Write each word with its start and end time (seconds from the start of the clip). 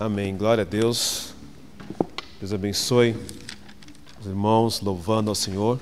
Amém. 0.00 0.36
Glória 0.36 0.62
a 0.62 0.64
Deus. 0.64 1.34
Deus 2.38 2.52
abençoe 2.52 3.16
os 4.20 4.26
irmãos 4.26 4.80
louvando 4.80 5.28
ao 5.28 5.34
Senhor. 5.34 5.80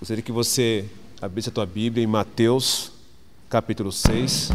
Gostaria 0.00 0.20
que 0.20 0.32
você 0.32 0.90
abrisse 1.22 1.48
a 1.48 1.52
tua 1.52 1.64
Bíblia 1.64 2.02
em 2.02 2.08
Mateus, 2.08 2.90
capítulo 3.48 3.92
6, 3.92 4.50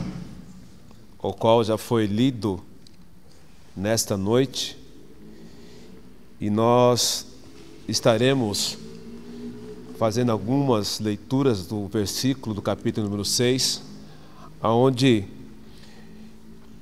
o 1.19 1.31
qual 1.31 1.63
já 1.63 1.77
foi 1.77 2.05
lido 2.05 2.61
nesta 3.73 4.17
noite. 4.17 4.77
E 6.41 6.49
nós 6.49 7.25
estaremos 7.87 8.77
fazendo 9.97 10.33
algumas 10.33 10.99
leituras 10.99 11.65
do 11.65 11.87
versículo 11.87 12.53
do 12.53 12.61
capítulo 12.61 13.05
número 13.05 13.23
6, 13.23 13.81
aonde 14.61 15.29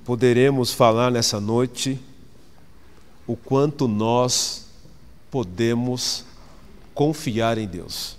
poderemos 0.06 0.74
falar 0.74 1.10
nessa 1.12 1.40
noite 1.40 2.00
o 3.26 3.38
quanto 3.38 3.88
nós 3.88 4.66
podemos 5.32 6.26
confiar 6.94 7.58
em 7.58 7.66
Deus. 7.66 8.18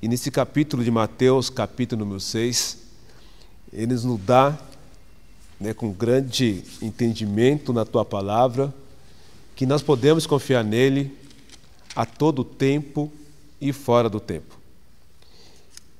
E 0.00 0.06
nesse 0.06 0.30
capítulo 0.30 0.84
de 0.84 0.90
Mateus, 0.90 1.50
capítulo 1.50 2.04
número 2.04 2.20
6, 2.20 2.78
ele 3.72 3.94
nos 3.94 4.20
dá, 4.20 4.56
né, 5.58 5.74
com 5.74 5.90
grande 5.92 6.62
entendimento 6.80 7.72
na 7.72 7.84
tua 7.84 8.04
palavra, 8.04 8.72
que 9.56 9.66
nós 9.66 9.82
podemos 9.82 10.26
confiar 10.26 10.62
nele 10.62 11.16
a 11.96 12.06
todo 12.06 12.44
tempo 12.44 13.10
e 13.60 13.72
fora 13.72 14.08
do 14.08 14.20
tempo. 14.20 14.56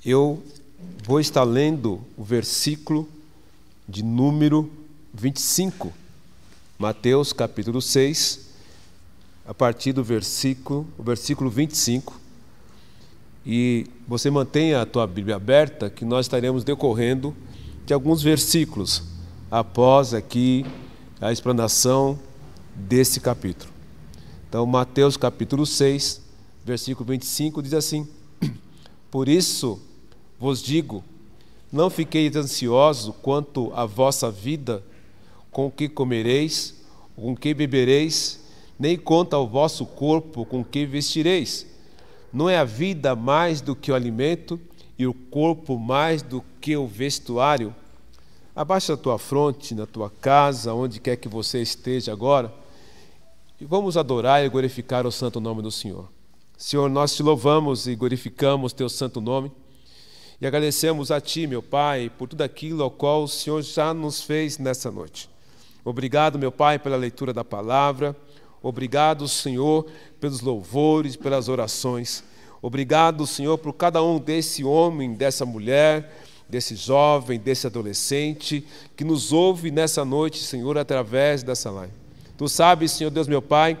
Eu 0.05 0.41
vou 1.03 1.19
estar 1.19 1.43
lendo 1.43 1.99
o 2.15 2.23
versículo 2.23 3.09
de 3.87 4.03
número 4.03 4.69
25, 5.13 5.93
Mateus 6.77 7.31
capítulo 7.31 7.81
6, 7.81 8.49
a 9.47 9.53
partir 9.53 9.93
do 9.93 10.03
versículo, 10.03 10.85
versículo 10.99 11.49
25. 11.49 12.19
E 13.45 13.87
você 14.05 14.29
mantenha 14.29 14.81
a 14.81 14.85
tua 14.85 15.07
Bíblia 15.07 15.37
aberta, 15.37 15.89
que 15.89 16.03
nós 16.03 16.25
estaremos 16.25 16.65
decorrendo 16.65 17.33
de 17.85 17.93
alguns 17.93 18.21
versículos 18.21 19.03
após 19.49 20.13
aqui 20.13 20.65
a 21.21 21.31
explanação 21.31 22.19
desse 22.75 23.21
capítulo. 23.21 23.71
Então, 24.49 24.65
Mateus 24.65 25.15
capítulo 25.15 25.65
6, 25.65 26.21
versículo 26.65 27.07
25 27.07 27.63
diz 27.63 27.73
assim: 27.73 28.05
Por 29.09 29.29
isso 29.29 29.81
vos 30.37 30.61
digo, 30.61 31.03
não 31.71 31.89
fiqueis 31.89 32.35
ansiosos 32.35 33.13
quanto 33.21 33.71
à 33.73 33.85
vossa 33.85 34.31
vida, 34.31 34.83
com 35.51 35.67
o 35.67 35.71
que 35.71 35.89
comereis, 35.89 36.75
com 37.15 37.33
o 37.33 37.35
que 37.35 37.53
bebereis, 37.53 38.43
nem 38.79 38.97
quanto 38.97 39.35
ao 39.35 39.47
vosso 39.47 39.85
corpo, 39.85 40.45
com 40.45 40.61
o 40.61 40.65
que 40.65 40.85
vestireis. 40.85 41.65
Não 42.31 42.49
é 42.49 42.57
a 42.57 42.63
vida 42.63 43.15
mais 43.15 43.59
do 43.61 43.75
que 43.75 43.91
o 43.91 43.95
alimento 43.95 44.59
e 44.97 45.07
o 45.07 45.13
corpo 45.13 45.77
mais 45.77 46.21
do 46.21 46.43
que 46.61 46.77
o 46.77 46.85
vestuário? 46.85 47.73
Abaixa 48.55 48.93
a 48.93 48.97
tua 48.97 49.17
fronte, 49.17 49.75
na 49.75 49.85
tua 49.85 50.09
casa, 50.09 50.73
onde 50.73 50.99
quer 50.99 51.15
que 51.15 51.27
você 51.27 51.61
esteja 51.61 52.11
agora, 52.11 52.53
e 53.59 53.65
vamos 53.65 53.97
adorar 53.97 54.45
e 54.45 54.49
glorificar 54.49 55.05
o 55.05 55.11
santo 55.11 55.39
nome 55.39 55.61
do 55.61 55.71
Senhor. 55.71 56.07
Senhor, 56.57 56.89
nós 56.89 57.15
te 57.15 57.21
louvamos 57.21 57.87
e 57.87 57.95
glorificamos 57.95 58.73
teu 58.73 58.89
santo 58.89 59.21
nome. 59.21 59.51
E 60.39 60.45
agradecemos 60.45 61.09
a 61.09 61.19
Ti, 61.19 61.47
meu 61.47 61.63
Pai, 61.63 62.11
por 62.15 62.27
tudo 62.27 62.43
aquilo 62.43 62.83
ao 62.83 62.91
qual 62.91 63.23
o 63.23 63.27
Senhor 63.27 63.61
já 63.63 63.91
nos 63.91 64.21
fez 64.21 64.59
nessa 64.59 64.91
noite. 64.91 65.27
Obrigado, 65.83 66.37
meu 66.37 66.51
Pai, 66.51 66.77
pela 66.77 66.95
leitura 66.95 67.33
da 67.33 67.43
palavra. 67.43 68.15
Obrigado, 68.61 69.27
Senhor, 69.27 69.87
pelos 70.19 70.41
louvores, 70.41 71.15
pelas 71.15 71.49
orações. 71.49 72.23
Obrigado, 72.61 73.25
Senhor, 73.25 73.57
por 73.57 73.73
cada 73.73 74.03
um 74.03 74.19
desse 74.19 74.63
homem, 74.63 75.13
dessa 75.13 75.43
mulher, 75.43 76.21
desse 76.47 76.75
jovem, 76.75 77.39
desse 77.39 77.65
adolescente 77.65 78.63
que 78.95 79.03
nos 79.03 79.33
ouve 79.33 79.71
nessa 79.71 80.05
noite, 80.05 80.37
Senhor, 80.43 80.77
através 80.77 81.41
dessa 81.41 81.71
live. 81.71 81.93
Tu 82.37 82.47
sabes, 82.47 82.91
Senhor 82.91 83.09
Deus, 83.09 83.27
meu 83.27 83.41
Pai, 83.41 83.79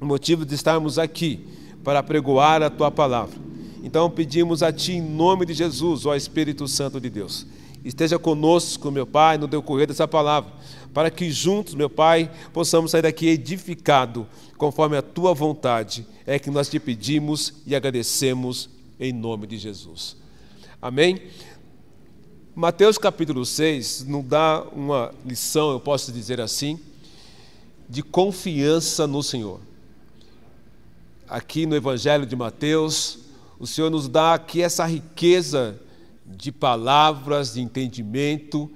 o 0.00 0.06
motivo 0.06 0.46
de 0.46 0.54
estarmos 0.54 0.98
aqui 0.98 1.46
para 1.84 2.02
pregoar 2.02 2.62
a 2.62 2.70
tua 2.70 2.90
palavra. 2.90 3.36
Então 3.82 4.08
pedimos 4.08 4.62
a 4.62 4.72
Ti, 4.72 4.92
em 4.92 5.02
nome 5.02 5.44
de 5.44 5.52
Jesus, 5.52 6.06
ó 6.06 6.14
Espírito 6.14 6.68
Santo 6.68 7.00
de 7.00 7.10
Deus, 7.10 7.44
esteja 7.84 8.16
conosco, 8.18 8.90
meu 8.92 9.04
Pai, 9.04 9.36
no 9.36 9.48
decorrer 9.48 9.88
dessa 9.88 10.06
palavra, 10.06 10.52
para 10.94 11.10
que 11.10 11.30
juntos, 11.32 11.74
meu 11.74 11.90
Pai, 11.90 12.30
possamos 12.52 12.92
sair 12.92 13.02
daqui 13.02 13.26
edificado, 13.26 14.26
conforme 14.56 14.96
a 14.96 15.02
Tua 15.02 15.34
vontade, 15.34 16.06
é 16.24 16.38
que 16.38 16.48
nós 16.48 16.68
te 16.68 16.78
pedimos 16.78 17.54
e 17.66 17.74
agradecemos 17.74 18.70
em 19.00 19.12
nome 19.12 19.48
de 19.48 19.58
Jesus. 19.58 20.16
Amém? 20.80 21.20
Mateus 22.54 22.98
capítulo 22.98 23.44
6 23.44 24.04
nos 24.04 24.24
dá 24.24 24.64
uma 24.72 25.12
lição, 25.24 25.72
eu 25.72 25.80
posso 25.80 26.12
dizer 26.12 26.40
assim, 26.40 26.78
de 27.88 28.02
confiança 28.02 29.06
no 29.06 29.22
Senhor. 29.22 29.58
Aqui 31.26 31.66
no 31.66 31.74
Evangelho 31.74 32.26
de 32.26 32.36
Mateus, 32.36 33.21
o 33.62 33.66
Senhor 33.66 33.90
nos 33.90 34.08
dá 34.08 34.34
aqui 34.34 34.60
essa 34.60 34.84
riqueza 34.84 35.78
de 36.26 36.50
palavras, 36.50 37.54
de 37.54 37.60
entendimento, 37.60 38.68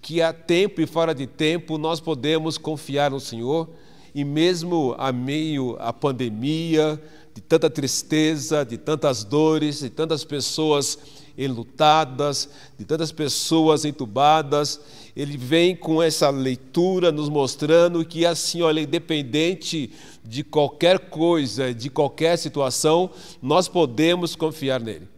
que 0.00 0.20
a 0.20 0.32
tempo 0.32 0.80
e 0.80 0.86
fora 0.86 1.14
de 1.14 1.28
tempo 1.28 1.78
nós 1.78 2.00
podemos 2.00 2.58
confiar 2.58 3.12
no 3.12 3.20
Senhor, 3.20 3.70
e 4.12 4.24
mesmo 4.24 4.96
a 4.98 5.12
meio 5.12 5.76
à 5.78 5.92
pandemia, 5.92 7.00
de 7.32 7.40
tanta 7.40 7.70
tristeza, 7.70 8.64
de 8.64 8.76
tantas 8.76 9.22
dores, 9.22 9.78
de 9.78 9.88
tantas 9.88 10.24
pessoas 10.24 10.98
enlutadas, 11.36 12.48
de 12.78 12.84
tantas 12.84 13.12
pessoas 13.12 13.84
entubadas, 13.84 14.80
ele 15.16 15.36
vem 15.36 15.76
com 15.76 16.02
essa 16.02 16.30
leitura 16.30 17.12
nos 17.12 17.28
mostrando 17.28 18.04
que 18.04 18.24
assim, 18.24 18.62
olha, 18.62 18.80
independente 18.80 19.90
de 20.24 20.42
qualquer 20.42 20.98
coisa, 20.98 21.72
de 21.74 21.90
qualquer 21.90 22.36
situação, 22.38 23.10
nós 23.40 23.68
podemos 23.68 24.34
confiar 24.34 24.80
nele. 24.80 25.08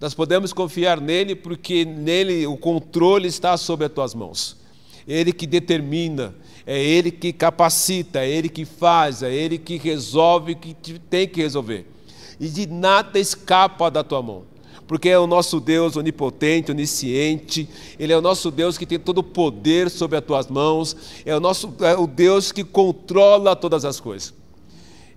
Nós 0.00 0.14
podemos 0.14 0.52
confiar 0.52 1.00
nele 1.00 1.34
porque 1.34 1.84
nele 1.84 2.46
o 2.46 2.56
controle 2.56 3.28
está 3.28 3.56
sobre 3.56 3.86
as 3.86 3.92
tuas 3.92 4.14
mãos. 4.14 4.56
Ele 5.06 5.32
que 5.32 5.46
determina, 5.46 6.34
é 6.66 6.82
ele 6.82 7.10
que 7.10 7.32
capacita, 7.32 8.20
é 8.20 8.30
ele 8.30 8.48
que 8.48 8.64
faz, 8.64 9.22
é 9.22 9.32
ele 9.32 9.58
que 9.58 9.76
resolve 9.76 10.52
o 10.52 10.56
que 10.56 10.74
tem 10.74 11.28
que 11.28 11.42
resolver. 11.42 11.86
E 12.38 12.48
de 12.48 12.66
nada 12.66 13.18
escapa 13.18 13.90
da 13.90 14.02
tua 14.02 14.22
mão 14.22 14.49
porque 14.90 15.08
é 15.08 15.16
o 15.16 15.24
nosso 15.24 15.60
Deus 15.60 15.94
onipotente, 15.94 16.72
onisciente, 16.72 17.68
Ele 17.96 18.12
é 18.12 18.18
o 18.18 18.20
nosso 18.20 18.50
Deus 18.50 18.76
que 18.76 18.84
tem 18.84 18.98
todo 18.98 19.18
o 19.18 19.22
poder 19.22 19.88
sobre 19.88 20.18
as 20.18 20.24
tuas 20.24 20.48
mãos, 20.48 20.96
é 21.24 21.32
o, 21.32 21.38
nosso, 21.38 21.72
é 21.78 21.96
o 21.96 22.08
Deus 22.08 22.50
que 22.50 22.64
controla 22.64 23.54
todas 23.54 23.84
as 23.84 24.00
coisas. 24.00 24.34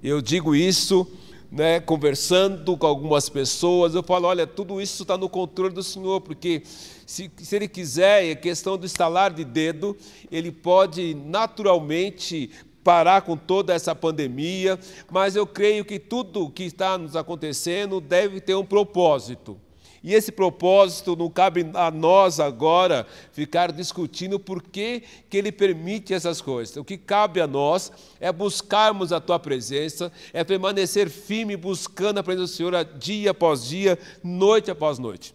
Eu 0.03 0.21
digo 0.21 0.53
isso 0.53 1.07
né, 1.51 1.79
conversando 1.79 2.77
com 2.77 2.85
algumas 2.85 3.29
pessoas, 3.29 3.95
eu 3.95 4.03
falo: 4.03 4.27
olha, 4.27 4.45
tudo 4.45 4.79
isso 4.79 5.01
está 5.01 5.17
no 5.17 5.27
controle 5.27 5.73
do 5.73 5.81
Senhor, 5.81 6.21
porque 6.21 6.61
se, 7.03 7.31
se 7.35 7.55
Ele 7.55 7.67
quiser, 7.67 8.27
é 8.29 8.35
questão 8.35 8.77
do 8.77 8.85
estalar 8.85 9.33
de 9.33 9.43
dedo, 9.43 9.97
Ele 10.31 10.51
pode 10.51 11.15
naturalmente 11.15 12.51
parar 12.83 13.21
com 13.21 13.37
toda 13.37 13.73
essa 13.73 13.95
pandemia, 13.95 14.79
mas 15.11 15.35
eu 15.35 15.47
creio 15.47 15.85
que 15.85 15.99
tudo 15.99 16.49
que 16.49 16.63
está 16.63 16.97
nos 16.97 17.15
acontecendo 17.15 18.01
deve 18.01 18.41
ter 18.41 18.55
um 18.55 18.65
propósito. 18.65 19.59
E 20.03 20.13
esse 20.13 20.33
propósito 20.33 21.15
não 21.15 21.29
cabe 21.29 21.65
a 21.73 21.89
nós 21.89 22.41
agora 22.41 23.07
ficar 23.31 23.71
discutindo 23.71 24.37
por 24.37 24.61
que, 24.61 25.01
que 25.29 25.37
ele 25.37 25.49
permite 25.49 26.13
essas 26.13 26.41
coisas. 26.41 26.75
O 26.75 26.83
que 26.83 26.97
cabe 26.97 27.39
a 27.39 27.47
nós 27.47 27.89
é 28.19 28.29
buscarmos 28.29 29.13
a 29.13 29.21
tua 29.21 29.39
presença, 29.39 30.11
é 30.33 30.43
permanecer 30.43 31.09
firme 31.09 31.55
buscando 31.55 32.17
a 32.17 32.23
presença 32.23 32.51
do 32.51 32.55
Senhor 32.55 32.85
dia 32.99 33.31
após 33.31 33.65
dia, 33.65 33.97
noite 34.21 34.69
após 34.69 34.99
noite. 34.99 35.33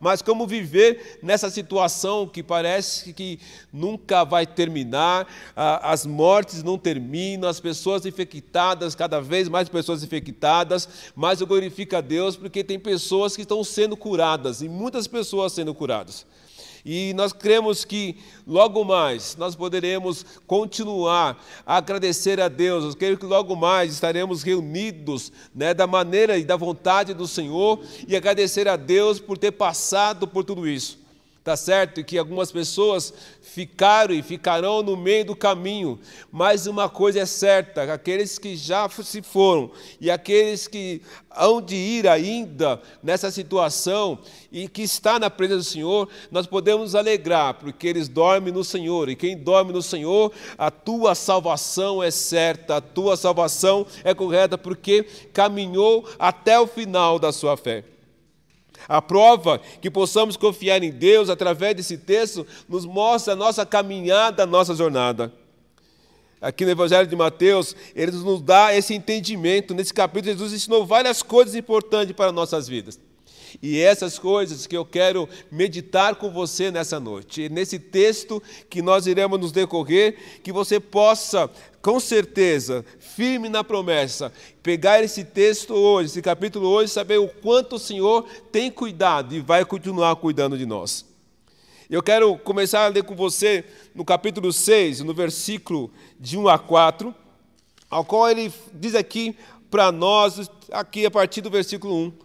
Mas 0.00 0.20
como 0.20 0.46
viver 0.46 1.18
nessa 1.22 1.48
situação 1.50 2.26
que 2.26 2.42
parece 2.42 3.12
que 3.12 3.38
nunca 3.72 4.24
vai 4.24 4.46
terminar, 4.46 5.26
as 5.54 6.04
mortes 6.04 6.62
não 6.62 6.76
terminam, 6.76 7.48
as 7.48 7.60
pessoas 7.60 8.04
infectadas, 8.04 8.94
cada 8.94 9.20
vez 9.20 9.48
mais 9.48 9.68
pessoas 9.68 10.02
infectadas, 10.02 10.88
mas 11.14 11.40
eu 11.40 11.46
glorifico 11.46 11.96
a 11.96 12.00
Deus 12.00 12.36
porque 12.36 12.64
tem 12.64 12.78
pessoas 12.78 13.34
que 13.34 13.42
estão 13.42 13.62
sendo 13.64 13.96
curadas, 13.96 14.60
e 14.62 14.68
muitas 14.68 15.06
pessoas 15.06 15.52
sendo 15.52 15.74
curadas. 15.74 16.26
E 16.84 17.14
nós 17.14 17.32
cremos 17.32 17.84
que 17.84 18.16
logo 18.46 18.84
mais 18.84 19.36
nós 19.36 19.56
poderemos 19.56 20.24
continuar 20.46 21.42
a 21.64 21.78
agradecer 21.78 22.40
a 22.40 22.48
Deus. 22.48 22.84
Eu 22.84 22.94
creio 22.94 23.16
que 23.16 23.24
logo 23.24 23.56
mais 23.56 23.92
estaremos 23.92 24.42
reunidos 24.42 25.32
né, 25.54 25.72
da 25.72 25.86
maneira 25.86 26.36
e 26.36 26.44
da 26.44 26.56
vontade 26.56 27.14
do 27.14 27.26
Senhor 27.26 27.80
e 28.06 28.14
agradecer 28.14 28.68
a 28.68 28.76
Deus 28.76 29.18
por 29.18 29.38
ter 29.38 29.52
passado 29.52 30.28
por 30.28 30.44
tudo 30.44 30.68
isso. 30.68 31.03
Tá 31.44 31.58
certo? 31.58 32.00
E 32.00 32.04
que 32.04 32.16
algumas 32.16 32.50
pessoas 32.50 33.12
ficaram 33.42 34.14
e 34.14 34.22
ficarão 34.22 34.82
no 34.82 34.96
meio 34.96 35.26
do 35.26 35.36
caminho. 35.36 36.00
Mas 36.32 36.66
uma 36.66 36.88
coisa 36.88 37.20
é 37.20 37.26
certa: 37.26 37.82
aqueles 37.92 38.38
que 38.38 38.56
já 38.56 38.88
se 38.88 39.20
foram 39.20 39.70
e 40.00 40.10
aqueles 40.10 40.66
que 40.66 41.02
hão 41.36 41.60
de 41.60 41.76
ir 41.76 42.08
ainda 42.08 42.80
nessa 43.02 43.30
situação 43.30 44.18
e 44.50 44.66
que 44.66 44.80
está 44.80 45.18
na 45.18 45.28
presença 45.28 45.58
do 45.58 45.64
Senhor, 45.64 46.08
nós 46.30 46.46
podemos 46.46 46.80
nos 46.80 46.94
alegrar, 46.94 47.52
porque 47.54 47.88
eles 47.88 48.08
dormem 48.08 48.50
no 48.50 48.64
Senhor. 48.64 49.10
E 49.10 49.14
quem 49.14 49.36
dorme 49.36 49.70
no 49.70 49.82
Senhor, 49.82 50.32
a 50.56 50.70
tua 50.70 51.14
salvação 51.14 52.02
é 52.02 52.10
certa, 52.10 52.76
a 52.76 52.80
tua 52.80 53.18
salvação 53.18 53.86
é 54.02 54.14
correta, 54.14 54.56
porque 54.56 55.02
caminhou 55.34 56.08
até 56.18 56.58
o 56.58 56.66
final 56.66 57.18
da 57.18 57.30
sua 57.32 57.54
fé. 57.54 57.84
A 58.88 59.00
prova 59.00 59.60
que 59.80 59.90
possamos 59.90 60.36
confiar 60.36 60.82
em 60.82 60.90
Deus 60.90 61.28
através 61.28 61.74
desse 61.74 61.98
texto 61.98 62.46
nos 62.68 62.84
mostra 62.84 63.32
a 63.32 63.36
nossa 63.36 63.64
caminhada, 63.64 64.42
a 64.42 64.46
nossa 64.46 64.74
jornada. 64.74 65.32
Aqui 66.40 66.64
no 66.64 66.70
Evangelho 66.70 67.06
de 67.06 67.16
Mateus, 67.16 67.74
ele 67.94 68.12
nos 68.12 68.42
dá 68.42 68.74
esse 68.74 68.92
entendimento. 68.92 69.72
Nesse 69.72 69.94
capítulo, 69.94 70.32
Jesus 70.32 70.52
ensinou 70.52 70.84
várias 70.84 71.22
coisas 71.22 71.54
importantes 71.54 72.14
para 72.14 72.30
nossas 72.30 72.68
vidas. 72.68 73.00
E 73.62 73.80
essas 73.80 74.18
coisas 74.18 74.66
que 74.66 74.76
eu 74.76 74.84
quero 74.84 75.28
meditar 75.50 76.16
com 76.16 76.30
você 76.30 76.70
nessa 76.70 76.98
noite. 76.98 77.48
Nesse 77.48 77.78
texto 77.78 78.42
que 78.68 78.82
nós 78.82 79.06
iremos 79.06 79.38
nos 79.38 79.52
decorrer, 79.52 80.40
que 80.42 80.52
você 80.52 80.80
possa, 80.80 81.50
com 81.80 82.00
certeza, 82.00 82.84
firme 82.98 83.48
na 83.48 83.62
promessa, 83.62 84.32
pegar 84.62 85.02
esse 85.02 85.24
texto 85.24 85.74
hoje, 85.74 86.10
esse 86.10 86.22
capítulo 86.22 86.68
hoje, 86.68 86.92
saber 86.92 87.18
o 87.18 87.28
quanto 87.28 87.76
o 87.76 87.78
Senhor 87.78 88.26
tem 88.50 88.70
cuidado 88.70 89.34
e 89.34 89.40
vai 89.40 89.64
continuar 89.64 90.16
cuidando 90.16 90.58
de 90.58 90.66
nós. 90.66 91.04
Eu 91.88 92.02
quero 92.02 92.36
começar 92.38 92.86
a 92.86 92.88
ler 92.88 93.04
com 93.04 93.14
você 93.14 93.64
no 93.94 94.04
capítulo 94.04 94.52
6, 94.52 95.00
no 95.00 95.12
versículo 95.12 95.90
de 96.18 96.38
1 96.38 96.48
a 96.48 96.58
4, 96.58 97.14
ao 97.90 98.04
qual 98.04 98.28
ele 98.30 98.52
diz 98.72 98.94
aqui 98.94 99.36
para 99.70 99.92
nós, 99.92 100.50
aqui 100.72 101.04
a 101.04 101.10
partir 101.10 101.40
do 101.40 101.50
versículo 101.50 101.94
1. 101.94 102.23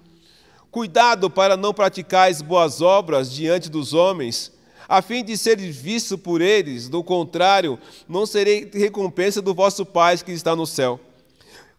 Cuidado 0.71 1.29
para 1.29 1.57
não 1.57 1.73
praticais 1.73 2.41
boas 2.41 2.79
obras 2.79 3.31
diante 3.31 3.69
dos 3.69 3.93
homens, 3.93 4.51
a 4.87 5.01
fim 5.01 5.23
de 5.23 5.37
ser 5.37 5.57
visto 5.57 6.17
por 6.17 6.41
eles, 6.41 6.87
do 6.87 7.03
contrário, 7.03 7.79
não 8.07 8.25
serei 8.25 8.69
recompensa 8.73 9.41
do 9.41 9.53
vosso 9.53 9.85
Pai 9.85 10.17
que 10.17 10.31
está 10.31 10.55
no 10.55 10.67
céu. 10.67 10.99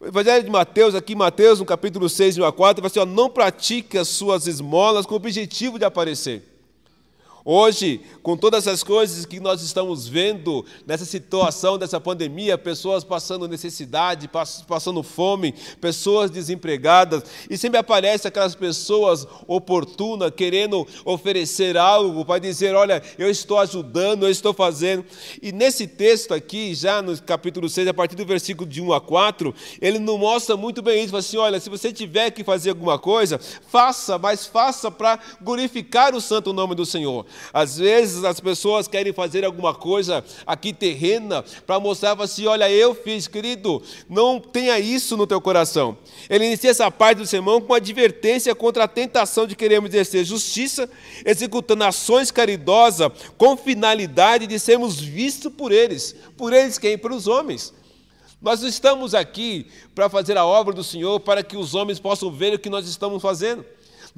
O 0.01 0.07
Evangelho 0.07 0.43
de 0.43 0.51
Mateus, 0.51 0.95
aqui 0.95 1.15
Mateus, 1.15 1.61
no 1.61 1.67
capítulo 1.67 2.09
6, 2.09 2.39
1 2.39 2.45
a 2.45 2.53
4, 2.53 2.83
vai 2.83 2.91
assim, 2.91 3.01
ó, 3.01 3.05
não 3.07 3.29
pratique 3.29 3.99
as 3.99 4.09
suas 4.09 4.47
esmolas 4.47 5.07
com 5.07 5.15
o 5.15 5.17
objetivo 5.17 5.79
de 5.79 5.85
aparecer. 5.85 6.43
Hoje, 7.45 8.03
com 8.23 8.37
todas 8.37 8.67
essas 8.67 8.83
coisas 8.83 9.25
que 9.25 9.41
nós 9.41 9.63
estamos 9.63 10.07
vendo 10.07 10.65
nessa 10.87 11.07
situação 11.07 11.79
dessa 11.79 11.99
pandemia, 11.99 12.59
pessoas 12.59 13.03
passando 13.03 13.49
necessidade, 13.49 14.29
passando 14.69 15.03
fome, 15.03 15.55
pessoas 15.81 16.31
desempregadas, 16.31 17.23
e 17.49 17.57
sempre 17.57 17.79
aparece 17.79 18.29
aquelas 18.29 18.55
pessoas 18.55 19.27
oportunas 19.47 20.33
querendo 20.37 20.87
oferecer 21.05 21.79
algo 21.79 22.25
para 22.25 22.39
dizer, 22.39 22.75
olha, 22.75 23.03
eu 23.19 23.31
estou 23.31 23.59
ajudando, 23.59 24.25
eu 24.25 24.31
estou 24.31 24.53
fazendo. 24.53 25.05
E 25.41 25.51
nesse 25.51 25.87
texto 25.87 26.35
aqui, 26.35 26.75
já 26.75 27.01
no 27.01 27.21
capítulo 27.23 27.69
6, 27.69 27.89
a 27.89 27.95
partir 27.95 28.17
do 28.17 28.27
versículo 28.27 28.69
de 28.69 28.83
1 28.83 28.93
a 28.93 29.01
4, 29.01 29.55
ele 29.81 29.99
nos 29.99 30.19
mostra 30.19 30.57
muito 30.57 30.83
bem 30.83 31.03
isso, 31.03 31.11
fala 31.11 31.21
assim, 31.21 31.37
olha, 31.39 31.61
se 31.61 31.71
você 31.71 31.91
tiver 31.91 32.31
que 32.31 32.45
fazer 32.45 32.71
alguma 32.71 32.99
coisa, 32.99 33.41
faça, 33.69 34.19
mas 34.19 34.45
faça 34.45 34.91
para 34.91 35.19
glorificar 35.41 36.15
o 36.15 36.21
santo 36.21 36.53
nome 36.53 36.75
do 36.75 36.85
Senhor. 36.85 37.25
Às 37.53 37.79
vezes 37.79 38.25
as 38.25 38.41
pessoas 38.41 38.89
querem 38.89 39.13
fazer 39.13 39.45
alguma 39.45 39.75
coisa 39.75 40.25
aqui 40.47 40.73
terrena 40.73 41.45
para 41.67 41.81
mostrar 41.81 42.21
assim: 42.21 42.47
olha, 42.47 42.71
eu 42.71 42.95
fiz, 42.95 43.27
querido, 43.27 43.83
não 44.09 44.41
tenha 44.41 44.79
isso 44.79 45.17
no 45.17 45.27
teu 45.27 45.41
coração. 45.41 45.97
Ele 46.29 46.47
inicia 46.47 46.71
essa 46.71 46.91
parte 46.91 47.19
do 47.19 47.27
sermão 47.27 47.61
com 47.61 47.73
uma 47.73 47.77
advertência 47.77 48.55
contra 48.55 48.85
a 48.85 48.89
tentação 48.89 49.47
de 49.47 49.57
queremos 49.57 49.91
exercer 49.91 50.25
justiça, 50.25 50.89
executando 51.25 51.85
ações 51.85 52.31
caridosas 52.31 53.11
com 53.37 53.57
finalidade 53.57 54.47
de 54.47 54.59
sermos 54.59 55.01
vistos 55.01 55.53
por 55.53 55.73
eles. 55.73 56.15
Por 56.37 56.53
eles 56.53 56.79
quem? 56.79 56.97
Para 56.97 57.15
os 57.15 57.27
homens. 57.27 57.73
Nós 58.41 58.63
estamos 58.63 59.15
aqui 59.15 59.67
para 59.95 60.09
fazer 60.09 60.39
a 60.39 60.47
obra 60.47 60.73
do 60.73 60.83
Senhor, 60.83 61.21
para 61.21 61.43
que 61.43 61.57
os 61.59 61.75
homens 61.75 62.01
possam 62.01 62.31
ver 62.31 62.55
o 62.55 62.59
que 62.59 62.71
nós 62.71 62.89
estamos 62.89 63.21
fazendo. 63.21 63.65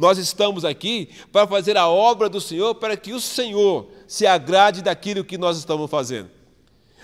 Nós 0.02 0.18
estamos 0.18 0.64
aqui 0.64 1.10
para 1.30 1.46
fazer 1.46 1.76
a 1.76 1.86
obra 1.86 2.28
do 2.28 2.40
Senhor, 2.40 2.74
para 2.74 2.96
que 2.96 3.12
o 3.12 3.20
Senhor 3.20 3.86
se 4.08 4.26
agrade 4.26 4.82
daquilo 4.82 5.22
que 5.22 5.38
nós 5.38 5.56
estamos 5.56 5.88
fazendo. 5.88 6.28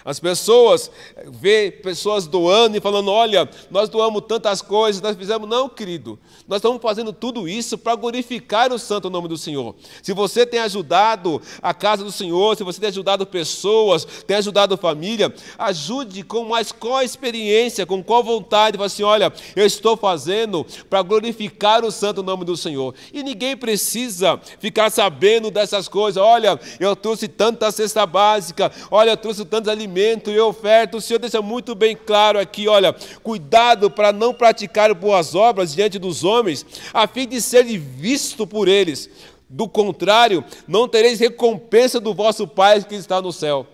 As 0.08 0.18
pessoas 0.18 0.90
vê 1.26 1.70
pessoas 1.70 2.26
doando 2.26 2.78
e 2.78 2.80
falando: 2.80 3.10
olha, 3.10 3.46
nós 3.70 3.90
doamos 3.90 4.22
tantas 4.26 4.62
coisas, 4.62 5.02
nós 5.02 5.14
fizemos. 5.14 5.46
Não, 5.46 5.68
querido, 5.68 6.18
nós 6.48 6.60
estamos 6.60 6.80
fazendo 6.80 7.12
tudo 7.12 7.46
isso 7.46 7.76
para 7.76 7.94
glorificar 7.94 8.72
o 8.72 8.78
santo 8.78 9.10
nome 9.10 9.28
do 9.28 9.36
Senhor. 9.36 9.74
Se 10.02 10.14
você 10.14 10.46
tem 10.46 10.60
ajudado 10.60 11.42
a 11.60 11.74
casa 11.74 12.02
do 12.02 12.10
Senhor, 12.10 12.56
se 12.56 12.64
você 12.64 12.80
tem 12.80 12.88
ajudado 12.88 13.26
pessoas, 13.26 14.06
tem 14.26 14.38
ajudado 14.38 14.78
família, 14.78 15.30
ajude 15.58 16.22
com 16.22 16.42
mais 16.46 16.72
qual 16.72 17.02
experiência, 17.02 17.84
com 17.84 18.02
qual 18.02 18.24
vontade. 18.24 18.78
Fala 18.78 18.86
assim: 18.86 19.02
olha, 19.02 19.30
eu 19.54 19.66
estou 19.66 19.94
fazendo 19.94 20.64
para 20.88 21.02
glorificar 21.02 21.84
o 21.84 21.92
santo 21.92 22.22
nome 22.22 22.46
do 22.46 22.56
Senhor. 22.56 22.94
E 23.12 23.22
ninguém 23.22 23.54
precisa 23.54 24.40
ficar 24.58 24.90
sabendo 24.90 25.50
dessas 25.50 25.86
coisas. 25.86 26.22
Olha, 26.22 26.58
eu 26.80 26.96
trouxe 26.96 27.28
tanta 27.28 27.70
cesta 27.70 28.06
básica, 28.06 28.72
olha, 28.90 29.10
eu 29.10 29.16
trouxe 29.18 29.44
tantos 29.44 29.68
alimentos 29.68 29.97
alimento 29.98 30.30
e 30.30 30.38
oferta. 30.38 30.96
O 30.96 31.00
Senhor 31.00 31.18
deixa 31.18 31.42
muito 31.42 31.74
bem 31.74 31.96
claro 31.96 32.38
aqui: 32.38 32.68
olha, 32.68 32.94
cuidado 33.22 33.90
para 33.90 34.12
não 34.12 34.32
praticar 34.32 34.94
boas 34.94 35.34
obras 35.34 35.74
diante 35.74 35.98
dos 35.98 36.24
homens, 36.24 36.64
a 36.94 37.06
fim 37.06 37.26
de 37.26 37.40
ser 37.40 37.64
visto 37.64 38.46
por 38.46 38.68
eles. 38.68 39.10
Do 39.50 39.68
contrário, 39.68 40.44
não 40.66 40.86
tereis 40.86 41.18
recompensa 41.18 41.98
do 41.98 42.14
vosso 42.14 42.46
Pai 42.46 42.82
que 42.84 42.94
está 42.94 43.20
no 43.20 43.32
céu. 43.32 43.66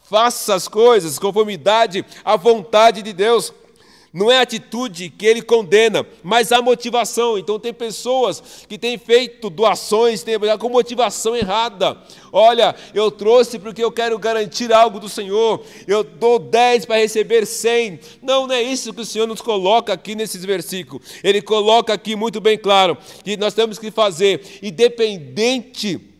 Faça 0.00 0.54
as 0.54 0.68
coisas 0.68 1.18
conformidade 1.18 2.04
à 2.24 2.36
vontade 2.36 3.02
de 3.02 3.12
Deus. 3.12 3.52
Não 4.12 4.30
é 4.30 4.38
a 4.38 4.42
atitude 4.42 5.10
que 5.10 5.26
ele 5.26 5.42
condena, 5.42 6.06
mas 6.22 6.52
a 6.52 6.62
motivação. 6.62 7.36
Então, 7.36 7.58
tem 7.58 7.72
pessoas 7.72 8.64
que 8.68 8.78
têm 8.78 8.96
feito 8.96 9.50
doações 9.50 10.22
têm, 10.22 10.36
com 10.58 10.68
motivação 10.68 11.36
errada. 11.36 11.96
Olha, 12.32 12.74
eu 12.94 13.10
trouxe 13.10 13.58
porque 13.58 13.82
eu 13.82 13.92
quero 13.92 14.18
garantir 14.18 14.72
algo 14.72 14.98
do 14.98 15.08
Senhor. 15.08 15.62
Eu 15.86 16.02
dou 16.02 16.38
10 16.38 16.86
para 16.86 16.96
receber 16.96 17.46
100. 17.46 18.00
Não, 18.22 18.46
não 18.46 18.54
é 18.54 18.62
isso 18.62 18.92
que 18.92 19.00
o 19.00 19.06
Senhor 19.06 19.26
nos 19.26 19.40
coloca 19.40 19.92
aqui 19.92 20.14
nesses 20.14 20.44
versículos. 20.44 21.06
Ele 21.22 21.42
coloca 21.42 21.92
aqui 21.92 22.16
muito 22.16 22.40
bem 22.40 22.58
claro 22.58 22.96
que 23.24 23.36
nós 23.36 23.54
temos 23.54 23.78
que 23.78 23.90
fazer, 23.90 24.58
independente 24.62 26.15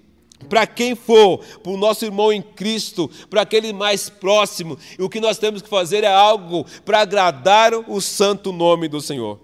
para 0.48 0.66
quem 0.66 0.94
for, 0.94 1.38
para 1.38 1.72
o 1.72 1.76
nosso 1.76 2.04
irmão 2.04 2.32
em 2.32 2.42
Cristo, 2.42 3.10
para 3.30 3.42
aquele 3.42 3.72
mais 3.72 4.08
próximo, 4.08 4.78
e 4.98 5.02
o 5.02 5.08
que 5.08 5.20
nós 5.20 5.38
temos 5.38 5.62
que 5.62 5.68
fazer 5.68 6.04
é 6.04 6.12
algo 6.12 6.64
para 6.84 7.00
agradar 7.00 7.74
o 7.74 8.00
santo 8.00 8.52
nome 8.52 8.88
do 8.88 9.00
Senhor. 9.00 9.40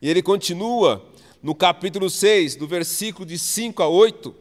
E 0.00 0.08
ele 0.08 0.22
continua 0.22 1.04
no 1.42 1.54
capítulo 1.54 2.10
6, 2.10 2.56
do 2.56 2.66
versículo 2.66 3.24
de 3.24 3.38
5 3.38 3.82
a 3.82 3.88
8, 3.88 4.34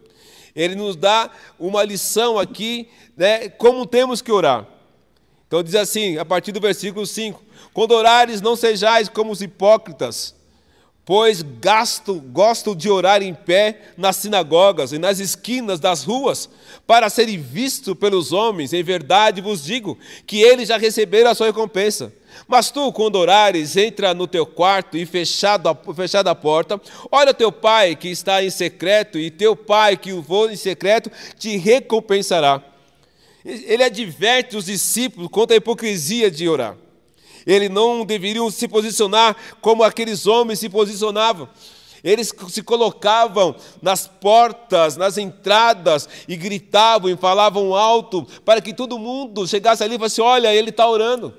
ele 0.56 0.74
nos 0.74 0.96
dá 0.96 1.30
uma 1.60 1.84
lição 1.84 2.40
aqui, 2.40 2.90
né, 3.16 3.48
como 3.48 3.86
temos 3.86 4.22
que 4.22 4.32
orar. 4.32 4.68
Então 5.48 5.62
diz 5.64 5.76
assim, 5.76 6.18
a 6.18 6.26
partir 6.26 6.52
do 6.52 6.60
versículo 6.60 7.06
5: 7.06 7.42
Quando 7.74 7.92
orares, 7.92 8.42
não 8.42 8.56
sejais 8.56 9.08
como 9.08 9.32
os 9.32 9.42
hipócritas, 9.42 10.36
pois 11.08 11.42
gasto, 11.42 12.16
gosto 12.16 12.76
de 12.76 12.90
orar 12.90 13.24
em 13.24 13.34
pé 13.34 13.94
nas 13.96 14.18
sinagogas 14.18 14.92
e 14.92 14.98
nas 14.98 15.20
esquinas 15.20 15.80
das 15.80 16.04
ruas, 16.04 16.50
para 16.86 17.10
serem 17.10 17.38
vistos 17.38 17.94
pelos 17.94 18.34
homens. 18.34 18.74
Em 18.74 18.84
verdade 18.84 19.40
vos 19.40 19.64
digo 19.64 19.98
que 20.26 20.42
eles 20.42 20.68
já 20.68 20.76
receberam 20.76 21.32
a 21.32 21.34
sua 21.34 21.48
recompensa. 21.48 22.12
Mas 22.46 22.70
tu, 22.72 22.92
quando 22.92 23.16
orares, 23.16 23.78
entra 23.78 24.14
no 24.14 24.28
teu 24.28 24.46
quarto 24.46 24.98
e 24.98 25.06
fechado 25.06 25.70
a, 25.70 25.94
fechada 25.94 26.30
a 26.30 26.36
porta, 26.36 26.80
olha 27.10 27.34
teu 27.34 27.54
pai 27.54 27.96
que 27.96 28.10
está 28.10 28.44
em 28.44 28.50
secreto, 28.50 29.18
e 29.18 29.32
teu 29.32 29.56
pai 29.56 29.96
que 29.96 30.12
o 30.12 30.22
voa 30.22 30.52
em 30.52 30.58
secreto 30.58 31.10
te 31.40 31.56
recompensará. 31.56 32.62
Ele 33.46 33.82
adverte 33.82 34.58
os 34.58 34.66
discípulos 34.66 35.30
contra 35.32 35.56
a 35.56 35.58
hipocrisia 35.58 36.30
de 36.30 36.50
orar. 36.50 36.76
Eles 37.48 37.70
não 37.70 38.06
deveriam 38.06 38.52
se 38.52 38.68
posicionar 38.68 39.36
como 39.62 39.82
aqueles 39.82 40.28
homens 40.28 40.60
se 40.60 40.68
posicionavam. 40.68 41.48
Eles 42.04 42.34
se 42.50 42.62
colocavam 42.62 43.56
nas 43.82 44.06
portas, 44.06 44.98
nas 44.98 45.18
entradas 45.18 46.08
e 46.28 46.36
gritavam 46.36 47.10
e 47.10 47.16
falavam 47.16 47.74
alto 47.74 48.28
para 48.46 48.62
que 48.62 48.74
todo 48.74 49.00
mundo 49.00 49.48
chegasse 49.48 49.84
ali 49.84 49.96
e 49.96 49.98
falasse: 49.98 50.22
Olha, 50.22 50.54
ele 50.54 50.70
está 50.70 50.88
orando. 50.88 51.34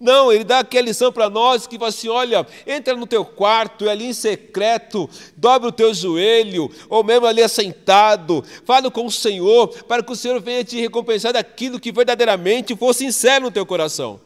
Não, 0.00 0.32
ele 0.32 0.44
dá 0.44 0.60
aqui 0.60 0.78
a 0.78 0.82
lição 0.82 1.12
para 1.12 1.28
nós 1.28 1.66
que 1.66 1.76
fala 1.76 1.90
assim: 1.90 2.08
olha, 2.08 2.46
entra 2.66 2.96
no 2.96 3.06
teu 3.06 3.22
quarto, 3.22 3.84
e 3.84 3.88
ali 3.90 4.06
em 4.06 4.14
secreto, 4.14 5.10
dobre 5.36 5.68
o 5.68 5.72
teu 5.72 5.92
joelho, 5.92 6.70
ou 6.88 7.04
mesmo 7.04 7.26
ali 7.26 7.42
assentado, 7.42 8.42
fala 8.64 8.90
com 8.90 9.04
o 9.04 9.12
Senhor, 9.12 9.68
para 9.84 10.02
que 10.02 10.10
o 10.10 10.16
Senhor 10.16 10.40
venha 10.40 10.64
te 10.64 10.80
recompensar 10.80 11.34
daquilo 11.34 11.78
que 11.78 11.92
verdadeiramente 11.92 12.74
for 12.74 12.94
sincero 12.94 13.44
no 13.44 13.50
teu 13.50 13.66
coração. 13.66 14.18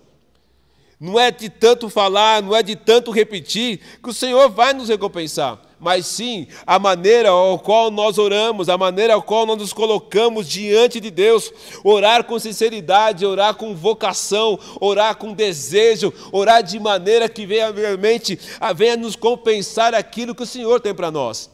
Não 1.00 1.18
é 1.18 1.30
de 1.30 1.48
tanto 1.48 1.88
falar, 1.88 2.42
não 2.42 2.54
é 2.54 2.62
de 2.62 2.76
tanto 2.76 3.10
repetir, 3.10 3.80
que 4.02 4.10
o 4.10 4.14
Senhor 4.14 4.48
vai 4.48 4.72
nos 4.72 4.88
recompensar 4.88 5.60
mas 5.84 6.06
sim 6.06 6.46
a 6.66 6.78
maneira 6.78 7.28
ao 7.28 7.58
qual 7.58 7.90
nós 7.90 8.16
oramos, 8.16 8.70
a 8.70 8.78
maneira 8.78 9.12
ao 9.12 9.22
qual 9.22 9.44
nós 9.44 9.58
nos 9.58 9.72
colocamos 9.74 10.48
diante 10.48 10.98
de 10.98 11.10
Deus. 11.10 11.52
Orar 11.84 12.24
com 12.24 12.38
sinceridade, 12.38 13.26
orar 13.26 13.54
com 13.54 13.74
vocação, 13.74 14.58
orar 14.80 15.14
com 15.16 15.34
desejo, 15.34 16.10
orar 16.32 16.62
de 16.62 16.80
maneira 16.80 17.28
que 17.28 17.44
venha 17.44 17.70
realmente 17.70 18.38
venha 18.74 18.96
nos 18.96 19.14
compensar 19.14 19.94
aquilo 19.94 20.34
que 20.34 20.42
o 20.42 20.46
Senhor 20.46 20.80
tem 20.80 20.94
para 20.94 21.10
nós. 21.10 21.50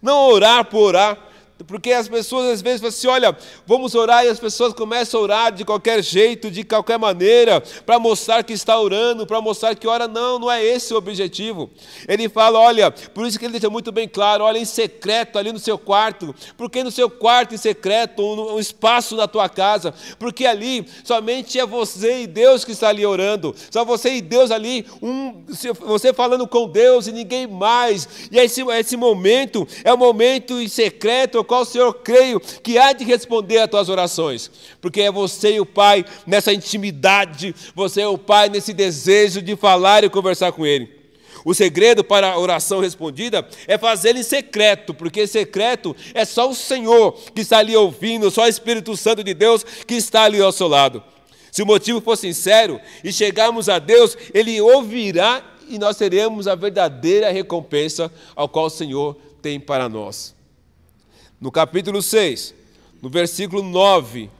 Não 0.00 0.28
orar 0.28 0.66
por 0.66 0.82
orar, 0.90 1.18
porque 1.66 1.92
as 1.92 2.08
pessoas 2.08 2.52
às 2.52 2.62
vezes 2.62 2.80
falam 2.80 2.88
assim: 2.90 3.06
olha, 3.06 3.36
vamos 3.66 3.94
orar, 3.94 4.24
e 4.24 4.28
as 4.28 4.38
pessoas 4.38 4.72
começam 4.72 5.20
a 5.20 5.22
orar 5.22 5.52
de 5.52 5.64
qualquer 5.64 6.02
jeito, 6.02 6.50
de 6.50 6.64
qualquer 6.64 6.98
maneira, 6.98 7.62
para 7.84 7.98
mostrar 7.98 8.42
que 8.42 8.52
está 8.52 8.78
orando, 8.78 9.26
para 9.26 9.40
mostrar 9.40 9.74
que 9.74 9.86
ora. 9.86 10.04
Não, 10.06 10.38
não 10.38 10.50
é 10.50 10.62
esse 10.62 10.92
o 10.92 10.96
objetivo. 10.96 11.70
Ele 12.06 12.28
fala: 12.28 12.58
olha, 12.58 12.90
por 12.90 13.26
isso 13.26 13.38
que 13.38 13.44
ele 13.44 13.52
deixa 13.52 13.70
muito 13.70 13.90
bem 13.90 14.08
claro: 14.08 14.44
olha, 14.44 14.58
em 14.58 14.64
secreto 14.64 15.38
ali 15.38 15.52
no 15.52 15.58
seu 15.58 15.78
quarto, 15.78 16.34
porque 16.56 16.82
no 16.82 16.90
seu 16.90 17.08
quarto 17.08 17.54
em 17.54 17.58
secreto, 17.58 18.22
um, 18.22 18.54
um 18.54 18.58
espaço 18.58 19.16
na 19.16 19.26
tua 19.26 19.48
casa, 19.48 19.94
porque 20.18 20.46
ali 20.46 20.86
somente 21.04 21.58
é 21.58 21.66
você 21.66 22.22
e 22.22 22.26
Deus 22.26 22.64
que 22.64 22.72
está 22.72 22.88
ali 22.88 23.04
orando, 23.04 23.54
só 23.70 23.84
você 23.84 24.14
e 24.14 24.20
Deus 24.20 24.50
ali, 24.50 24.86
um, 25.02 25.44
você 25.80 26.12
falando 26.12 26.46
com 26.46 26.68
Deus 26.68 27.06
e 27.06 27.12
ninguém 27.12 27.46
mais. 27.46 28.28
E 28.30 28.38
esse, 28.38 28.62
esse 28.62 28.96
momento 28.96 29.66
é 29.82 29.92
o 29.92 29.98
momento 29.98 30.60
em 30.60 30.68
secreto 30.68 31.38
qual 31.54 31.64
Senhor 31.64 31.94
creio 31.94 32.40
que 32.40 32.76
há 32.76 32.92
de 32.92 33.04
responder 33.04 33.58
às 33.58 33.70
tuas 33.70 33.88
orações, 33.88 34.50
porque 34.80 35.00
é 35.02 35.12
você 35.12 35.54
e 35.54 35.60
o 35.60 35.66
Pai 35.66 36.04
nessa 36.26 36.52
intimidade, 36.52 37.54
você 37.76 38.00
é 38.00 38.08
o 38.08 38.18
Pai 38.18 38.48
nesse 38.48 38.72
desejo 38.72 39.40
de 39.40 39.54
falar 39.54 40.02
e 40.02 40.10
conversar 40.10 40.50
com 40.50 40.66
Ele. 40.66 40.90
O 41.44 41.54
segredo 41.54 42.02
para 42.02 42.32
a 42.32 42.38
oração 42.40 42.80
respondida 42.80 43.46
é 43.68 43.78
fazê-la 43.78 44.18
em 44.18 44.24
secreto, 44.24 44.92
porque 44.92 45.28
secreto 45.28 45.94
é 46.12 46.24
só 46.24 46.50
o 46.50 46.56
Senhor 46.56 47.12
que 47.32 47.42
está 47.42 47.58
ali 47.58 47.76
ouvindo, 47.76 48.32
só 48.32 48.42
o 48.42 48.48
Espírito 48.48 48.96
Santo 48.96 49.22
de 49.22 49.32
Deus 49.32 49.62
que 49.86 49.94
está 49.94 50.24
ali 50.24 50.40
ao 50.40 50.50
seu 50.50 50.66
lado. 50.66 51.04
Se 51.52 51.62
o 51.62 51.66
motivo 51.66 52.00
for 52.00 52.16
sincero 52.16 52.80
e 53.04 53.12
chegarmos 53.12 53.68
a 53.68 53.78
Deus, 53.78 54.18
Ele 54.34 54.60
ouvirá 54.60 55.40
e 55.68 55.78
nós 55.78 55.96
teremos 55.96 56.48
a 56.48 56.56
verdadeira 56.56 57.30
recompensa 57.30 58.10
ao 58.34 58.48
qual 58.48 58.66
o 58.66 58.70
Senhor 58.70 59.16
tem 59.40 59.60
para 59.60 59.88
nós 59.88 60.33
no 61.44 61.52
capítulo 61.52 62.00
6, 62.00 62.54
no 63.02 63.10
versículo 63.10 63.62
9 63.62 64.30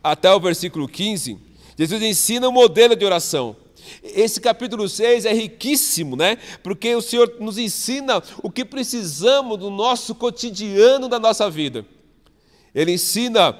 até 0.00 0.32
o 0.32 0.38
versículo 0.38 0.86
15, 0.86 1.36
Jesus 1.76 2.00
ensina 2.00 2.46
o 2.46 2.50
um 2.50 2.52
modelo 2.52 2.94
de 2.94 3.04
oração. 3.04 3.56
Esse 4.04 4.40
capítulo 4.40 4.88
6 4.88 5.24
é 5.24 5.32
riquíssimo, 5.32 6.14
né? 6.14 6.38
Porque 6.62 6.94
o 6.94 7.02
Senhor 7.02 7.38
nos 7.40 7.58
ensina 7.58 8.22
o 8.40 8.52
que 8.52 8.64
precisamos 8.64 9.58
do 9.58 9.68
nosso 9.68 10.14
cotidiano 10.14 11.08
da 11.08 11.18
nossa 11.18 11.50
vida. 11.50 11.84
Ele 12.72 12.92
ensina 12.92 13.58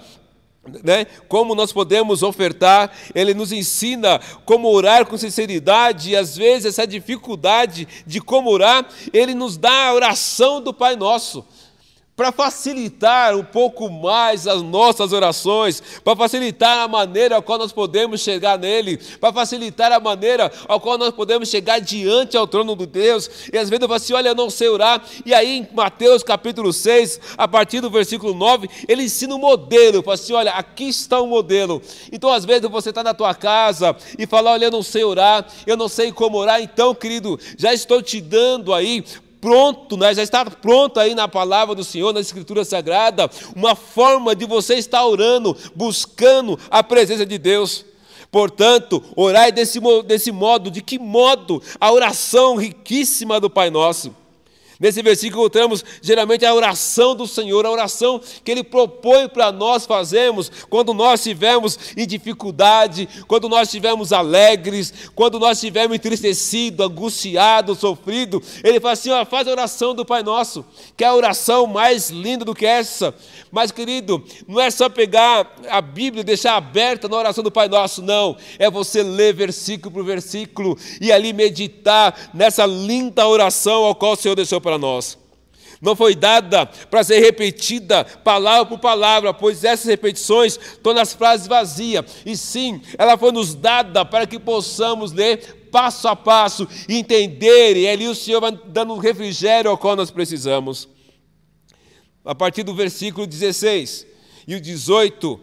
né, 0.85 1.05
como 1.27 1.57
nós 1.57 1.73
podemos 1.73 2.23
ofertar, 2.23 2.93
ele 3.13 3.35
nos 3.35 3.51
ensina 3.51 4.21
como 4.45 4.69
orar 4.69 5.05
com 5.05 5.19
sinceridade, 5.19 6.11
e 6.11 6.17
às 6.17 6.37
vezes 6.37 6.67
essa 6.67 6.87
dificuldade 6.87 7.89
de 8.07 8.21
como 8.21 8.51
orar, 8.51 8.89
ele 9.13 9.35
nos 9.35 9.57
dá 9.57 9.89
a 9.89 9.95
oração 9.95 10.63
do 10.63 10.73
Pai 10.73 10.95
Nosso 10.95 11.45
para 12.17 12.31
facilitar 12.31 13.37
um 13.37 13.43
pouco 13.43 13.91
mais 13.91 14.47
as 14.47 14.63
nossas 14.63 15.13
orações, 15.13 15.83
para 16.03 16.15
facilitar 16.15 16.79
a 16.79 16.89
maneira 16.89 17.39
a 17.39 17.43
qual 17.43 17.59
nós 17.59 17.73
podemos 17.73 18.21
chegar 18.21 18.57
nele, 18.59 18.99
para 19.21 19.33
facilitar 19.33 19.91
a 19.91 19.99
maneira 19.99 20.51
a 20.69 20.79
qual 20.79 20.97
nós 20.97 21.13
podemos 21.13 21.49
chegar 21.49 21.81
diante 21.81 22.37
ao 22.37 22.47
trono 22.47 22.77
de 22.77 22.87
Deus. 22.87 23.29
E 23.53 23.59
às 23.59 23.69
vezes 23.69 23.83
eu 23.83 23.89
falo 23.89 23.97
assim: 23.97 24.13
olha, 24.13 24.29
eu 24.29 24.35
não 24.35 24.49
sei 24.49 24.69
orar. 24.69 25.03
E 25.27 25.35
aí 25.35 25.59
em 25.59 25.69
Mateus 25.73 26.23
capítulo 26.23 26.73
6, 26.73 27.21
a 27.37 27.49
partir 27.49 27.81
do 27.81 27.91
versículo 27.91 28.33
9, 28.33 28.69
ele 28.87 29.03
ensina 29.03 29.35
um 29.35 29.39
modelo. 29.39 30.03
Fala 30.03 30.15
assim: 30.15 30.33
olha, 30.33 30.53
aqui 30.53 30.89
está 30.89 31.21
o 31.21 31.25
um 31.25 31.29
modelo. 31.29 31.83
Então 32.13 32.33
às 32.33 32.45
vezes 32.45 32.71
você 32.71 32.91
está 32.91 33.03
na 33.03 33.13
tua 33.15 33.35
casa 33.35 33.97
e 34.17 34.25
fala: 34.27 34.53
olha, 34.53 34.67
eu 34.67 34.71
não 34.71 34.83
sei 34.83 35.03
orar, 35.03 35.47
eu 35.67 35.77
não 35.77 35.89
sei 35.89 36.13
como 36.13 36.39
orar. 36.39 36.63
Então, 36.63 36.95
querido, 36.95 37.39
já 37.59 37.75
estou 37.75 38.01
te 38.01 38.21
dando 38.21 38.73
aí 38.73 39.05
pronto, 39.45 39.99
né? 39.99 40.15
já 40.15 40.23
está 40.23 40.43
pronto 40.47 40.99
aí 40.99 41.15
na 41.15 41.29
palavra 41.29 41.75
do 41.75 41.85
Senhor, 41.85 42.15
na 42.15 42.21
Escritura 42.21 42.65
Sagrada, 42.65 43.31
uma 43.55 43.75
forma 43.75 44.35
de 44.35 44.47
você 44.47 44.77
estar 44.77 45.05
orando, 45.05 45.55
buscando 45.75 46.59
a 46.71 46.83
presença 46.83 47.27
de 47.27 47.37
Deus. 47.37 47.85
Portanto, 48.31 49.05
orai 49.15 49.53
desse, 49.53 49.79
desse 50.07 50.33
modo, 50.33 50.71
de 50.71 50.81
que 50.81 50.99
modo? 50.99 51.63
A 51.79 51.93
oração 51.93 52.57
riquíssima 52.57 53.39
do 53.39 53.51
Pai 53.51 53.69
Nosso. 53.69 54.17
Nesse 54.79 55.03
versículo 55.03 55.43
encontramos 55.43 55.85
geralmente 56.03 56.45
a 56.45 56.55
oração 56.55 57.15
do 57.15 57.27
Senhor, 57.27 57.65
a 57.67 57.71
oração 57.71 58.21
que 58.43 58.51
Ele 58.51 58.65
propõe 58.65 59.29
para 59.29 59.53
nós 59.53 59.87
fazermos 59.87 60.51
quando 60.69 60.93
nós 60.93 61.21
estivermos 61.21 61.79
em 61.97 62.07
dificuldade, 62.07 63.09
quando 63.27 63.49
nós 63.49 63.69
estivermos 63.69 64.13
alegres, 64.13 64.93
quando 65.15 65.39
nós 65.39 65.59
estivermos 65.59 65.97
entristecidos, 65.97 66.87
angustiados, 66.87 67.79
sofridos. 67.79 68.61
Ele 68.63 68.81
fala 68.81 68.93
assim: 68.93 69.11
ó, 69.11 69.25
faz 69.25 69.47
a 69.47 69.53
oração 69.53 69.95
do 69.95 70.05
Pai 70.05 70.23
Nosso, 70.23 70.65
que 70.97 71.05
é 71.05 71.07
a 71.07 71.15
oração 71.15 71.67
mais 71.67 72.11
linda 72.11 72.45
do 72.45 72.55
que 72.55 72.67
essa. 72.67 73.15
Mas, 73.51 73.71
querido, 73.71 74.25
não 74.49 74.61
é 74.61 74.71
só 74.71 74.89
pegar 74.89 75.55
a 75.69 75.81
Bíblia 75.81 76.23
e 76.23 76.25
deixar 76.25 76.57
aberta 76.57 77.09
na 77.09 77.17
oração 77.17 77.45
do 77.45 77.51
Pai 77.51 77.69
Nosso, 77.69 78.03
não. 78.03 78.37
É 78.59 78.69
você 78.69 79.03
ler 79.03 79.33
versículo 79.33 79.93
por 79.93 80.05
versículo 80.05 80.77
e 81.01 81.13
ali 81.13 81.33
meditar 81.33 82.31
nessa 82.35 82.67
linda 82.67 83.27
oração 83.27 83.85
ao 83.85 83.95
qual 83.95 84.13
o 84.13 84.17
Senhor 84.17 84.35
deixou 84.35 84.61
para 84.65 84.79
nós. 84.79 85.19
Não 85.81 85.95
foi 85.95 86.15
dada 86.15 86.65
para 86.65 87.05
ser 87.05 87.21
repetida 87.21 88.05
palavra 88.05 88.65
por 88.65 88.79
palavra, 88.79 89.35
pois 89.35 89.65
essas 89.65 89.87
repetições 89.87 90.59
tornam 90.83 91.03
as 91.03 91.13
frases 91.13 91.47
vazias. 91.47 92.05
E 92.25 92.37
sim, 92.37 92.81
ela 92.97 93.19
foi 93.19 93.31
nos 93.31 93.55
dada 93.55 94.05
para 94.05 94.27
que 94.27 94.39
possamos 94.39 95.13
ler 95.13 95.69
passo 95.71 96.09
a 96.09 96.17
passo, 96.17 96.67
entender, 96.89 97.77
e 97.77 97.89
ali 97.89 98.09
o 98.09 98.15
Senhor 98.15 98.41
vai 98.41 98.53
dando 98.69 98.95
um 98.95 98.99
refrigério 98.99 99.71
ao 99.71 99.77
qual 99.77 99.95
nós 99.95 100.11
precisamos. 100.11 100.89
A 102.25 102.35
partir 102.35 102.63
do 102.63 102.75
versículo 102.75 103.27
16 103.27 104.07
e 104.47 104.55
o 104.55 104.61
18, 104.61 105.41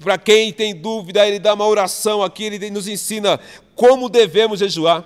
para 0.00 0.16
quem 0.16 0.52
tem 0.52 0.74
dúvida, 0.74 1.26
ele 1.26 1.38
dá 1.38 1.52
uma 1.52 1.66
oração 1.66 2.22
aqui, 2.22 2.44
ele 2.44 2.70
nos 2.70 2.88
ensina 2.88 3.38
como 3.74 4.08
devemos 4.08 4.60
jejuar. 4.60 5.04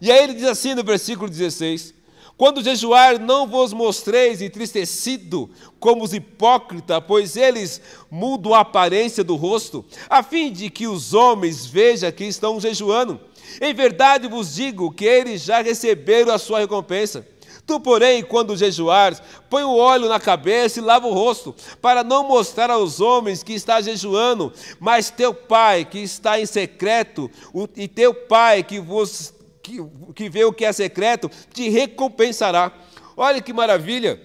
E 0.00 0.12
aí 0.12 0.22
ele 0.22 0.34
diz 0.34 0.44
assim 0.44 0.74
no 0.74 0.84
versículo 0.84 1.28
16: 1.28 1.95
quando 2.36 2.62
jejuar, 2.62 3.18
não 3.18 3.46
vos 3.46 3.72
mostreis 3.72 4.42
entristecido 4.42 5.48
como 5.80 6.04
os 6.04 6.12
hipócritas, 6.12 7.02
pois 7.06 7.34
eles 7.34 7.80
mudam 8.10 8.52
a 8.52 8.60
aparência 8.60 9.24
do 9.24 9.36
rosto, 9.36 9.82
a 10.08 10.22
fim 10.22 10.52
de 10.52 10.68
que 10.68 10.86
os 10.86 11.14
homens 11.14 11.64
vejam 11.64 12.12
que 12.12 12.24
estão 12.24 12.60
jejuando. 12.60 13.18
Em 13.58 13.72
verdade 13.72 14.28
vos 14.28 14.54
digo 14.54 14.92
que 14.92 15.06
eles 15.06 15.42
já 15.42 15.62
receberam 15.62 16.32
a 16.32 16.38
sua 16.38 16.58
recompensa. 16.58 17.26
Tu, 17.66 17.80
porém, 17.80 18.22
quando 18.22 18.56
jejuares, 18.56 19.20
põe 19.50 19.64
o 19.64 19.76
óleo 19.76 20.08
na 20.08 20.20
cabeça 20.20 20.78
e 20.78 20.82
lava 20.82 21.08
o 21.08 21.14
rosto, 21.14 21.54
para 21.82 22.04
não 22.04 22.22
mostrar 22.22 22.70
aos 22.70 23.00
homens 23.00 23.42
que 23.42 23.54
está 23.54 23.80
jejuando, 23.80 24.52
mas 24.78 25.10
teu 25.10 25.34
pai 25.34 25.84
que 25.84 25.98
está 25.98 26.38
em 26.38 26.46
secreto, 26.46 27.28
e 27.74 27.88
teu 27.88 28.14
pai 28.14 28.62
que 28.62 28.78
vos 28.78 29.34
que, 29.66 29.78
que 30.14 30.30
vê 30.30 30.44
o 30.44 30.52
que 30.52 30.64
é 30.64 30.72
secreto, 30.72 31.30
te 31.52 31.68
recompensará. 31.68 32.72
Olha 33.16 33.40
que 33.42 33.52
maravilha! 33.52 34.20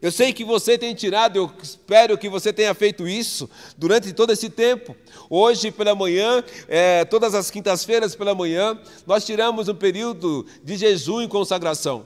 Eu 0.00 0.10
sei 0.10 0.32
que 0.32 0.44
você 0.44 0.76
tem 0.76 0.92
tirado, 0.96 1.36
eu 1.36 1.52
espero 1.62 2.18
que 2.18 2.28
você 2.28 2.52
tenha 2.52 2.74
feito 2.74 3.06
isso 3.06 3.48
durante 3.78 4.12
todo 4.12 4.32
esse 4.32 4.50
tempo. 4.50 4.96
Hoje 5.30 5.70
pela 5.70 5.94
manhã, 5.94 6.42
é, 6.66 7.04
todas 7.04 7.36
as 7.36 7.52
quintas-feiras 7.52 8.16
pela 8.16 8.34
manhã, 8.34 8.76
nós 9.06 9.24
tiramos 9.24 9.68
um 9.68 9.74
período 9.76 10.44
de 10.64 10.76
jejum 10.76 11.22
e 11.22 11.28
consagração. 11.28 12.04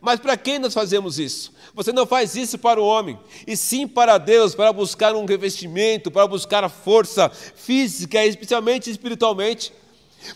Mas 0.00 0.20
para 0.20 0.36
quem 0.36 0.60
nós 0.60 0.72
fazemos 0.72 1.18
isso? 1.18 1.52
Você 1.74 1.92
não 1.92 2.06
faz 2.06 2.36
isso 2.36 2.56
para 2.56 2.80
o 2.80 2.86
homem, 2.86 3.18
e 3.48 3.56
sim 3.56 3.88
para 3.88 4.16
Deus, 4.16 4.54
para 4.54 4.72
buscar 4.72 5.12
um 5.16 5.24
revestimento, 5.24 6.12
para 6.12 6.28
buscar 6.28 6.62
a 6.62 6.68
força 6.68 7.28
física, 7.30 8.24
especialmente 8.24 8.88
espiritualmente. 8.88 9.72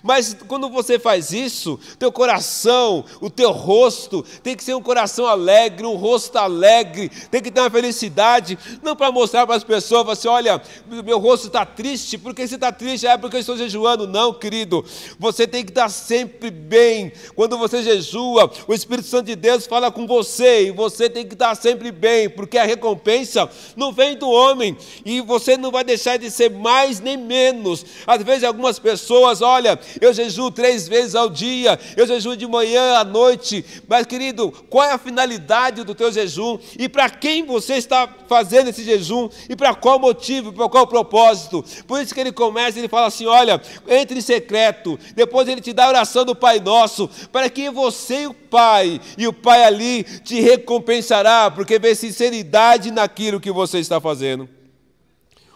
Mas 0.02 0.36
quando 0.46 0.68
você 0.68 0.98
faz 0.98 1.32
isso, 1.32 1.78
teu 1.98 2.10
coração, 2.12 3.04
o 3.20 3.30
teu 3.30 3.50
rosto, 3.50 4.24
tem 4.42 4.56
que 4.56 4.64
ser 4.64 4.74
um 4.74 4.82
coração 4.82 5.26
alegre, 5.26 5.86
um 5.86 5.96
rosto 5.96 6.36
alegre, 6.36 7.10
tem 7.30 7.42
que 7.42 7.50
ter 7.50 7.60
uma 7.60 7.70
felicidade, 7.70 8.58
não 8.82 8.94
para 8.94 9.12
mostrar 9.12 9.46
para 9.46 9.56
as 9.56 9.64
pessoas, 9.64 10.08
assim, 10.08 10.28
olha, 10.28 10.60
meu 11.04 11.18
rosto 11.18 11.46
está 11.48 11.64
triste, 11.64 12.18
porque 12.18 12.46
se 12.46 12.54
está 12.54 12.72
triste 12.72 13.06
é 13.06 13.16
porque 13.16 13.36
eu 13.36 13.40
estou 13.40 13.56
jejuando. 13.56 14.06
Não, 14.06 14.32
querido, 14.32 14.84
você 15.18 15.46
tem 15.46 15.64
que 15.64 15.70
estar 15.70 15.88
sempre 15.88 16.50
bem. 16.50 17.12
Quando 17.34 17.58
você 17.58 17.82
jejua, 17.82 18.50
o 18.66 18.74
Espírito 18.74 19.08
Santo 19.08 19.26
de 19.26 19.36
Deus 19.36 19.66
fala 19.66 19.90
com 19.90 20.06
você 20.06 20.68
e 20.68 20.70
você 20.70 21.08
tem 21.08 21.26
que 21.26 21.34
estar 21.34 21.54
sempre 21.54 21.90
bem, 21.90 22.28
porque 22.28 22.58
a 22.58 22.64
recompensa 22.64 23.48
não 23.76 23.92
vem 23.92 24.16
do 24.16 24.28
homem 24.28 24.76
e 25.04 25.20
você 25.20 25.56
não 25.56 25.70
vai 25.70 25.84
deixar 25.84 26.16
de 26.16 26.30
ser 26.30 26.50
mais 26.50 27.00
nem 27.00 27.16
menos. 27.16 27.84
Às 28.06 28.22
vezes 28.22 28.44
algumas 28.44 28.78
pessoas, 28.78 29.42
olha, 29.42 29.77
eu 30.00 30.12
jejuo 30.12 30.50
três 30.50 30.88
vezes 30.88 31.14
ao 31.14 31.28
dia, 31.28 31.78
eu 31.96 32.06
jejuo 32.06 32.36
de 32.36 32.46
manhã 32.46 32.94
à 32.94 33.04
noite. 33.04 33.64
Mas, 33.86 34.06
querido, 34.06 34.50
qual 34.68 34.88
é 34.88 34.92
a 34.92 34.98
finalidade 34.98 35.84
do 35.84 35.94
teu 35.94 36.12
jejum? 36.12 36.58
E 36.78 36.88
para 36.88 37.10
quem 37.10 37.44
você 37.44 37.74
está 37.74 38.08
fazendo 38.28 38.68
esse 38.68 38.84
jejum? 38.84 39.28
E 39.48 39.56
para 39.56 39.74
qual 39.74 39.98
motivo? 39.98 40.52
Para 40.52 40.68
qual 40.68 40.86
propósito? 40.86 41.64
Por 41.86 42.00
isso 42.00 42.14
que 42.14 42.20
ele 42.20 42.32
começa, 42.32 42.78
ele 42.78 42.88
fala 42.88 43.06
assim: 43.06 43.26
olha, 43.26 43.60
entre 43.88 44.18
em 44.18 44.22
secreto, 44.22 44.98
depois 45.14 45.48
ele 45.48 45.60
te 45.60 45.72
dá 45.72 45.86
a 45.86 45.88
oração 45.88 46.24
do 46.24 46.34
Pai 46.34 46.60
Nosso, 46.60 47.08
para 47.32 47.48
que 47.48 47.70
você 47.70 48.22
e 48.22 48.26
o 48.26 48.34
Pai, 48.34 49.00
e 49.16 49.26
o 49.26 49.32
Pai 49.32 49.64
ali 49.64 50.04
te 50.04 50.40
recompensará, 50.40 51.50
porque 51.50 51.78
vê 51.78 51.94
sinceridade 51.94 52.90
naquilo 52.90 53.40
que 53.40 53.50
você 53.50 53.78
está 53.78 54.00
fazendo. 54.00 54.48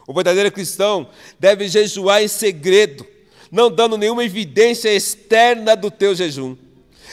O 0.06 0.12
verdadeiro 0.12 0.50
cristão 0.50 1.08
deve 1.38 1.68
jejuar 1.68 2.22
em 2.22 2.28
segredo 2.28 3.06
não 3.52 3.70
dando 3.70 3.98
nenhuma 3.98 4.24
evidência 4.24 4.88
externa 4.92 5.76
do 5.76 5.90
teu 5.90 6.14
jejum. 6.14 6.56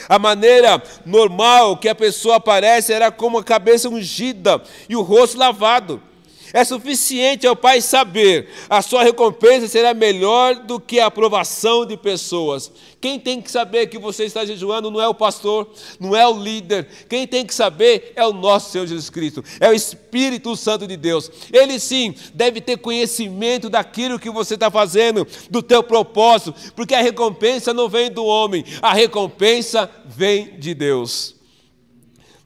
A 0.08 0.18
maneira 0.18 0.82
normal 1.04 1.76
que 1.76 1.86
a 1.86 1.94
pessoa 1.94 2.36
aparece 2.36 2.90
era 2.90 3.12
como 3.12 3.36
a 3.36 3.44
cabeça 3.44 3.90
ungida 3.90 4.62
e 4.88 4.96
o 4.96 5.02
rosto 5.02 5.36
lavado. 5.36 6.02
É 6.52 6.64
suficiente 6.64 7.46
ao 7.46 7.54
Pai 7.54 7.80
saber, 7.80 8.48
a 8.68 8.82
sua 8.82 9.02
recompensa 9.02 9.68
será 9.68 9.94
melhor 9.94 10.56
do 10.56 10.80
que 10.80 10.98
a 10.98 11.06
aprovação 11.06 11.86
de 11.86 11.96
pessoas. 11.96 12.72
Quem 13.00 13.18
tem 13.18 13.40
que 13.40 13.50
saber 13.50 13.86
que 13.86 13.98
você 13.98 14.24
está 14.24 14.44
jejuando 14.44 14.90
não 14.90 15.00
é 15.00 15.08
o 15.08 15.14
pastor, 15.14 15.70
não 15.98 16.14
é 16.14 16.26
o 16.26 16.36
líder. 16.36 16.86
Quem 17.08 17.26
tem 17.26 17.46
que 17.46 17.54
saber 17.54 18.12
é 18.16 18.26
o 18.26 18.32
nosso 18.32 18.72
Senhor 18.72 18.86
Jesus 18.86 19.08
Cristo, 19.08 19.44
é 19.60 19.68
o 19.68 19.72
Espírito 19.72 20.56
Santo 20.56 20.86
de 20.86 20.96
Deus. 20.96 21.30
Ele 21.52 21.78
sim 21.78 22.14
deve 22.34 22.60
ter 22.60 22.78
conhecimento 22.78 23.70
daquilo 23.70 24.18
que 24.18 24.30
você 24.30 24.54
está 24.54 24.70
fazendo, 24.70 25.26
do 25.48 25.62
teu 25.62 25.82
propósito, 25.82 26.54
porque 26.74 26.94
a 26.94 27.00
recompensa 27.02 27.72
não 27.72 27.88
vem 27.88 28.10
do 28.10 28.24
homem, 28.24 28.64
a 28.82 28.92
recompensa 28.92 29.90
vem 30.04 30.58
de 30.58 30.74
Deus. 30.74 31.36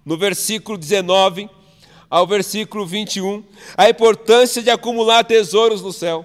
No 0.04 0.18
versículo 0.18 0.76
19 0.76 1.48
ao 2.14 2.28
versículo 2.28 2.86
21, 2.86 3.42
a 3.76 3.90
importância 3.90 4.62
de 4.62 4.70
acumular 4.70 5.24
tesouros 5.24 5.82
no 5.82 5.92
céu. 5.92 6.24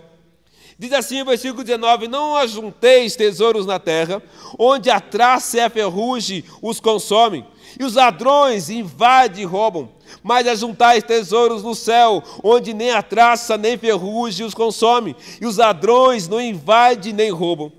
Diz 0.77 0.93
assim 0.93 1.23
o 1.23 1.25
versículo 1.25 1.63
19: 1.63 2.07
Não 2.07 2.35
ajunteis 2.35 3.15
tesouros 3.15 3.65
na 3.65 3.79
terra, 3.79 4.21
onde 4.59 4.91
a 4.91 4.99
traça 4.99 5.57
e 5.57 5.61
a 5.61 5.67
ferrugem 5.67 6.43
os 6.61 6.79
consomem, 6.79 7.43
e 7.79 7.83
os 7.83 7.95
ladrões 7.95 8.69
invadem 8.69 9.41
e 9.41 9.47
roubam. 9.47 9.89
Mas 10.21 10.47
ajuntais 10.47 11.03
tesouros 11.03 11.63
no 11.63 11.73
céu, 11.73 12.21
onde 12.43 12.71
nem 12.71 12.91
a 12.91 13.01
traça 13.01 13.57
nem 13.57 13.75
ferrugem 13.75 14.45
os 14.45 14.53
consomem, 14.53 15.15
e 15.41 15.45
os 15.47 15.57
ladrões 15.57 16.27
não 16.27 16.39
invadem 16.39 17.13
nem 17.13 17.31
roubam. 17.31 17.71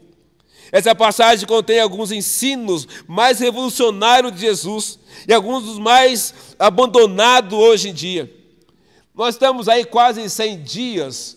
Essa 0.72 0.94
passagem 0.94 1.46
contém 1.46 1.80
alguns 1.80 2.12
ensinos 2.12 2.86
mais 3.06 3.40
revolucionários 3.40 4.32
de 4.32 4.40
Jesus 4.40 4.98
e 5.26 5.32
alguns 5.32 5.64
dos 5.64 5.78
mais 5.78 6.34
abandonados 6.58 7.58
hoje 7.58 7.88
em 7.88 7.94
dia. 7.94 8.32
Nós 9.14 9.34
estamos 9.34 9.68
aí 9.68 9.84
quase 9.84 10.28
100 10.28 10.62
dias, 10.62 11.36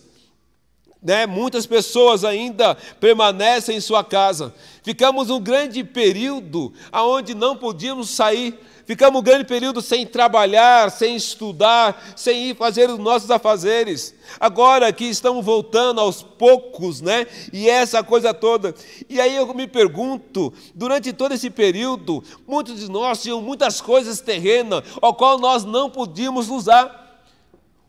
né? 1.04 1.26
muitas 1.26 1.66
pessoas 1.66 2.24
ainda 2.24 2.74
permanecem 2.98 3.76
em 3.76 3.80
sua 3.80 4.02
casa. 4.02 4.54
Ficamos 4.82 5.30
um 5.30 5.40
grande 5.40 5.84
período 5.84 6.72
onde 6.92 7.34
não 7.34 7.56
podíamos 7.56 8.10
sair 8.10 8.58
ficamos 8.86 9.20
um 9.20 9.22
grande 9.22 9.44
período 9.44 9.80
sem 9.80 10.06
trabalhar, 10.06 10.90
sem 10.90 11.16
estudar, 11.16 12.14
sem 12.16 12.50
ir 12.50 12.56
fazer 12.56 12.88
os 12.90 12.98
nossos 12.98 13.30
afazeres. 13.30 14.14
Agora 14.38 14.92
que 14.92 15.04
estamos 15.04 15.44
voltando 15.44 16.00
aos 16.00 16.22
poucos, 16.22 17.00
né? 17.00 17.26
E 17.52 17.68
essa 17.68 18.02
coisa 18.02 18.32
toda. 18.32 18.74
E 19.08 19.20
aí 19.20 19.34
eu 19.36 19.52
me 19.54 19.66
pergunto, 19.66 20.52
durante 20.74 21.12
todo 21.12 21.32
esse 21.32 21.50
período, 21.50 22.22
muitos 22.46 22.80
de 22.80 22.90
nós 22.90 23.22
tinham 23.22 23.40
muitas 23.40 23.80
coisas 23.80 24.20
terrenas, 24.20 24.82
ao 25.00 25.14
qual 25.14 25.38
nós 25.38 25.64
não 25.64 25.90
podíamos 25.90 26.48
usar. 26.48 27.02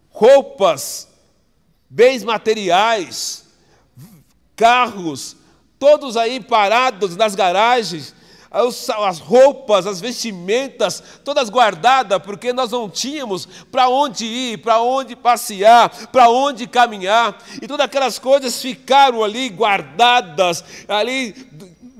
Roupas, 0.09 1.09
bens 1.95 2.25
materiais, 2.25 3.45
carros, 4.53 5.37
todos 5.79 6.17
aí 6.17 6.41
parados 6.41 7.15
nas 7.15 7.35
garagens, 7.35 8.13
as 8.51 9.19
roupas, 9.19 9.87
as 9.87 10.01
vestimentas, 10.01 11.01
todas 11.23 11.49
guardadas, 11.49 12.21
porque 12.21 12.51
nós 12.51 12.71
não 12.71 12.89
tínhamos 12.89 13.45
para 13.71 13.87
onde 13.87 14.25
ir, 14.25 14.57
para 14.57 14.81
onde 14.81 15.15
passear, 15.15 15.89
para 16.07 16.29
onde 16.29 16.67
caminhar, 16.67 17.41
e 17.61 17.67
todas 17.67 17.85
aquelas 17.85 18.19
coisas 18.19 18.61
ficaram 18.61 19.23
ali 19.23 19.47
guardadas, 19.47 20.65
ali 20.89 21.33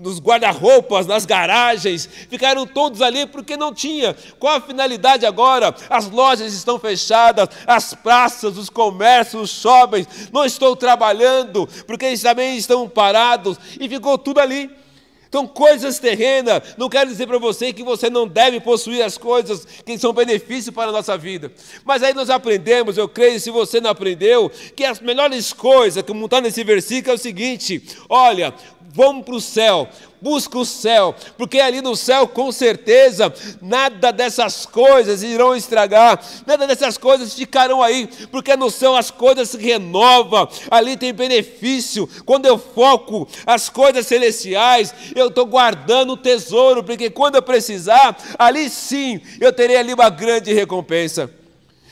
nos 0.06 0.20
guarda-roupas, 0.20 1.08
nas 1.08 1.26
garagens, 1.26 2.08
ficaram 2.30 2.66
todos 2.68 3.02
ali 3.02 3.26
porque 3.26 3.58
não 3.58 3.74
tinha. 3.74 4.16
Qual 4.38 4.56
a 4.56 4.62
finalidade 4.62 5.26
agora? 5.26 5.74
As 5.90 6.10
lojas 6.10 6.54
estão 6.54 6.80
fechadas, 6.80 7.50
as 7.66 7.96
praças, 7.96 8.56
os 8.56 8.70
comércios, 8.70 9.42
os 9.42 9.62
shoppings, 9.62 10.08
não 10.32 10.46
estou 10.46 10.76
trabalhando, 10.76 11.68
porque 11.88 12.06
eles 12.06 12.22
também 12.22 12.56
estão 12.56 12.88
parados, 12.88 13.58
e 13.80 13.90
ficou 13.90 14.18
tudo 14.18 14.40
ali. 14.40 14.85
Então, 15.28 15.48
coisas 15.48 16.00
terrenas, 16.00 16.76
não 16.78 16.90
quero 16.90 17.10
dizer 17.10 17.28
para 17.28 17.38
você 17.38 17.74
que 17.74 17.84
você 17.84 18.10
não 18.10 18.28
deve 18.28 18.60
possuir 18.60 19.04
as 19.04 19.18
coisas 19.18 19.66
que 19.86 19.98
são 19.98 20.14
benefício 20.14 20.72
para 20.72 20.90
a 20.90 20.94
nossa 20.94 21.18
vida. 21.18 21.52
Mas 21.84 22.04
aí 22.04 22.14
nós 22.14 22.30
aprendemos, 22.30 22.98
eu 22.98 23.08
creio, 23.08 23.40
se 23.40 23.52
você 23.52 23.82
não 23.82 23.90
aprendeu, 23.90 24.52
que 24.76 24.86
as 24.86 25.00
melhores 25.00 25.52
coisas, 25.52 26.04
como 26.04 26.26
está 26.26 26.40
nesse 26.40 26.64
versículo, 26.64 27.14
é 27.14 27.16
o 27.16 27.20
seguinte: 27.20 27.82
olha, 28.10 28.54
vamos 28.94 29.26
para 29.26 29.36
o 29.36 29.42
céu, 29.42 29.90
busca 30.26 30.58
o 30.58 30.66
céu, 30.66 31.14
porque 31.38 31.60
ali 31.60 31.84
no 31.84 31.96
céu, 31.96 32.28
com 32.28 32.52
certeza, 32.52 33.32
nada 33.62 34.12
dessas 34.12 34.66
coisas 34.66 35.22
irão 35.22 35.56
estragar, 35.56 36.20
nada 36.48 36.66
dessas 36.66 36.98
coisas 36.98 37.36
ficarão 37.36 37.84
aí, 37.84 38.10
porque 38.32 38.56
no 38.56 38.72
céu 38.72 38.96
as 38.96 39.12
coisas 39.12 39.52
se 39.52 39.58
renovam, 39.60 40.50
ali 40.72 40.98
tem 40.98 41.14
benefício. 41.14 42.10
Quando 42.26 42.48
eu 42.48 42.58
foco 42.58 43.28
as 43.46 43.70
coisas 43.70 44.08
celestiais, 44.08 44.96
eu 45.16 45.28
estou 45.28 45.46
guardando 45.46 46.14
o 46.14 46.18
tesouro, 46.18 46.84
porque 46.84 47.12
quando 47.12 47.36
eu 47.36 47.44
precisar, 47.44 48.18
ali 48.40 48.68
sim 48.68 49.22
eu 49.40 49.54
terei 49.54 49.78
ali 49.78 49.94
uma 49.94 50.10
grande 50.10 50.52
recompensa. 50.52 51.30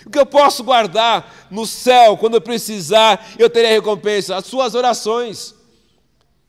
O 0.07 0.09
que 0.09 0.17
eu 0.17 0.25
posso 0.25 0.63
guardar 0.63 1.47
no 1.51 1.67
céu, 1.67 2.17
quando 2.17 2.33
eu 2.33 2.41
precisar, 2.41 3.27
eu 3.37 3.47
terei 3.47 3.73
recompensa? 3.73 4.37
As 4.37 4.47
suas 4.47 4.73
orações 4.73 5.53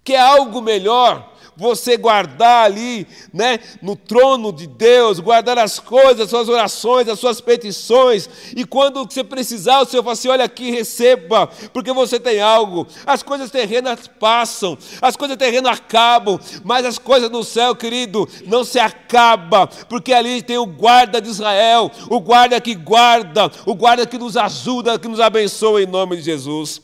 que 0.02 0.14
é 0.14 0.20
algo 0.20 0.60
melhor 0.60 1.33
você 1.56 1.96
guardar 1.96 2.64
ali, 2.64 3.06
né, 3.32 3.58
no 3.80 3.94
trono 3.96 4.52
de 4.52 4.66
Deus, 4.66 5.20
guardar 5.20 5.58
as 5.58 5.78
coisas, 5.78 6.22
as 6.22 6.30
suas 6.30 6.48
orações, 6.48 7.08
as 7.08 7.18
suas 7.18 7.40
petições, 7.40 8.28
e 8.56 8.64
quando 8.64 9.04
você 9.04 9.22
precisar, 9.22 9.80
o 9.80 9.86
Senhor 9.86 10.02
fala 10.02 10.12
assim: 10.12 10.28
olha 10.28 10.44
aqui, 10.44 10.70
receba, 10.70 11.46
porque 11.72 11.92
você 11.92 12.18
tem 12.18 12.40
algo. 12.40 12.86
As 13.06 13.22
coisas 13.22 13.50
terrenas 13.50 14.08
passam, 14.18 14.76
as 15.00 15.16
coisas 15.16 15.36
terrenas 15.36 15.78
acabam, 15.78 16.38
mas 16.64 16.84
as 16.84 16.98
coisas 16.98 17.30
no 17.30 17.44
céu, 17.44 17.74
querido, 17.74 18.28
não 18.46 18.64
se 18.64 18.78
acaba, 18.78 19.66
porque 19.66 20.12
ali 20.12 20.42
tem 20.42 20.58
o 20.58 20.66
guarda 20.66 21.20
de 21.20 21.28
Israel, 21.28 21.90
o 22.10 22.20
guarda 22.20 22.60
que 22.60 22.74
guarda, 22.74 23.50
o 23.66 23.74
guarda 23.74 24.06
que 24.06 24.18
nos 24.18 24.36
ajuda, 24.36 24.98
que 24.98 25.08
nos 25.08 25.20
abençoa 25.20 25.82
em 25.82 25.86
nome 25.86 26.16
de 26.16 26.22
Jesus. 26.22 26.82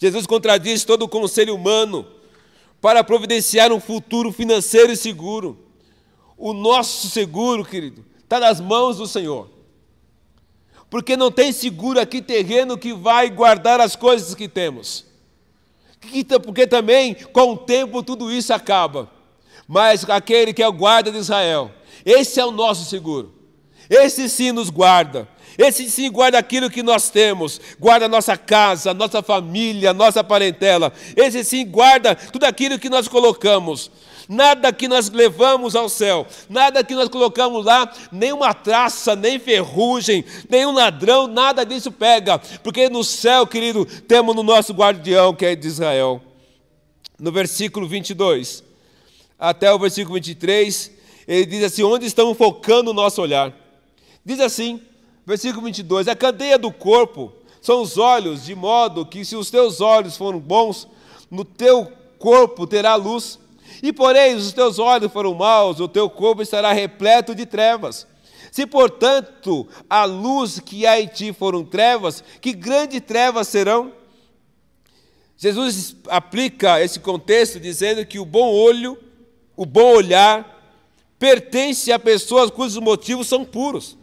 Jesus 0.00 0.26
contradiz 0.26 0.84
todo 0.84 1.02
o 1.02 1.08
conselho 1.08 1.54
humano 1.54 2.17
para 2.80 3.02
providenciar 3.02 3.72
um 3.72 3.80
futuro 3.80 4.32
financeiro 4.32 4.92
e 4.92 4.96
seguro. 4.96 5.58
O 6.36 6.52
nosso 6.52 7.08
seguro, 7.08 7.64
querido, 7.64 8.04
está 8.22 8.38
nas 8.38 8.60
mãos 8.60 8.98
do 8.98 9.06
Senhor. 9.06 9.50
Porque 10.88 11.16
não 11.16 11.30
tem 11.30 11.52
seguro 11.52 12.00
aqui 12.00 12.22
terreno 12.22 12.78
que 12.78 12.94
vai 12.94 13.28
guardar 13.28 13.80
as 13.80 13.96
coisas 13.96 14.34
que 14.34 14.48
temos. 14.48 15.04
Porque 16.44 16.66
também, 16.66 17.14
com 17.14 17.52
o 17.52 17.56
tempo, 17.56 18.02
tudo 18.02 18.30
isso 18.30 18.54
acaba. 18.54 19.10
Mas 19.66 20.08
aquele 20.08 20.54
que 20.54 20.62
é 20.62 20.68
o 20.68 20.72
guarda 20.72 21.10
de 21.10 21.18
Israel, 21.18 21.70
esse 22.04 22.40
é 22.40 22.46
o 22.46 22.50
nosso 22.50 22.88
seguro. 22.88 23.34
Esse 23.90 24.28
sim 24.28 24.52
nos 24.52 24.70
guarda. 24.70 25.28
Esse 25.58 25.90
sim 25.90 26.08
guarda 26.08 26.38
aquilo 26.38 26.70
que 26.70 26.84
nós 26.84 27.10
temos, 27.10 27.60
guarda 27.80 28.06
nossa 28.06 28.36
casa, 28.36 28.94
nossa 28.94 29.20
família, 29.20 29.92
nossa 29.92 30.22
parentela. 30.22 30.92
Esse 31.16 31.42
sim 31.42 31.66
guarda 31.66 32.14
tudo 32.14 32.44
aquilo 32.44 32.78
que 32.78 32.88
nós 32.88 33.08
colocamos. 33.08 33.90
Nada 34.28 34.72
que 34.72 34.86
nós 34.86 35.10
levamos 35.10 35.74
ao 35.74 35.88
céu, 35.88 36.26
nada 36.48 36.84
que 36.84 36.94
nós 36.94 37.08
colocamos 37.08 37.64
lá, 37.64 37.90
nenhuma 38.12 38.54
traça, 38.54 39.16
nem 39.16 39.38
ferrugem, 39.38 40.24
nenhum 40.48 40.70
ladrão, 40.70 41.26
nada 41.26 41.64
disso 41.64 41.90
pega, 41.90 42.38
porque 42.62 42.90
no 42.90 43.02
céu, 43.02 43.46
querido, 43.46 43.86
temos 43.86 44.36
no 44.36 44.42
nosso 44.42 44.72
guardião 44.74 45.34
que 45.34 45.46
é 45.46 45.56
de 45.56 45.66
Israel. 45.66 46.22
No 47.18 47.32
versículo 47.32 47.88
22 47.88 48.62
até 49.38 49.72
o 49.72 49.78
versículo 49.78 50.14
23, 50.16 50.92
ele 51.26 51.46
diz 51.46 51.64
assim: 51.64 51.82
onde 51.82 52.06
estamos 52.06 52.36
focando 52.36 52.90
o 52.90 52.94
nosso 52.94 53.20
olhar? 53.20 53.52
Diz 54.24 54.38
assim, 54.40 54.80
versículo 55.28 55.66
22: 55.66 56.08
a 56.08 56.16
cadeia 56.16 56.58
do 56.58 56.72
corpo 56.72 57.30
são 57.60 57.82
os 57.82 57.98
olhos, 57.98 58.46
de 58.46 58.54
modo 58.54 59.04
que 59.04 59.26
se 59.26 59.36
os 59.36 59.50
teus 59.50 59.82
olhos 59.82 60.16
forem 60.16 60.40
bons, 60.40 60.88
no 61.30 61.44
teu 61.44 61.92
corpo 62.18 62.66
terá 62.66 62.94
luz. 62.94 63.38
E 63.82 63.92
porém, 63.92 64.34
os 64.34 64.52
teus 64.54 64.78
olhos 64.78 65.12
foram 65.12 65.34
maus, 65.34 65.78
o 65.80 65.86
teu 65.86 66.08
corpo 66.08 66.40
estará 66.40 66.72
repleto 66.72 67.34
de 67.34 67.44
trevas. 67.44 68.06
Se, 68.50 68.66
portanto, 68.66 69.68
a 69.90 70.06
luz 70.06 70.58
que 70.58 70.86
há 70.86 70.98
em 70.98 71.06
ti 71.06 71.34
foram 71.34 71.62
trevas, 71.62 72.24
que 72.40 72.54
grandes 72.54 73.02
trevas 73.02 73.46
serão? 73.48 73.92
Jesus 75.36 75.94
aplica 76.08 76.82
esse 76.82 76.98
contexto 76.98 77.60
dizendo 77.60 78.04
que 78.06 78.18
o 78.18 78.24
bom 78.24 78.50
olho, 78.50 78.98
o 79.54 79.66
bom 79.66 79.94
olhar, 79.94 80.58
pertence 81.18 81.92
a 81.92 81.98
pessoas 81.98 82.50
cujos 82.50 82.82
motivos 82.82 83.28
são 83.28 83.44
puros, 83.44 83.97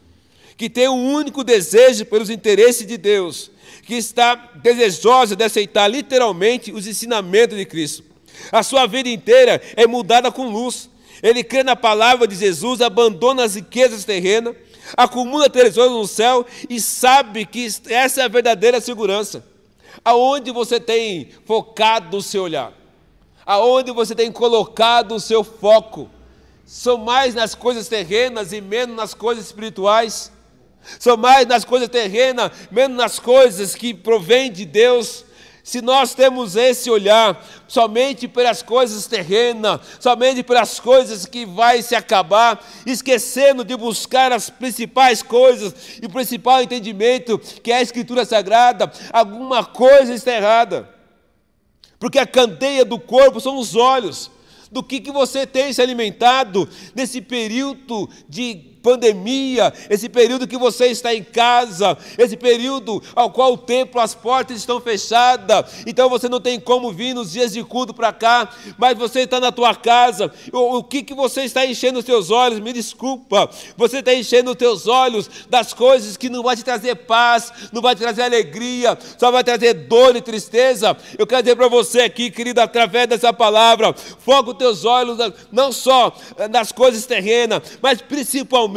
que 0.57 0.69
têm 0.69 0.87
um 0.87 1.13
único 1.13 1.43
desejo 1.43 2.05
pelos 2.05 2.29
interesses 2.29 2.85
de 2.87 2.97
Deus, 2.97 3.51
que 3.83 3.95
está 3.95 4.35
desejosa 4.55 5.35
de 5.35 5.43
aceitar 5.43 5.87
literalmente 5.87 6.71
os 6.71 6.87
ensinamentos 6.87 7.57
de 7.57 7.65
Cristo. 7.65 8.03
A 8.51 8.63
sua 8.63 8.85
vida 8.85 9.09
inteira 9.09 9.61
é 9.75 9.85
mudada 9.85 10.31
com 10.31 10.49
luz. 10.49 10.89
Ele 11.21 11.43
crê 11.43 11.63
na 11.63 11.75
palavra 11.75 12.27
de 12.27 12.35
Jesus, 12.35 12.81
abandona 12.81 13.43
as 13.43 13.55
riquezas 13.55 14.03
terrenas, 14.03 14.55
acumula 14.95 15.49
tesouros 15.49 15.93
no 15.93 16.07
céu 16.07 16.45
e 16.69 16.79
sabe 16.79 17.45
que 17.45 17.67
essa 17.89 18.21
é 18.21 18.25
a 18.25 18.29
verdadeira 18.29 18.79
segurança. 18.81 19.43
Aonde 20.03 20.51
você 20.51 20.79
tem 20.79 21.29
focado 21.45 22.17
o 22.17 22.21
seu 22.21 22.43
olhar? 22.43 22.73
Aonde 23.45 23.91
você 23.91 24.13
tem 24.13 24.31
colocado 24.31 25.15
o 25.15 25.19
seu 25.19 25.43
foco? 25.43 26.09
São 26.65 26.97
mais 26.97 27.33
nas 27.33 27.55
coisas 27.55 27.87
terrenas 27.87 28.51
e 28.51 28.59
menos 28.59 28.95
nas 28.95 29.13
coisas 29.13 29.45
espirituais? 29.45 30.31
São 30.99 31.17
mais 31.17 31.47
nas 31.47 31.65
coisas 31.65 31.89
terrenas, 31.89 32.51
menos 32.71 32.97
nas 32.97 33.19
coisas 33.19 33.75
que 33.75 33.93
provêm 33.93 34.51
de 34.51 34.65
Deus? 34.65 35.25
Se 35.65 35.81
nós 35.81 36.13
temos 36.13 36.55
esse 36.55 36.91
olhar 36.91 37.43
somente 37.67 38.27
pelas 38.27 38.61
coisas 38.61 39.07
terrenas, 39.07 39.81
somente 39.99 40.43
pelas 40.43 40.79
coisas 40.79 41.25
que 41.25 41.43
vai 41.43 41.81
se 41.81 41.95
acabar, 41.95 42.63
esquecendo 42.85 43.65
de 43.65 43.75
buscar 43.75 44.31
as 44.31 44.47
principais 44.47 45.23
coisas 45.23 45.73
e 45.99 46.05
o 46.05 46.09
principal 46.11 46.61
entendimento, 46.61 47.39
que 47.63 47.71
é 47.71 47.77
a 47.77 47.81
Escritura 47.81 48.25
Sagrada, 48.25 48.91
alguma 49.11 49.65
coisa 49.65 50.13
está 50.13 50.33
errada. 50.33 50.87
Porque 51.97 52.19
a 52.19 52.27
candeia 52.27 52.85
do 52.85 52.99
corpo 52.99 53.41
são 53.41 53.57
os 53.57 53.75
olhos. 53.75 54.29
Do 54.71 54.83
que, 54.83 54.99
que 54.99 55.11
você 55.11 55.47
tem 55.47 55.73
se 55.73 55.81
alimentado 55.81 56.69
nesse 56.93 57.21
período 57.21 58.07
de 58.29 58.74
pandemia, 58.85 59.73
esse 59.89 60.07
período 60.07 60.47
que 60.47 60.59
você 60.59 60.85
está 60.85 61.11
em 61.11 61.23
casa, 61.23 61.97
esse 62.19 62.37
período 62.37 63.01
ao 63.15 63.31
qual 63.31 63.53
o 63.53 63.57
templo, 63.57 63.99
as 63.99 64.13
portas 64.13 64.57
estão 64.57 64.79
fechadas, 64.79 65.65
então 65.87 66.07
você 66.07 66.29
não 66.29 66.39
tem 66.39 66.59
como 66.59 66.91
vir 66.91 67.15
nos 67.15 67.31
dias 67.31 67.53
de 67.53 67.63
culto 67.63 67.95
para 67.95 68.13
cá, 68.13 68.47
mas 68.77 68.95
você 68.95 69.21
está 69.21 69.39
na 69.39 69.51
tua 69.51 69.73
casa, 69.73 70.31
o, 70.53 70.77
o, 70.77 70.83
que, 70.83 71.01
que 71.01 71.15
você 71.15 71.41
está 71.41 71.65
enchendo 71.65 71.97
os 71.97 72.05
teus 72.05 72.29
olhos? 72.29 72.59
Me 72.59 72.71
desculpa, 72.71 73.49
você 73.75 73.99
está 73.99 74.13
enchendo 74.13 74.51
os 74.51 74.55
teus 74.55 74.85
olhos 74.85 75.27
das 75.49 75.73
coisas 75.73 76.15
que 76.15 76.29
não 76.29 76.43
vai 76.43 76.55
te 76.55 76.63
trazer 76.63 76.93
paz, 76.93 77.51
não 77.73 77.81
vai 77.81 77.95
te 77.95 78.03
trazer 78.03 78.21
alegria, 78.21 78.95
só 79.17 79.31
vai 79.31 79.43
trazer 79.43 79.73
dor 79.73 80.15
e 80.15 80.21
tristeza. 80.21 80.95
Eu 81.17 81.25
quero 81.25 81.41
dizer 81.41 81.55
para 81.55 81.67
você 81.67 82.01
aqui, 82.01 82.29
querido, 82.29 82.61
através 82.61 83.07
dessa 83.07 83.33
palavra, 83.33 83.93
foca 83.93 84.51
os 84.51 84.57
teus 84.57 84.85
olhos 84.85 85.17
não 85.51 85.71
só 85.71 86.15
nas 86.51 86.71
coisas 86.71 87.07
terrenas, 87.07 87.79
mas 87.81 87.99
principalmente 87.99 88.74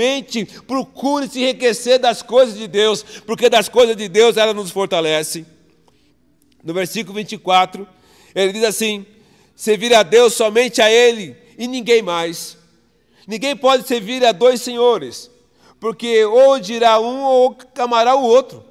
procure 0.66 1.28
se 1.28 1.40
enriquecer 1.42 1.98
das 1.98 2.22
coisas 2.22 2.56
de 2.56 2.66
Deus, 2.66 3.02
porque 3.26 3.48
das 3.48 3.68
coisas 3.68 3.96
de 3.96 4.08
Deus 4.08 4.36
ela 4.36 4.54
nos 4.54 4.70
fortalece. 4.70 5.44
No 6.62 6.74
versículo 6.74 7.14
24, 7.14 7.86
ele 8.34 8.52
diz 8.52 8.64
assim: 8.64 9.06
servir 9.54 9.94
a 9.94 10.02
Deus 10.02 10.34
somente 10.34 10.80
a 10.80 10.90
Ele 10.90 11.36
e 11.56 11.66
ninguém 11.66 12.02
mais. 12.02 12.56
Ninguém 13.26 13.56
pode 13.56 13.86
servir 13.86 14.24
a 14.24 14.32
dois 14.32 14.62
senhores, 14.62 15.30
porque 15.78 16.24
ou 16.24 16.58
dirá 16.58 16.98
um 16.98 17.22
ou 17.22 17.58
amará 17.78 18.14
o 18.14 18.22
outro, 18.22 18.64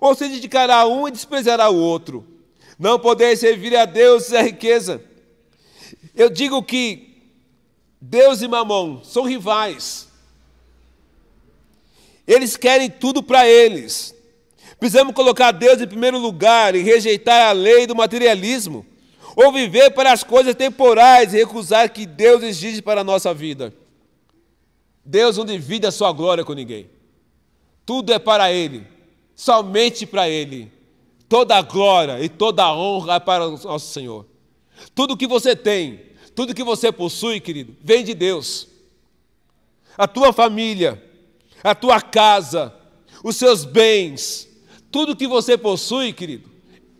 ou 0.00 0.14
se 0.14 0.28
dedicará 0.28 0.80
a 0.80 0.86
um 0.86 1.08
e 1.08 1.12
desprezará 1.12 1.70
o 1.70 1.76
outro. 1.76 2.26
Não 2.78 2.98
poder 2.98 3.36
servir 3.36 3.76
a 3.76 3.84
Deus 3.84 4.32
é 4.32 4.40
a 4.40 4.42
riqueza. 4.42 5.02
Eu 6.14 6.28
digo 6.28 6.62
que 6.62 7.12
Deus 8.00 8.42
e 8.42 8.48
Mamon 8.48 9.02
são 9.04 9.22
rivais. 9.22 10.08
Eles 12.26 12.56
querem 12.56 12.88
tudo 12.88 13.22
para 13.22 13.48
eles. 13.48 14.14
Precisamos 14.78 15.14
colocar 15.14 15.52
Deus 15.52 15.80
em 15.80 15.86
primeiro 15.86 16.18
lugar 16.18 16.74
e 16.74 16.82
rejeitar 16.82 17.48
a 17.48 17.52
lei 17.52 17.86
do 17.86 17.94
materialismo, 17.94 18.84
ou 19.36 19.52
viver 19.52 19.90
para 19.90 20.12
as 20.12 20.22
coisas 20.22 20.54
temporais 20.54 21.32
e 21.32 21.38
recusar 21.38 21.90
que 21.92 22.04
Deus 22.04 22.42
exige 22.42 22.82
para 22.82 23.00
a 23.00 23.04
nossa 23.04 23.32
vida. 23.32 23.72
Deus 25.04 25.36
não 25.36 25.44
divide 25.44 25.86
a 25.86 25.90
sua 25.90 26.12
glória 26.12 26.44
com 26.44 26.52
ninguém. 26.52 26.88
Tudo 27.84 28.12
é 28.12 28.18
para 28.18 28.52
Ele, 28.52 28.86
somente 29.34 30.06
para 30.06 30.28
Ele. 30.28 30.70
Toda 31.28 31.56
a 31.56 31.62
glória 31.62 32.22
e 32.22 32.28
toda 32.28 32.62
a 32.62 32.76
honra 32.76 33.14
é 33.14 33.20
para 33.20 33.48
o 33.48 33.50
nosso 33.52 33.92
Senhor. 33.92 34.26
Tudo 34.94 35.16
que 35.16 35.26
você 35.26 35.56
tem, 35.56 36.00
tudo 36.34 36.54
que 36.54 36.62
você 36.62 36.92
possui, 36.92 37.40
querido, 37.40 37.76
vem 37.80 38.04
de 38.04 38.14
Deus. 38.14 38.68
A 39.96 40.06
tua 40.06 40.32
família, 40.32 41.02
a 41.62 41.74
tua 41.74 42.00
casa, 42.00 42.74
os 43.22 43.36
seus 43.36 43.64
bens, 43.64 44.48
tudo 44.90 45.16
que 45.16 45.26
você 45.26 45.56
possui, 45.56 46.12
querido, 46.12 46.50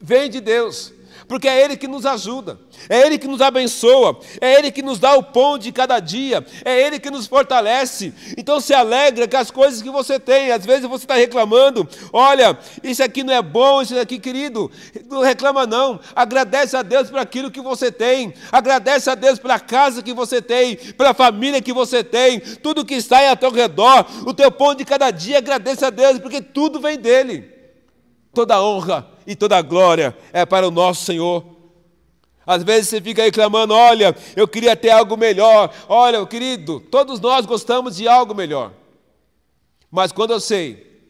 vem 0.00 0.30
de 0.30 0.40
Deus 0.40 0.92
porque 1.26 1.48
é 1.48 1.62
Ele 1.64 1.76
que 1.76 1.88
nos 1.88 2.04
ajuda, 2.06 2.58
é 2.88 3.00
Ele 3.06 3.18
que 3.18 3.26
nos 3.26 3.40
abençoa, 3.40 4.18
é 4.40 4.54
Ele 4.58 4.70
que 4.70 4.82
nos 4.82 4.98
dá 4.98 5.14
o 5.14 5.22
pão 5.22 5.58
de 5.58 5.72
cada 5.72 6.00
dia, 6.00 6.44
é 6.64 6.80
Ele 6.80 6.98
que 6.98 7.10
nos 7.10 7.26
fortalece. 7.26 8.12
Então 8.36 8.60
se 8.60 8.74
alegra 8.74 9.28
com 9.28 9.36
as 9.36 9.50
coisas 9.50 9.82
que 9.82 9.90
você 9.90 10.18
tem. 10.18 10.50
Às 10.50 10.64
vezes 10.64 10.86
você 10.86 11.04
está 11.04 11.14
reclamando, 11.14 11.88
olha, 12.12 12.58
isso 12.82 13.02
aqui 13.02 13.22
não 13.22 13.32
é 13.32 13.42
bom, 13.42 13.82
isso 13.82 13.98
aqui, 13.98 14.18
querido, 14.18 14.70
não 15.08 15.20
reclama 15.20 15.66
não. 15.66 16.00
Agradece 16.14 16.76
a 16.76 16.82
Deus 16.82 17.10
por 17.10 17.18
aquilo 17.18 17.50
que 17.50 17.60
você 17.60 17.90
tem, 17.90 18.34
agradece 18.50 19.10
a 19.10 19.14
Deus 19.14 19.38
pela 19.38 19.58
casa 19.60 20.02
que 20.02 20.12
você 20.12 20.40
tem, 20.40 20.76
pela 20.76 21.14
família 21.14 21.60
que 21.60 21.72
você 21.72 22.02
tem, 22.02 22.40
tudo 22.40 22.84
que 22.84 22.94
está 22.94 23.28
ao 23.28 23.36
teu 23.36 23.50
redor, 23.50 24.06
o 24.26 24.34
teu 24.34 24.50
pão 24.50 24.74
de 24.74 24.84
cada 24.84 25.10
dia, 25.10 25.38
agradece 25.38 25.84
a 25.84 25.90
Deus, 25.90 26.18
porque 26.18 26.40
tudo 26.40 26.80
vem 26.80 26.98
dEle. 26.98 27.51
Toda 28.34 28.62
honra 28.62 29.08
e 29.26 29.36
toda 29.36 29.60
glória 29.60 30.16
é 30.32 30.46
para 30.46 30.66
o 30.66 30.70
nosso 30.70 31.04
Senhor. 31.04 31.44
Às 32.46 32.62
vezes 32.62 32.88
você 32.88 33.00
fica 33.00 33.22
aí 33.22 33.30
clamando: 33.30 33.74
olha, 33.74 34.16
eu 34.34 34.48
queria 34.48 34.74
ter 34.74 34.90
algo 34.90 35.16
melhor. 35.16 35.72
Olha, 35.88 36.24
querido, 36.26 36.80
todos 36.80 37.20
nós 37.20 37.46
gostamos 37.46 37.96
de 37.96 38.08
algo 38.08 38.34
melhor. 38.34 38.72
Mas 39.90 40.10
quando 40.10 40.32
eu 40.32 40.40
sei 40.40 41.02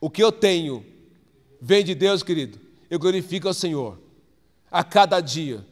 o 0.00 0.08
que 0.08 0.22
eu 0.22 0.32
tenho 0.32 0.84
vem 1.60 1.84
de 1.84 1.94
Deus, 1.94 2.22
querido, 2.22 2.58
eu 2.90 2.98
glorifico 2.98 3.46
ao 3.46 3.54
Senhor 3.54 3.98
a 4.70 4.82
cada 4.82 5.20
dia. 5.20 5.64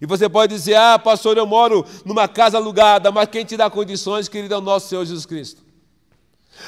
E 0.00 0.06
você 0.06 0.28
pode 0.28 0.54
dizer: 0.54 0.76
ah, 0.76 0.98
pastor, 0.98 1.36
eu 1.36 1.46
moro 1.46 1.84
numa 2.04 2.28
casa 2.28 2.56
alugada, 2.56 3.10
mas 3.10 3.28
quem 3.28 3.44
te 3.44 3.56
dá 3.56 3.68
condições, 3.68 4.28
querido, 4.28 4.54
é 4.54 4.58
o 4.58 4.60
nosso 4.60 4.88
Senhor 4.88 5.04
Jesus 5.04 5.26
Cristo. 5.26 5.63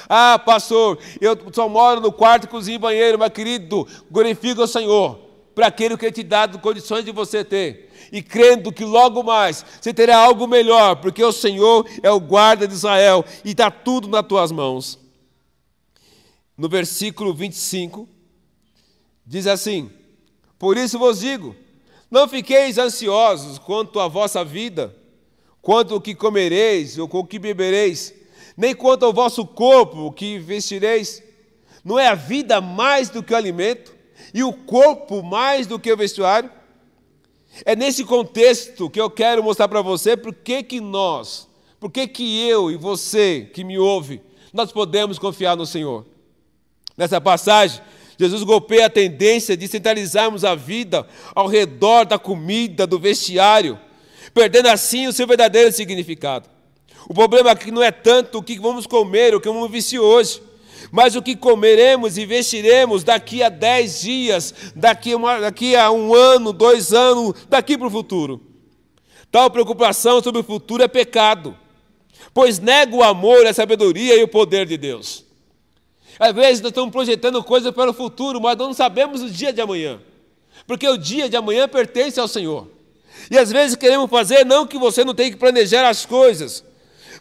Ah, 0.08 0.38
pastor, 0.38 0.98
eu 1.20 1.36
só 1.52 1.68
moro 1.68 2.00
no 2.00 2.12
quarto, 2.12 2.48
cozinha 2.48 2.76
e 2.76 2.78
banheiro, 2.78 3.18
mas 3.18 3.32
querido, 3.32 3.86
glorifica 4.10 4.62
o 4.62 4.66
Senhor 4.66 5.26
para 5.54 5.68
aquele 5.68 5.96
que 5.96 6.12
te 6.12 6.22
dá 6.22 6.46
condições 6.46 7.04
de 7.04 7.10
você 7.10 7.42
ter. 7.42 7.90
E 8.12 8.22
crendo 8.22 8.70
que 8.70 8.84
logo 8.84 9.22
mais 9.22 9.64
você 9.80 9.92
terá 9.92 10.18
algo 10.18 10.46
melhor, 10.46 10.96
porque 10.96 11.24
o 11.24 11.32
Senhor 11.32 11.88
é 12.02 12.10
o 12.10 12.20
guarda 12.20 12.68
de 12.68 12.74
Israel 12.74 13.24
e 13.44 13.50
está 13.50 13.70
tudo 13.70 14.06
nas 14.06 14.26
tuas 14.26 14.52
mãos. 14.52 14.98
No 16.56 16.68
versículo 16.68 17.32
25, 17.32 18.08
diz 19.24 19.46
assim: 19.46 19.90
Por 20.58 20.76
isso 20.76 20.98
vos 20.98 21.20
digo, 21.20 21.56
não 22.10 22.28
fiqueis 22.28 22.78
ansiosos 22.78 23.58
quanto 23.58 23.98
à 23.98 24.08
vossa 24.08 24.44
vida, 24.44 24.94
quanto 25.60 25.96
o 25.96 26.00
que 26.00 26.14
comereis 26.14 26.98
ou 26.98 27.08
com 27.08 27.20
o 27.20 27.26
que 27.26 27.38
bebereis 27.38 28.14
nem 28.56 28.74
quanto 28.74 29.04
ao 29.04 29.12
vosso 29.12 29.44
corpo 29.46 30.10
que 30.12 30.38
vestireis. 30.38 31.22
Não 31.84 31.98
é 31.98 32.08
a 32.08 32.14
vida 32.14 32.60
mais 32.60 33.10
do 33.10 33.22
que 33.22 33.32
o 33.32 33.36
alimento 33.36 33.94
e 34.32 34.42
o 34.42 34.52
corpo 34.52 35.22
mais 35.22 35.66
do 35.66 35.78
que 35.78 35.92
o 35.92 35.96
vestuário? 35.96 36.50
É 37.64 37.76
nesse 37.76 38.04
contexto 38.04 38.90
que 38.90 39.00
eu 39.00 39.10
quero 39.10 39.42
mostrar 39.42 39.68
para 39.68 39.82
você 39.82 40.16
por 40.16 40.34
que 40.34 40.62
que 40.62 40.80
nós, 40.80 41.48
por 41.78 41.90
que 41.90 42.06
que 42.06 42.46
eu 42.46 42.70
e 42.70 42.76
você 42.76 43.48
que 43.52 43.64
me 43.64 43.78
ouve, 43.78 44.20
nós 44.52 44.72
podemos 44.72 45.18
confiar 45.18 45.56
no 45.56 45.66
Senhor. 45.66 46.04
Nessa 46.96 47.20
passagem, 47.20 47.80
Jesus 48.18 48.42
golpeia 48.42 48.86
a 48.86 48.90
tendência 48.90 49.56
de 49.56 49.68
centralizarmos 49.68 50.44
a 50.44 50.54
vida 50.54 51.06
ao 51.34 51.46
redor 51.46 52.06
da 52.06 52.18
comida, 52.18 52.86
do 52.86 52.98
vestiário, 52.98 53.78
perdendo 54.32 54.68
assim 54.68 55.06
o 55.06 55.12
seu 55.12 55.26
verdadeiro 55.26 55.70
significado. 55.70 56.55
O 57.08 57.14
problema 57.14 57.52
aqui 57.52 57.70
não 57.70 57.82
é 57.82 57.90
tanto 57.90 58.38
o 58.38 58.42
que 58.42 58.58
vamos 58.58 58.86
comer, 58.86 59.34
o 59.34 59.40
que 59.40 59.48
vamos 59.48 59.70
vestir 59.70 60.00
hoje, 60.00 60.42
mas 60.90 61.14
o 61.14 61.22
que 61.22 61.36
comeremos 61.36 62.18
e 62.18 62.26
vestiremos 62.26 63.04
daqui 63.04 63.42
a 63.42 63.48
dez 63.48 64.00
dias, 64.00 64.54
daqui, 64.74 65.14
uma, 65.14 65.40
daqui 65.40 65.76
a 65.76 65.90
um 65.90 66.14
ano, 66.14 66.52
dois 66.52 66.92
anos, 66.92 67.34
daqui 67.48 67.78
para 67.78 67.86
o 67.86 67.90
futuro. 67.90 68.40
Tal 69.30 69.50
preocupação 69.50 70.22
sobre 70.22 70.40
o 70.40 70.44
futuro 70.44 70.82
é 70.82 70.88
pecado, 70.88 71.56
pois 72.34 72.58
nega 72.58 72.94
o 72.94 73.02
amor, 73.02 73.46
a 73.46 73.52
sabedoria 73.52 74.16
e 74.16 74.22
o 74.22 74.28
poder 74.28 74.66
de 74.66 74.76
Deus. 74.76 75.24
Às 76.18 76.34
vezes 76.34 76.60
nós 76.60 76.70
estamos 76.70 76.90
projetando 76.90 77.42
coisas 77.44 77.72
para 77.72 77.90
o 77.90 77.94
futuro, 77.94 78.40
mas 78.40 78.56
não 78.56 78.72
sabemos 78.72 79.22
o 79.22 79.30
dia 79.30 79.52
de 79.52 79.60
amanhã, 79.60 80.00
porque 80.66 80.88
o 80.88 80.96
dia 80.96 81.28
de 81.28 81.36
amanhã 81.36 81.68
pertence 81.68 82.18
ao 82.18 82.26
Senhor. 82.26 82.68
E 83.30 83.38
às 83.38 83.50
vezes 83.50 83.76
queremos 83.76 84.10
fazer, 84.10 84.44
não 84.44 84.66
que 84.66 84.78
você 84.78 85.04
não 85.04 85.14
tenha 85.14 85.30
que 85.30 85.36
planejar 85.36 85.88
as 85.88 86.06
coisas, 86.06 86.64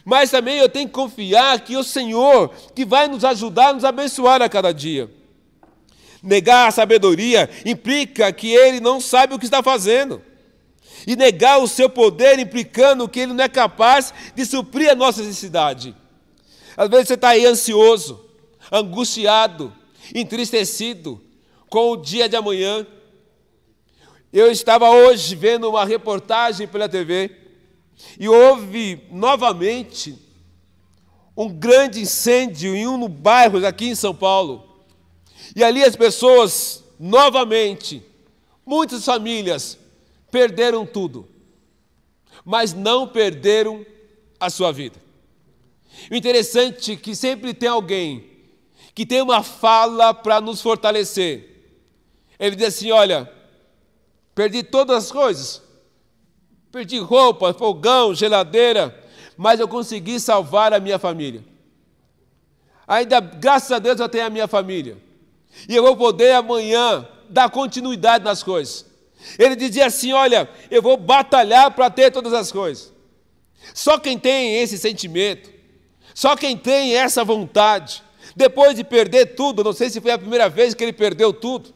mas 0.06 0.30
também 0.30 0.56
eu 0.58 0.68
tenho 0.68 0.86
que 0.86 0.94
confiar 0.94 1.60
que 1.62 1.76
o 1.76 1.82
Senhor, 1.82 2.54
que 2.76 2.84
vai 2.84 3.08
nos 3.08 3.24
ajudar, 3.24 3.74
nos 3.74 3.84
abençoar 3.84 4.40
a 4.40 4.48
cada 4.48 4.72
dia. 4.72 5.10
Negar 6.22 6.68
a 6.68 6.70
sabedoria 6.70 7.50
implica 7.64 8.32
que 8.32 8.54
ele 8.54 8.78
não 8.78 9.00
sabe 9.00 9.34
o 9.34 9.38
que 9.38 9.44
está 9.44 9.64
fazendo. 9.64 10.22
E 11.08 11.16
negar 11.16 11.58
o 11.58 11.66
seu 11.66 11.90
poder 11.90 12.38
implicando 12.38 13.08
que 13.08 13.18
ele 13.18 13.32
não 13.32 13.42
é 13.42 13.48
capaz 13.48 14.14
de 14.32 14.46
suprir 14.46 14.88
a 14.88 14.94
nossa 14.94 15.22
necessidade. 15.22 15.92
Às 16.76 16.88
vezes 16.88 17.08
você 17.08 17.14
está 17.14 17.30
aí 17.30 17.44
ansioso, 17.44 18.24
angustiado, 18.70 19.74
entristecido 20.14 21.20
com 21.68 21.90
o 21.90 21.96
dia 21.96 22.28
de 22.28 22.36
amanhã. 22.36 22.86
Eu 24.32 24.52
estava 24.52 24.88
hoje 24.88 25.34
vendo 25.34 25.68
uma 25.68 25.84
reportagem 25.84 26.68
pela 26.68 26.88
TV 26.88 27.45
e 28.18 28.28
houve 28.28 29.02
novamente 29.10 30.18
um 31.36 31.48
grande 31.48 32.00
incêndio 32.00 32.74
em 32.74 32.86
um 32.86 33.08
bairro 33.08 33.64
aqui 33.66 33.86
em 33.88 33.94
São 33.94 34.14
Paulo. 34.14 34.84
E 35.54 35.62
ali 35.62 35.84
as 35.84 35.94
pessoas, 35.94 36.82
novamente, 36.98 38.02
muitas 38.64 39.04
famílias, 39.04 39.78
perderam 40.30 40.86
tudo, 40.86 41.28
mas 42.44 42.72
não 42.72 43.06
perderam 43.06 43.84
a 44.40 44.48
sua 44.50 44.72
vida. 44.72 45.00
O 46.10 46.14
interessante 46.14 46.92
é 46.92 46.96
que 46.96 47.14
sempre 47.14 47.54
tem 47.54 47.68
alguém 47.68 48.24
que 48.94 49.04
tem 49.04 49.20
uma 49.20 49.42
fala 49.42 50.14
para 50.14 50.40
nos 50.40 50.60
fortalecer. 50.62 51.70
Ele 52.38 52.56
diz 52.56 52.68
assim: 52.68 52.90
Olha, 52.90 53.30
perdi 54.34 54.62
todas 54.62 55.04
as 55.04 55.12
coisas, 55.12 55.62
Perdi 56.76 56.98
roupa, 56.98 57.54
fogão, 57.54 58.14
geladeira, 58.14 58.94
mas 59.34 59.58
eu 59.58 59.66
consegui 59.66 60.20
salvar 60.20 60.74
a 60.74 60.78
minha 60.78 60.98
família. 60.98 61.42
Ainda, 62.86 63.18
graças 63.18 63.72
a 63.72 63.78
Deus, 63.78 63.98
eu 63.98 64.06
tenho 64.10 64.26
a 64.26 64.28
minha 64.28 64.46
família. 64.46 64.98
E 65.66 65.74
eu 65.74 65.82
vou 65.82 65.96
poder 65.96 66.32
amanhã 66.32 67.08
dar 67.30 67.48
continuidade 67.48 68.22
nas 68.22 68.42
coisas. 68.42 68.84
Ele 69.38 69.56
dizia 69.56 69.86
assim: 69.86 70.12
Olha, 70.12 70.50
eu 70.70 70.82
vou 70.82 70.98
batalhar 70.98 71.70
para 71.70 71.88
ter 71.88 72.10
todas 72.10 72.34
as 72.34 72.52
coisas. 72.52 72.92
Só 73.72 73.98
quem 73.98 74.18
tem 74.18 74.60
esse 74.60 74.76
sentimento, 74.76 75.50
só 76.14 76.36
quem 76.36 76.58
tem 76.58 76.94
essa 76.94 77.24
vontade, 77.24 78.02
depois 78.36 78.76
de 78.76 78.84
perder 78.84 79.34
tudo, 79.34 79.64
não 79.64 79.72
sei 79.72 79.88
se 79.88 79.98
foi 79.98 80.10
a 80.10 80.18
primeira 80.18 80.46
vez 80.50 80.74
que 80.74 80.84
ele 80.84 80.92
perdeu 80.92 81.32
tudo, 81.32 81.74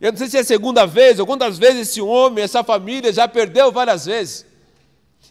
eu 0.00 0.12
não 0.12 0.18
sei 0.18 0.28
se 0.28 0.36
é 0.36 0.40
a 0.40 0.44
segunda 0.44 0.86
vez 0.86 1.18
ou 1.18 1.26
quantas 1.26 1.58
vezes 1.58 1.88
esse 1.88 2.00
homem, 2.00 2.44
essa 2.44 2.62
família 2.62 3.12
já 3.12 3.26
perdeu 3.26 3.72
várias 3.72 4.06
vezes. 4.06 4.44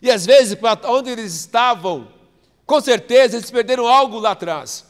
E 0.01 0.09
às 0.09 0.25
vezes, 0.25 0.55
para 0.55 0.79
onde 0.89 1.09
eles 1.09 1.33
estavam, 1.33 2.07
com 2.65 2.81
certeza 2.81 3.37
eles 3.37 3.51
perderam 3.51 3.87
algo 3.87 4.19
lá 4.19 4.31
atrás. 4.31 4.85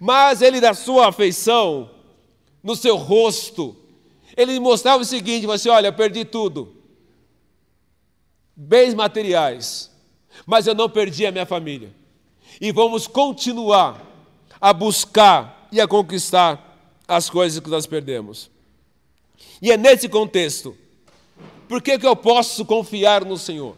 Mas 0.00 0.42
ele, 0.42 0.60
da 0.60 0.74
sua 0.74 1.08
afeição, 1.08 1.90
no 2.62 2.74
seu 2.74 2.96
rosto, 2.96 3.76
ele 4.36 4.58
mostrava 4.58 5.02
o 5.02 5.06
seguinte: 5.06 5.46
você, 5.46 5.68
assim, 5.68 5.76
olha, 5.76 5.92
perdi 5.92 6.24
tudo. 6.24 6.74
Bens 8.56 8.94
materiais, 8.94 9.90
mas 10.46 10.66
eu 10.66 10.74
não 10.74 10.88
perdi 10.88 11.26
a 11.26 11.32
minha 11.32 11.46
família. 11.46 11.94
E 12.60 12.70
vamos 12.70 13.06
continuar 13.06 14.00
a 14.60 14.72
buscar 14.72 15.68
e 15.72 15.80
a 15.80 15.88
conquistar 15.88 16.78
as 17.06 17.28
coisas 17.28 17.60
que 17.60 17.68
nós 17.68 17.86
perdemos. 17.86 18.50
E 19.60 19.70
é 19.70 19.76
nesse 19.76 20.08
contexto. 20.08 20.76
Por 21.68 21.80
que, 21.82 21.98
que 21.98 22.06
eu 22.06 22.14
posso 22.14 22.64
confiar 22.64 23.24
no 23.24 23.36
Senhor? 23.36 23.76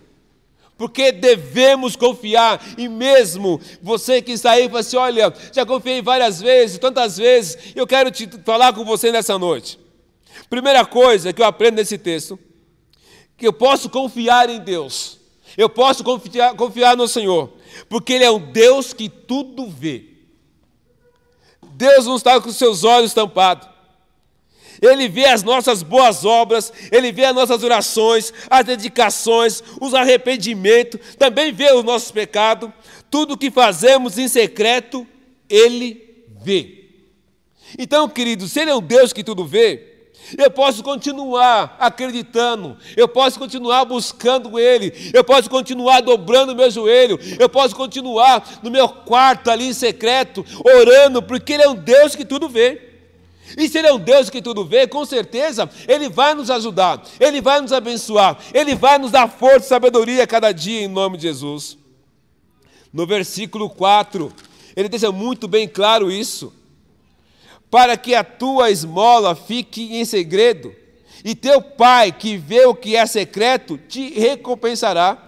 Porque 0.77 1.11
devemos 1.11 1.97
confiar, 1.97 2.63
e 2.77 2.87
mesmo 2.87 3.59
você 3.81 4.21
que 4.21 4.33
está 4.33 4.53
aí 4.53 4.67
e 4.67 4.69
fala 4.69 4.81
assim: 4.81 4.97
olha, 4.97 5.33
já 5.53 5.65
confiei 5.65 6.03
várias 6.03 6.41
vezes, 6.41 6.79
tantas 6.79 7.17
vezes, 7.17 7.73
eu 7.75 7.87
quero 7.87 8.11
te 8.11 8.29
falar 8.45 8.75
com 8.75 8.85
você 8.85 9.11
nessa 9.11 9.39
noite. 9.39 9.79
Primeira 10.51 10.85
coisa 10.85 11.33
que 11.33 11.41
eu 11.41 11.47
aprendo 11.47 11.77
nesse 11.77 11.97
texto, 11.97 12.39
que 13.39 13.47
eu 13.47 13.55
posso 13.55 13.89
confiar 13.89 14.51
em 14.51 14.61
Deus, 14.61 15.19
eu 15.57 15.71
posso 15.71 16.05
confiar, 16.05 16.55
confiar 16.55 16.95
no 16.95 17.09
Senhor, 17.09 17.55
porque 17.89 18.13
Ele 18.13 18.25
é 18.25 18.31
um 18.31 18.53
Deus 18.53 18.93
que 18.93 19.09
tudo 19.09 19.67
vê. 19.71 20.05
Deus 21.73 22.05
não 22.05 22.17
está 22.17 22.39
com 22.39 22.51
seus 22.53 22.85
olhos 22.85 23.15
tampados. 23.15 23.76
Ele 24.81 25.09
vê 25.09 25.27
as 25.27 25.43
nossas 25.43 25.83
boas 25.83 26.25
obras, 26.25 26.73
Ele 26.91 27.13
vê 27.13 27.25
as 27.25 27.35
nossas 27.35 27.63
orações, 27.63 28.33
as 28.51 28.65
dedicações, 28.65 29.63
os 29.81 29.95
arrependimentos, 29.95 31.01
também 31.19 31.53
vê 31.53 31.73
os 31.73 31.85
nossos 31.85 32.11
pecados, 32.11 32.71
tudo 33.11 33.37
que 33.37 33.51
fazemos 33.51 34.19
em 34.19 34.29
secreto, 34.29 35.07
Ele 35.49 36.25
vê. 36.43 36.91
Então, 37.79 38.09
querido, 38.09 38.47
se 38.47 38.61
Ele 38.61 38.71
é 38.71 38.75
um 38.75 38.83
Deus 38.83 39.13
que 39.13 39.25
tudo 39.25 39.45
vê, 39.45 39.97
eu 40.37 40.51
posso 40.51 40.83
continuar 40.83 41.77
acreditando, 41.79 42.77
eu 42.97 43.07
posso 43.07 43.39
continuar 43.39 43.85
buscando 43.85 44.59
Ele, 44.59 44.93
eu 45.15 45.23
posso 45.23 45.49
continuar 45.49 46.01
dobrando 46.01 46.53
o 46.53 46.57
meu 46.57 46.71
joelho, 46.71 47.19
eu 47.39 47.49
posso 47.49 47.77
continuar 47.77 48.61
no 48.63 48.71
meu 48.71 48.89
quarto 48.89 49.51
ali 49.51 49.69
em 49.69 49.73
secreto, 49.73 50.45
orando, 50.65 51.23
porque 51.23 51.53
Ele 51.53 51.63
é 51.63 51.69
um 51.69 51.77
Deus 51.77 52.17
que 52.17 52.25
tudo 52.25 52.49
vê. 52.49 52.96
E 53.57 53.69
se 53.69 53.79
Ele 53.79 53.89
é 53.89 53.93
um 53.93 53.99
Deus 53.99 54.31
que 54.31 54.41
tudo 54.41 54.65
vê, 54.65 54.87
com 54.87 55.05
certeza 55.05 55.69
Ele 55.87 56.09
vai 56.09 56.35
nos 56.35 56.51
ajudar, 56.51 57.03
Ele 57.21 57.41
vai 57.41 57.61
nos 57.61 57.73
abençoar, 57.73 58.39
Ele 58.55 58.75
vai 58.75 58.99
nos 58.99 59.11
dar 59.11 59.29
força 59.29 59.67
e 59.67 59.69
sabedoria 59.69 60.23
a 60.23 60.27
cada 60.27 60.53
dia, 60.53 60.81
em 60.81 60.89
nome 60.89 61.17
de 61.17 61.25
Jesus. 61.25 61.77
No 62.93 63.07
versículo 63.07 63.69
4, 63.69 64.33
ele 64.75 64.89
deixa 64.89 65.13
muito 65.13 65.47
bem 65.47 65.69
claro 65.69 66.11
isso. 66.11 66.53
Para 67.71 67.97
que 67.97 68.15
a 68.15 68.23
tua 68.23 68.71
esmola 68.71 69.35
fique 69.35 69.97
em 69.97 70.05
segredo, 70.05 70.75
e 71.25 71.35
teu 71.35 71.61
pai, 71.61 72.13
que 72.13 72.37
vê 72.37 72.65
o 72.67 72.75
que 72.75 72.95
é 72.95 73.05
secreto, 73.05 73.77
te 73.77 74.11
recompensará. 74.19 75.26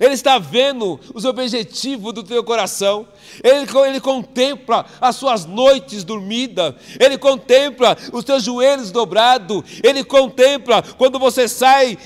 Ele 0.00 0.14
está 0.14 0.38
vendo 0.38 0.98
os 1.14 1.24
objetivos 1.24 2.12
do 2.12 2.22
teu 2.22 2.42
coração, 2.44 3.06
ele, 3.42 3.66
ele 3.88 4.00
contempla 4.00 4.84
as 5.00 5.16
suas 5.16 5.44
noites 5.44 6.04
dormidas, 6.04 6.74
Ele 6.98 7.18
contempla 7.18 7.96
os 8.12 8.24
teus 8.24 8.42
joelhos 8.42 8.90
dobrados, 8.90 9.62
Ele 9.82 10.04
contempla 10.04 10.82
quando 10.82 11.18
você 11.18 11.48
sai 11.48 11.98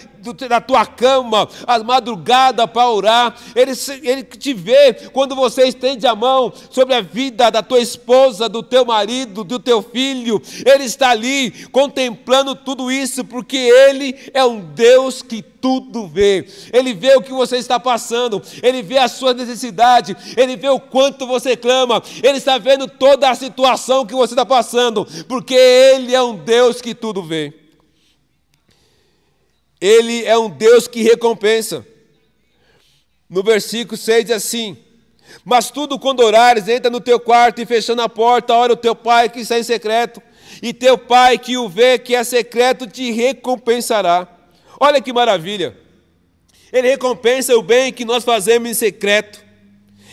da 0.49 0.61
tua 0.61 0.87
cama, 0.87 1.49
às 1.67 1.83
madrugadas 1.83 2.67
para 2.67 2.89
orar, 2.91 3.37
ele, 3.55 3.73
ele 4.03 4.23
te 4.23 4.53
vê 4.53 4.93
quando 5.13 5.35
você 5.35 5.65
estende 5.65 6.07
a 6.07 6.15
mão 6.15 6.53
sobre 6.71 6.95
a 6.95 7.01
vida 7.01 7.51
da 7.51 7.63
tua 7.63 7.81
esposa, 7.81 8.49
do 8.49 8.63
teu 8.63 8.85
marido, 8.85 9.45
do 9.45 9.59
teu 9.59 9.83
filho, 9.83 10.41
Ele 10.65 10.85
está 10.85 11.11
ali 11.11 11.51
contemplando 11.69 12.55
tudo 12.55 12.91
isso, 12.91 13.25
porque 13.25 13.57
Ele 13.57 14.17
é 14.33 14.45
um 14.45 14.61
Deus 14.61 15.23
que 15.23 15.43
tudo 15.43 16.07
vê, 16.07 16.47
Ele 16.73 16.95
vê 16.95 17.15
o 17.17 17.23
que 17.23 17.33
você 17.33 17.57
está 17.57 17.79
passando, 17.79 18.43
Ele 18.63 18.83
vê 18.83 18.99
a 18.99 19.09
sua 19.09 19.35
necessidade, 19.35 20.17
Ele 20.37 20.57
vê 20.57 20.69
o 20.69 20.81
quanto 20.81 21.27
você 21.27 21.57
clama, 21.57 22.03
Ele 22.23 22.39
está 22.39 22.59
vendo 22.59 22.89
toda 22.89 23.29
a 23.29 23.35
situação 23.35 24.07
que 24.07 24.15
você 24.15 24.33
está 24.33 24.47
passando, 24.47 25.07
porque 25.29 25.55
Ele 25.55 26.15
é 26.15 26.23
um 26.23 26.37
Deus 26.37 26.81
que 26.81 26.95
tudo 26.95 27.23
vê. 27.23 27.60
Ele 29.81 30.25
é 30.25 30.37
um 30.37 30.51
Deus 30.51 30.87
que 30.87 31.03
recompensa. 31.03 31.87
No 33.29 33.43
versículo 33.43 33.97
6 33.97 34.27
diz 34.27 34.37
assim: 34.37 34.77
Mas 35.45 35.71
tudo 35.71 35.99
quando 35.99 36.21
orares, 36.21 36.69
entra 36.69 36.91
no 36.91 37.01
teu 37.01 37.19
quarto 37.19 37.63
e 37.63 37.67
fechando 37.67 38.03
a 38.03 38.09
porta, 38.09 38.55
ora 38.55 38.73
o 38.73 38.77
teu 38.77 38.95
pai 38.95 39.29
que 39.29 39.41
está 39.41 39.59
em 39.59 39.63
secreto, 39.63 40.21
e 40.61 40.73
teu 40.73 40.99
pai 40.99 41.39
que 41.39 41.57
o 41.57 41.69
vê 41.69 41.99
que 41.99 42.15
é 42.15 42.25
secreto 42.25 42.87
te 42.87 43.11
recompensará. 43.13 44.29
Olha 44.79 45.01
que 45.01 45.13
maravilha! 45.13 45.77
Ele 46.73 46.89
recompensa 46.89 47.57
o 47.57 47.63
bem 47.63 47.93
que 47.93 48.05
nós 48.05 48.25
fazemos 48.25 48.69
em 48.69 48.75
secreto, 48.75 49.45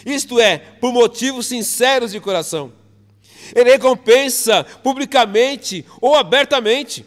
isto 0.05 0.39
é, 0.39 0.57
por 0.57 0.93
motivos 0.93 1.47
sinceros 1.47 2.11
de 2.11 2.19
coração. 2.19 2.71
Ele 3.55 3.71
recompensa 3.71 4.63
publicamente 4.83 5.85
ou 6.01 6.15
abertamente. 6.15 7.05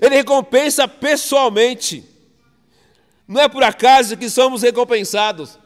Ele 0.00 0.16
recompensa 0.16 0.86
pessoalmente. 0.88 2.04
Não 3.26 3.40
é 3.40 3.48
por 3.48 3.62
acaso 3.62 4.16
que 4.16 4.28
somos 4.28 4.62
recompensados. 4.62 5.58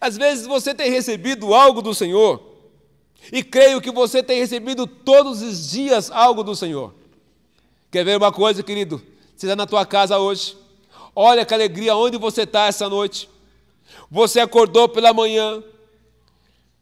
Às 0.00 0.16
vezes 0.16 0.46
você 0.46 0.74
tem 0.74 0.90
recebido 0.90 1.54
algo 1.54 1.80
do 1.80 1.94
Senhor, 1.94 2.42
e 3.32 3.42
creio 3.42 3.80
que 3.80 3.90
você 3.90 4.22
tem 4.22 4.38
recebido 4.40 4.86
todos 4.86 5.42
os 5.42 5.70
dias 5.70 6.10
algo 6.10 6.42
do 6.42 6.54
Senhor. 6.54 6.94
Quer 7.90 8.04
ver 8.04 8.16
uma 8.16 8.32
coisa, 8.32 8.62
querido? 8.62 9.02
Você 9.36 9.46
está 9.46 9.56
na 9.56 9.66
tua 9.66 9.84
casa 9.84 10.18
hoje. 10.18 10.56
Olha 11.14 11.44
que 11.44 11.54
alegria 11.54 11.96
onde 11.96 12.18
você 12.18 12.42
está 12.42 12.66
essa 12.66 12.88
noite. 12.88 13.28
Você 14.10 14.40
acordou 14.40 14.88
pela 14.88 15.12
manhã, 15.12 15.62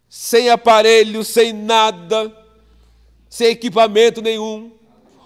sem 0.09 0.51
aparelho, 0.51 1.25
sem 1.25 1.53
nada, 1.53 2.33
sem 3.29 3.49
equipamento 3.49 4.21
nenhum. 4.21 4.73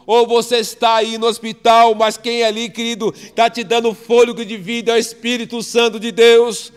Ou 0.09 0.27
você 0.27 0.57
está 0.57 0.95
aí 0.95 1.19
no 1.19 1.27
hospital, 1.27 1.95
mas 1.95 2.17
quem 2.17 2.43
ali, 2.43 2.71
querido, 2.71 3.15
está 3.15 3.51
te 3.51 3.63
dando 3.63 3.95
fôlego 3.95 4.43
de 4.43 4.57
vida 4.57 4.93
é 4.93 4.95
o 4.95 4.99
Espírito 4.99 5.63
Santo 5.63 6.01
de 6.01 6.11
Deus. 6.11 6.73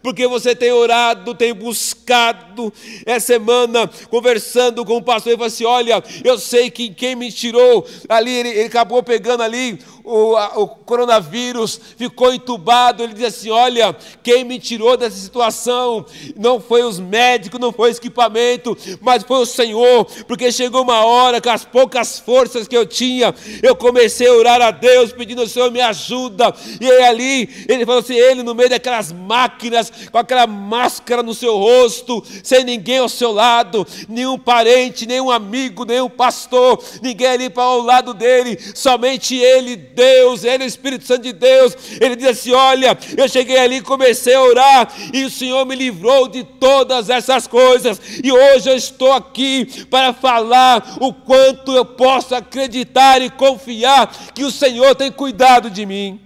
Porque 0.00 0.24
você 0.28 0.54
tem 0.54 0.70
orado, 0.70 1.34
tem 1.34 1.52
buscado 1.52 2.72
essa 3.04 3.26
semana, 3.26 3.90
conversando 4.08 4.84
com 4.84 4.98
o 4.98 5.02
pastor, 5.02 5.32
e 5.32 5.36
falou 5.36 5.48
assim: 5.48 5.64
Olha, 5.64 6.02
eu 6.24 6.38
sei 6.38 6.70
que 6.70 6.88
quem 6.90 7.16
me 7.16 7.32
tirou 7.32 7.84
ali, 8.08 8.32
ele, 8.32 8.50
ele 8.50 8.66
acabou 8.66 9.02
pegando 9.02 9.42
ali 9.42 9.80
o, 10.06 10.36
a, 10.36 10.58
o 10.60 10.68
coronavírus, 10.68 11.80
ficou 11.96 12.32
entubado. 12.32 13.02
Ele 13.02 13.12
diz 13.12 13.24
assim: 13.24 13.50
Olha, 13.50 13.94
quem 14.22 14.44
me 14.44 14.58
tirou 14.60 14.96
dessa 14.96 15.16
situação 15.16 16.06
não 16.36 16.60
foi 16.60 16.84
os 16.84 17.00
médicos, 17.00 17.58
não 17.58 17.72
foi 17.72 17.90
o 17.90 17.96
equipamento, 17.96 18.78
mas 19.00 19.24
foi 19.24 19.38
o 19.38 19.46
Senhor, 19.46 20.04
porque 20.28 20.52
chegou 20.52 20.82
uma 20.82 21.04
hora 21.04 21.40
com 21.40 21.50
as 21.50 21.64
poucas 21.64 22.20
forças 22.20 22.68
que 22.68 22.76
eu 22.76 22.86
tinha, 22.86 23.34
eu 23.62 23.74
comecei 23.74 24.28
a 24.28 24.32
orar 24.32 24.62
a 24.62 24.70
Deus, 24.70 25.12
pedindo 25.12 25.40
ao 25.40 25.48
Senhor 25.48 25.72
me 25.72 25.80
ajuda. 25.80 26.54
E 26.80 26.88
aí 26.88 27.02
ali, 27.04 27.66
ele 27.68 27.84
falou 27.84 28.00
assim: 28.00 28.14
Ele 28.14 28.44
no 28.44 28.54
meio 28.54 28.70
daquelas 28.70 29.10
máquinas, 29.10 29.92
com 30.12 30.18
aquela 30.18 30.46
máscara 30.46 31.20
no 31.20 31.34
seu 31.34 31.56
rosto, 31.56 32.22
sem 32.44 32.62
ninguém 32.62 32.98
ao 32.98 33.08
seu 33.08 33.32
lado, 33.32 33.84
nenhum 34.08 34.38
parente, 34.38 35.04
nenhum 35.04 35.32
amigo, 35.32 35.84
nenhum 35.84 36.08
pastor, 36.08 36.80
ninguém 37.02 37.26
ali 37.26 37.50
para 37.50 37.64
ao 37.64 37.80
lado 37.80 38.14
dele, 38.14 38.56
somente 38.72 39.34
ele 39.34 39.76
Deus, 39.96 40.44
Ele 40.44 40.62
é 40.62 40.66
o 40.66 40.68
Espírito 40.68 41.06
Santo 41.06 41.22
de 41.22 41.32
Deus. 41.32 41.74
Ele 41.98 42.14
diz 42.14 42.28
assim: 42.28 42.52
Olha, 42.52 42.96
eu 43.16 43.26
cheguei 43.28 43.56
ali, 43.56 43.80
comecei 43.80 44.34
a 44.34 44.42
orar, 44.42 44.92
e 45.12 45.24
o 45.24 45.30
Senhor 45.30 45.64
me 45.64 45.74
livrou 45.74 46.28
de 46.28 46.44
todas 46.44 47.08
essas 47.08 47.46
coisas, 47.46 47.98
e 48.22 48.30
hoje 48.30 48.68
eu 48.68 48.76
estou 48.76 49.12
aqui 49.12 49.86
para 49.90 50.12
falar 50.12 50.98
o 51.00 51.12
quanto 51.12 51.72
eu 51.72 51.84
posso 51.84 52.34
acreditar 52.34 53.22
e 53.22 53.30
confiar 53.30 54.14
que 54.34 54.44
o 54.44 54.50
Senhor 54.50 54.94
tem 54.94 55.10
cuidado 55.10 55.70
de 55.70 55.86
mim. 55.86 56.20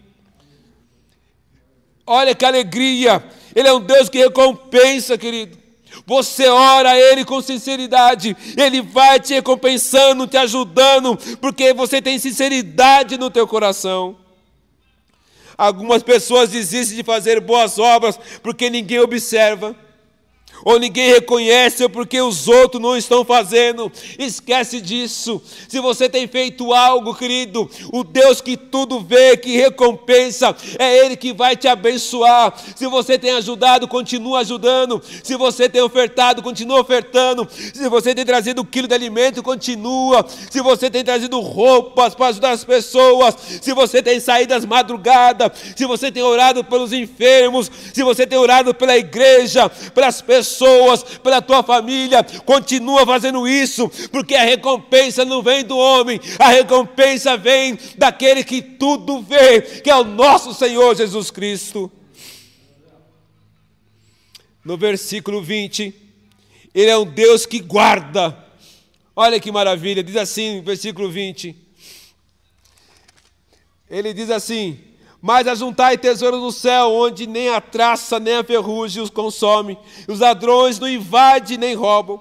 Olha 2.05 2.35
que 2.35 2.45
alegria! 2.45 3.23
Ele 3.55 3.69
é 3.69 3.73
um 3.73 3.81
Deus 3.81 4.09
que 4.09 4.19
recompensa, 4.19 5.17
querido. 5.17 5.60
Você 6.07 6.49
ora 6.49 6.91
a 6.91 6.99
Ele 6.99 7.25
com 7.25 7.41
sinceridade, 7.41 8.37
Ele 8.57 8.81
vai 8.81 9.21
te 9.21 9.35
recompensando, 9.35 10.27
te 10.27 10.37
ajudando, 10.37 11.17
porque 11.41 11.73
você 11.73 12.01
tem 12.01 12.19
sinceridade 12.19 13.19
no 13.19 13.31
teu 13.31 13.47
coração. 13.47 14.17
Algumas 15.57 16.03
pessoas 16.03 16.51
desistem 16.51 16.97
de 16.97 17.03
fazer 17.03 17.41
boas 17.41 17.79
obras 17.79 18.19
porque 18.43 18.71
ninguém 18.71 18.99
observa 18.99 19.77
ou 20.65 20.79
ninguém 20.79 21.11
reconhece 21.13 21.89
porque 21.89 22.21
os 22.21 22.49
outros 22.49 22.83
não 22.83 22.97
estão 22.97 23.25
fazendo. 23.25 23.91
Esquece 24.19 24.81
disso. 24.81 25.41
Se 25.69 25.81
você 25.81 26.09
tem 26.09 26.27
feito 26.27 26.73
algo, 26.73 27.15
querido, 27.15 27.69
o 27.93 28.05
Deus 28.05 28.41
que 28.41 28.57
tudo 28.57 29.01
vê, 29.01 29.37
que 29.37 29.57
recompensa, 29.57 30.55
é 30.79 30.99
Ele 30.99 31.17
que 31.17 31.33
vai 31.33 31.57
te 31.57 31.69
abençoar. 31.69 32.55
Se 32.77 32.87
você 32.87 33.19
tem 33.19 33.33
ajudado, 33.33 33.89
continua 33.89 34.41
ajudando. 34.41 35.03
Se 35.23 35.37
você 35.37 35.69
tem 35.69 35.83
ofertado, 35.83 36.43
continua 36.43 36.81
ofertando. 36.81 37.49
Se 37.51 37.89
você 37.89 38.15
tem 38.15 38.25
trazido 38.25 38.63
um 38.63 38.65
quilo 38.65 38.89
de 38.89 38.95
alimento, 38.95 39.43
continua. 39.43 40.27
Se 40.51 40.61
você 40.61 40.91
tem 40.91 41.05
trazido 41.05 41.41
roupas 41.41 42.15
para 42.15 42.27
ajudar 42.29 42.51
as 42.51 42.65
pessoas, 42.65 43.35
se 43.61 43.73
você 43.73 44.03
tem 44.03 44.21
saído 44.21 44.55
às 44.55 44.65
madrugadas, 44.65 45.53
se 45.75 45.87
você 45.87 46.11
tem 46.11 46.23
orado 46.23 46.63
pelos 46.65 46.93
enfermos, 46.93 47.71
se 47.93 48.03
você 48.03 48.27
tem 48.27 48.39
orado 48.39 48.75
pela 48.75 48.97
igreja, 48.97 49.69
pelas 49.69 50.21
pessoas 50.21 50.50
pessoas, 50.51 51.03
pela 51.03 51.41
tua 51.41 51.63
família. 51.63 52.25
Continua 52.45 53.07
fazendo 53.07 53.47
isso, 53.47 53.89
porque 54.11 54.35
a 54.35 54.45
recompensa 54.45 55.25
não 55.25 55.43
vem 55.43 55.65
do 55.65 55.77
homem, 55.77 56.21
a 56.39 56.49
recompensa 56.49 57.37
vem 57.37 57.79
daquele 57.97 58.43
que 58.43 58.61
tudo 58.61 59.23
vê, 59.23 59.63
que 59.63 59.91
é 59.91 59.97
o 59.97 60.05
nosso 60.05 60.53
Senhor 60.53 60.95
Jesus 60.97 61.31
Cristo. 61.31 61.91
No 64.65 64.77
versículo 64.77 65.43
20, 65.43 65.95
Ele 66.75 66.91
é 66.91 66.99
um 66.99 67.07
Deus 67.07 67.47
que 67.47 67.61
guarda. 67.61 68.37
Olha 69.17 69.41
que 69.41 69.51
maravilha, 69.51 70.03
diz 70.03 70.17
assim, 70.17 70.61
versículo 70.61 71.11
20. 71.11 71.57
Ele 73.89 74.13
diz 74.13 74.31
assim: 74.31 74.79
mas 75.21 75.47
ajuntai 75.47 75.99
tesouros 75.99 76.41
no 76.41 76.51
céu, 76.51 76.93
onde 76.93 77.27
nem 77.27 77.51
a 77.51 77.61
traça 77.61 78.19
nem 78.19 78.37
a 78.37 78.45
ferrugem 78.45 79.03
os 79.03 79.11
consome, 79.11 79.79
os 80.09 80.21
ladrões 80.21 80.79
não 80.79 80.89
invadem 80.89 81.59
nem 81.59 81.75
roubam. 81.75 82.21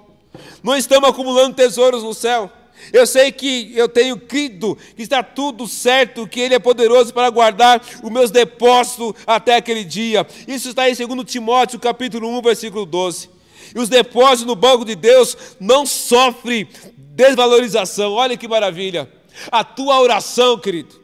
Não 0.61 0.75
estamos 0.75 1.09
acumulando 1.09 1.55
tesouros 1.55 2.03
no 2.03 2.13
céu. 2.13 2.51
Eu 2.93 3.05
sei 3.05 3.31
que 3.31 3.71
eu 3.75 3.87
tenho 3.89 4.17
crido 4.17 4.77
que 4.95 5.03
está 5.03 5.21
tudo 5.21 5.67
certo, 5.67 6.27
que 6.27 6.39
Ele 6.39 6.55
é 6.55 6.59
poderoso 6.59 7.13
para 7.13 7.29
guardar 7.29 7.81
os 8.01 8.11
meus 8.11 8.31
depósitos 8.31 9.13
até 9.27 9.55
aquele 9.55 9.83
dia. 9.83 10.25
Isso 10.47 10.69
está 10.69 10.89
em 10.89 10.95
2 10.95 11.29
Timóteo, 11.29 11.79
capítulo 11.79 12.27
1, 12.37 12.41
versículo 12.41 12.85
12. 12.85 13.29
E 13.75 13.79
os 13.79 13.89
depósitos 13.89 14.45
no 14.45 14.55
banco 14.55 14.85
de 14.85 14.95
Deus 14.95 15.37
não 15.59 15.85
sofrem 15.85 16.67
desvalorização. 16.95 18.13
Olha 18.13 18.37
que 18.37 18.47
maravilha. 18.47 19.09
A 19.51 19.63
tua 19.63 19.99
oração, 19.99 20.57
querido, 20.57 20.98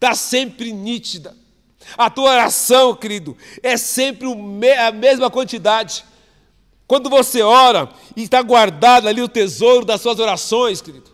está 0.00 0.14
sempre 0.14 0.72
nítida. 0.72 1.36
A 1.98 2.08
tua 2.08 2.30
oração, 2.30 2.94
querido, 2.94 3.36
é 3.62 3.76
sempre 3.76 4.26
a 4.78 4.90
mesma 4.90 5.30
quantidade. 5.30 6.04
Quando 6.86 7.10
você 7.10 7.42
ora 7.42 7.88
e 8.16 8.22
está 8.22 8.40
guardado 8.40 9.06
ali 9.06 9.20
o 9.20 9.28
tesouro 9.28 9.84
das 9.84 10.00
suas 10.00 10.18
orações, 10.18 10.80
querido, 10.80 11.10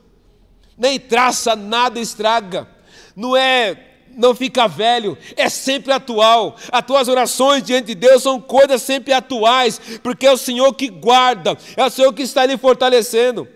nem 0.79 1.01
traça, 1.01 1.57
nada 1.57 1.99
estraga. 1.99 2.69
Não 3.17 3.37
é, 3.37 3.77
não 4.11 4.35
fica 4.35 4.69
velho, 4.69 5.19
é 5.37 5.49
sempre 5.49 5.93
atual. 5.93 6.57
As 6.71 6.87
tuas 6.87 7.09
orações 7.09 7.65
diante 7.65 7.89
de 7.89 7.95
Deus 7.97 8.23
são 8.23 8.41
coisas 8.41 8.83
sempre 8.83 9.13
atuais, 9.13 9.81
porque 10.03 10.27
é 10.27 10.33
o 10.33 10.39
Senhor 10.39 10.73
que 10.75 10.89
guarda, 10.89 11.59
é 11.77 11.85
o 11.85 11.91
Senhor 11.91 12.13
que 12.13 12.23
está 12.23 12.43
ali 12.43 12.57
fortalecendo. 12.57 13.49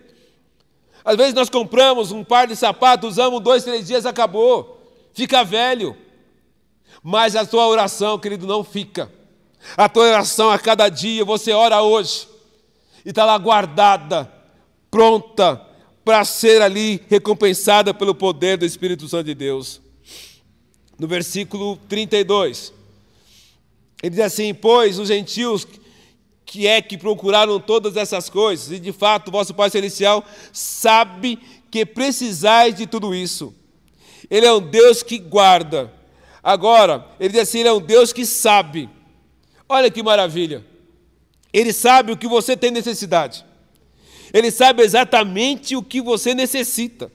Às 1.04 1.16
vezes 1.16 1.34
nós 1.34 1.48
compramos 1.48 2.10
um 2.10 2.24
par 2.24 2.48
de 2.48 2.56
sapatos, 2.56 3.10
usamos 3.10 3.40
dois, 3.40 3.62
três 3.62 3.86
dias, 3.86 4.04
acabou 4.04 4.79
fica 5.12 5.44
velho. 5.44 5.96
Mas 7.02 7.36
a 7.36 7.46
tua 7.46 7.66
oração, 7.66 8.18
querido, 8.18 8.46
não 8.46 8.62
fica. 8.62 9.10
A 9.76 9.88
tua 9.88 10.04
oração 10.04 10.50
a 10.50 10.58
cada 10.58 10.88
dia, 10.88 11.24
você 11.24 11.52
ora 11.52 11.82
hoje 11.82 12.28
e 13.04 13.10
está 13.10 13.24
lá 13.24 13.36
guardada, 13.38 14.30
pronta 14.90 15.66
para 16.04 16.24
ser 16.24 16.62
ali 16.62 17.02
recompensada 17.08 17.94
pelo 17.94 18.14
poder 18.14 18.56
do 18.56 18.64
Espírito 18.64 19.08
Santo 19.08 19.26
de 19.26 19.34
Deus. 19.34 19.80
No 20.98 21.06
versículo 21.06 21.78
32, 21.88 22.72
ele 24.02 24.10
diz 24.10 24.20
assim: 24.20 24.52
Pois 24.52 24.98
os 24.98 25.08
gentios 25.08 25.66
que 26.44 26.66
é 26.66 26.82
que 26.82 26.98
procuraram 26.98 27.60
todas 27.60 27.96
essas 27.96 28.28
coisas, 28.28 28.72
e 28.72 28.80
de 28.80 28.92
fato 28.92 29.30
vosso 29.30 29.54
Pai 29.54 29.70
Celestial 29.70 30.24
sabe 30.52 31.38
que 31.70 31.86
precisais 31.86 32.74
de 32.74 32.86
tudo 32.86 33.14
isso. 33.14 33.54
Ele 34.28 34.46
é 34.46 34.52
um 34.52 34.60
Deus 34.60 35.02
que 35.02 35.18
guarda. 35.18 35.92
Agora, 36.42 37.06
ele 37.18 37.30
diz 37.30 37.42
assim: 37.42 37.60
Ele 37.60 37.68
é 37.68 37.72
um 37.72 37.80
Deus 37.80 38.12
que 38.12 38.26
sabe. 38.26 38.88
Olha 39.68 39.90
que 39.90 40.02
maravilha. 40.02 40.64
Ele 41.52 41.72
sabe 41.72 42.12
o 42.12 42.16
que 42.16 42.28
você 42.28 42.56
tem 42.56 42.70
necessidade. 42.70 43.44
Ele 44.32 44.50
sabe 44.50 44.82
exatamente 44.82 45.76
o 45.76 45.82
que 45.82 46.00
você 46.00 46.34
necessita. 46.34 47.10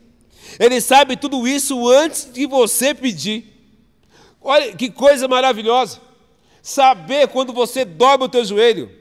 Ele 0.60 0.80
sabe 0.82 1.18
tudo 1.18 1.48
isso 1.48 1.88
antes 1.90 2.32
de 2.32 2.46
você 2.46 2.94
pedir. 2.94 3.54
Olha 4.42 4.74
que 4.76 4.90
coisa 4.90 5.28
maravilhosa. 5.28 6.00
Saber 6.62 7.28
quando 7.28 7.54
você 7.54 7.86
dobra 7.86 8.26
o 8.26 8.30
teu 8.30 8.44
joelho. 8.44 8.92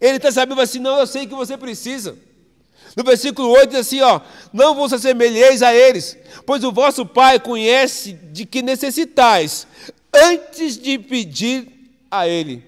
Ele 0.00 0.16
está 0.16 0.32
sabendo 0.32 0.60
assim: 0.60 0.78
não, 0.78 0.98
eu 0.98 1.06
sei 1.06 1.26
que 1.26 1.34
você 1.34 1.56
precisa. 1.56 2.18
No 2.96 3.04
versículo 3.04 3.48
8 3.50 3.70
diz 3.70 3.80
assim: 3.80 4.00
ó, 4.00 4.20
não 4.52 4.74
vos 4.74 4.92
assemelheis 4.92 5.62
a 5.62 5.74
eles, 5.74 6.16
pois 6.44 6.62
o 6.64 6.72
vosso 6.72 7.06
Pai 7.06 7.40
conhece 7.40 8.12
de 8.12 8.44
que 8.44 8.62
necessitais, 8.62 9.66
antes 10.12 10.76
de 10.76 10.98
pedir 10.98 11.68
a 12.10 12.28
Ele. 12.28 12.62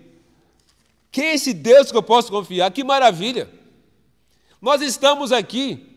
Quem 1.12 1.26
é 1.26 1.34
esse 1.34 1.52
Deus 1.52 1.90
que 1.90 1.96
eu 1.96 2.02
posso 2.02 2.30
confiar? 2.30 2.70
Que 2.72 2.82
maravilha! 2.82 3.48
Nós 4.60 4.80
estamos 4.80 5.30
aqui. 5.30 5.90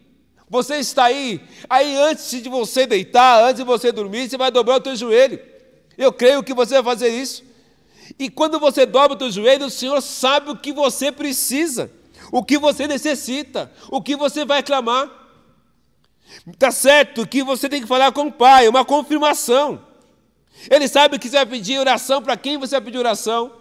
Você 0.50 0.76
está 0.76 1.06
aí, 1.06 1.42
aí 1.70 1.98
antes 1.98 2.30
de 2.30 2.48
você 2.48 2.86
deitar, 2.86 3.44
antes 3.44 3.58
de 3.58 3.64
você 3.64 3.92
dormir, 3.92 4.30
você 4.30 4.38
vai 4.38 4.52
dobrar 4.52 4.76
o 4.76 4.82
teu 4.82 4.96
joelho. 4.96 5.40
Eu 5.98 6.14
creio 6.14 6.44
que 6.44 6.54
você 6.54 6.76
vai 6.76 6.84
fazer 6.84 7.10
isso. 7.10 7.44
E 8.18 8.30
quando 8.30 8.60
você 8.60 8.86
dobra 8.86 9.14
o 9.14 9.18
teu 9.18 9.32
joelho, 9.32 9.66
o 9.66 9.70
Senhor 9.70 10.02
sabe 10.02 10.52
o 10.52 10.56
que 10.56 10.72
você 10.72 11.12
precisa, 11.12 11.92
o 12.32 12.44
que 12.44 12.58
você 12.58 12.88
necessita, 12.88 13.72
o 13.90 14.02
que 14.02 14.16
você 14.16 14.46
vai 14.46 14.64
clamar. 14.64 15.10
Está 16.48 16.72
certo 16.72 17.26
que 17.26 17.44
você 17.44 17.70
tem 17.70 17.82
que 17.82 17.88
falar 17.88 18.12
com 18.12 18.28
o 18.28 18.32
Pai, 18.32 18.68
uma 18.68 18.84
confirmação. 18.84 19.82
Ele 20.70 20.88
sabe 20.88 21.20
que 21.20 21.30
você 21.30 21.38
vai 21.38 21.46
pedir 21.46 21.80
oração 21.80 22.22
para 22.22 22.36
quem 22.36 22.58
você 22.58 22.76
vai 22.76 22.82
pedir 22.82 22.98
oração. 22.98 23.52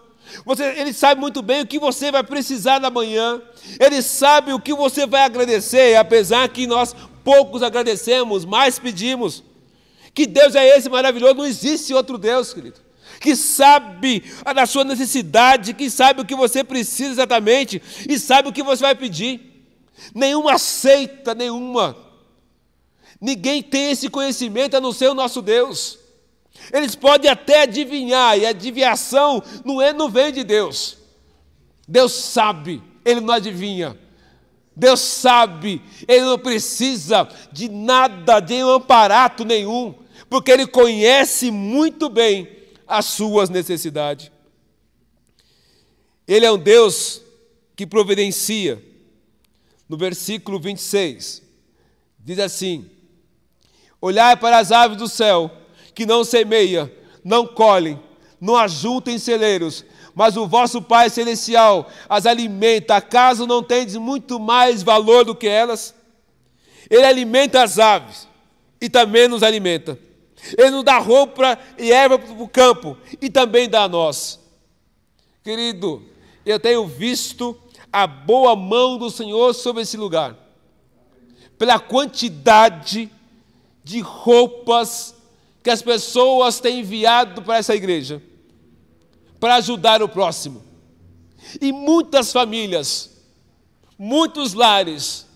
Você, 0.44 0.64
ele 0.64 0.92
sabe 0.92 1.20
muito 1.20 1.42
bem 1.42 1.62
o 1.62 1.66
que 1.66 1.78
você 1.78 2.10
vai 2.10 2.22
precisar 2.22 2.80
na 2.80 2.90
manhã. 2.90 3.40
Ele 3.78 4.02
sabe 4.02 4.52
o 4.52 4.60
que 4.60 4.74
você 4.74 5.06
vai 5.06 5.22
agradecer, 5.22 5.96
apesar 5.96 6.48
que 6.48 6.66
nós 6.66 6.94
poucos 7.22 7.62
agradecemos, 7.62 8.44
mais 8.44 8.78
pedimos. 8.78 9.42
Que 10.14 10.26
Deus 10.26 10.54
é 10.54 10.76
esse 10.76 10.88
maravilhoso? 10.88 11.34
Não 11.34 11.46
existe 11.46 11.92
outro 11.94 12.18
Deus, 12.18 12.52
querido. 12.52 12.86
Que 13.20 13.34
sabe 13.34 14.22
da 14.54 14.66
sua 14.66 14.84
necessidade, 14.84 15.74
que 15.74 15.90
sabe 15.90 16.20
o 16.20 16.24
que 16.24 16.34
você 16.34 16.62
precisa 16.62 17.12
exatamente 17.12 17.82
e 18.08 18.18
sabe 18.18 18.48
o 18.48 18.52
que 18.52 18.62
você 18.62 18.82
vai 18.82 18.94
pedir. 18.94 19.56
Nenhuma 20.14 20.58
seita, 20.58 21.34
nenhuma. 21.34 21.96
Ninguém 23.20 23.62
tem 23.62 23.90
esse 23.90 24.08
conhecimento 24.08 24.76
a 24.76 24.80
não 24.80 24.92
ser 24.92 25.08
o 25.08 25.14
nosso 25.14 25.40
Deus. 25.40 25.98
Eles 26.72 26.94
podem 26.94 27.30
até 27.30 27.62
adivinhar, 27.62 28.38
e 28.38 28.46
a 28.46 28.50
adivinhação 28.50 29.42
não, 29.64 29.80
é, 29.80 29.92
não 29.92 30.08
vem 30.08 30.32
de 30.32 30.44
Deus. 30.44 30.98
Deus 31.86 32.12
sabe, 32.12 32.82
Ele 33.04 33.20
não 33.20 33.34
adivinha. 33.34 33.96
Deus 34.74 35.00
sabe, 35.00 35.80
Ele 36.06 36.24
não 36.24 36.38
precisa 36.38 37.28
de 37.52 37.68
nada, 37.68 38.40
de 38.40 38.62
um 38.62 38.74
aparato 38.74 39.44
nenhum, 39.44 39.94
porque 40.28 40.50
Ele 40.50 40.66
conhece 40.66 41.50
muito 41.50 42.08
bem 42.08 42.55
as 42.87 43.07
suas 43.07 43.51
necessidades. 43.51 44.30
Ele 46.26 46.47
é 46.47 46.53
um 46.53 46.59
Deus 46.59 47.22
que 47.74 47.87
providencia. 47.87 48.82
No 49.89 49.97
versículo 49.97 50.59
26, 50.59 51.43
diz 52.18 52.39
assim: 52.41 52.91
Olhai 54.01 54.37
para 54.37 54.59
as 54.59 54.72
aves 54.72 54.97
do 54.97 55.07
céu, 55.07 55.51
que 55.95 56.05
não 56.05 56.24
semeia, 56.24 56.93
não 57.22 57.47
colhem, 57.47 58.01
não 58.41 58.57
ajuntem 58.57 59.18
celeiros, 59.18 59.84
mas 60.14 60.37
o 60.37 60.47
vosso 60.47 60.82
Pai 60.82 61.09
Celestial 61.09 61.89
as 62.09 62.26
alimenta, 62.26 62.97
acaso 62.97 63.47
não 63.47 63.62
tendes 63.62 63.97
muito 63.97 64.41
mais 64.41 64.82
valor 64.82 65.24
do 65.24 65.34
que 65.34 65.47
elas? 65.47 65.95
Ele 66.91 67.05
alimenta 67.05 67.62
as 67.62 67.78
aves 67.78 68.26
e 68.80 68.89
também 68.89 69.28
nos 69.28 69.43
alimenta. 69.43 69.99
Ele 70.57 70.70
nos 70.70 70.84
dá 70.84 70.99
roupa 70.99 71.59
e 71.78 71.92
erva 71.92 72.18
para 72.18 72.32
o 72.32 72.49
campo 72.49 72.97
e 73.20 73.30
também 73.30 73.68
dá 73.68 73.84
a 73.84 73.88
nós. 73.88 74.38
Querido, 75.42 76.03
eu 76.44 76.61
tenho 76.61 76.86
visto 76.86 77.57
a 77.92 78.07
boa 78.07 78.55
mão 78.55 78.99
do 78.99 79.11
Senhor 79.11 79.55
sobre 79.55 79.82
esse 79.82 79.97
lugar, 79.97 80.36
pela 81.57 81.78
quantidade 81.78 83.11
de 83.82 84.01
roupas 84.01 85.14
que 85.62 85.70
as 85.70 85.80
pessoas 85.82 86.61
têm 86.61 86.80
enviado 86.80 87.42
para 87.42 87.57
essa 87.57 87.74
igreja, 87.74 88.22
para 89.40 89.57
ajudar 89.57 90.03
o 90.03 90.09
próximo. 90.09 90.62
E 91.61 91.72
muitas 91.72 92.32
famílias, 92.32 93.11
muitos 93.99 94.53
lares, 94.53 95.26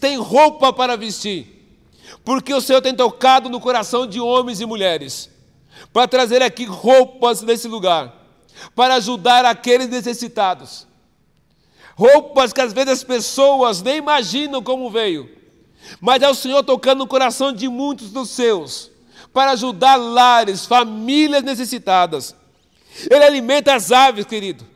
têm 0.00 0.16
roupa 0.18 0.72
para 0.72 0.96
vestir, 0.96 1.55
porque 2.24 2.52
o 2.52 2.60
Senhor 2.60 2.80
tem 2.80 2.94
tocado 2.94 3.48
no 3.48 3.60
coração 3.60 4.06
de 4.06 4.20
homens 4.20 4.60
e 4.60 4.66
mulheres, 4.66 5.30
para 5.92 6.08
trazer 6.08 6.42
aqui 6.42 6.64
roupas 6.64 7.42
nesse 7.42 7.68
lugar, 7.68 8.14
para 8.74 8.94
ajudar 8.94 9.44
aqueles 9.44 9.88
necessitados. 9.88 10.86
Roupas 11.94 12.52
que 12.52 12.60
às 12.60 12.72
vezes 12.72 12.92
as 12.92 13.04
pessoas 13.04 13.80
nem 13.82 13.96
imaginam 13.96 14.62
como 14.62 14.90
veio, 14.90 15.30
mas 16.00 16.22
é 16.22 16.28
o 16.28 16.34
Senhor 16.34 16.62
tocando 16.62 16.98
no 16.98 17.06
coração 17.06 17.52
de 17.52 17.68
muitos 17.68 18.10
dos 18.10 18.30
seus 18.30 18.90
para 19.32 19.52
ajudar 19.52 19.96
lares, 19.96 20.64
famílias 20.64 21.42
necessitadas. 21.42 22.34
Ele 23.10 23.22
alimenta 23.22 23.74
as 23.74 23.92
aves, 23.92 24.24
querido. 24.24 24.66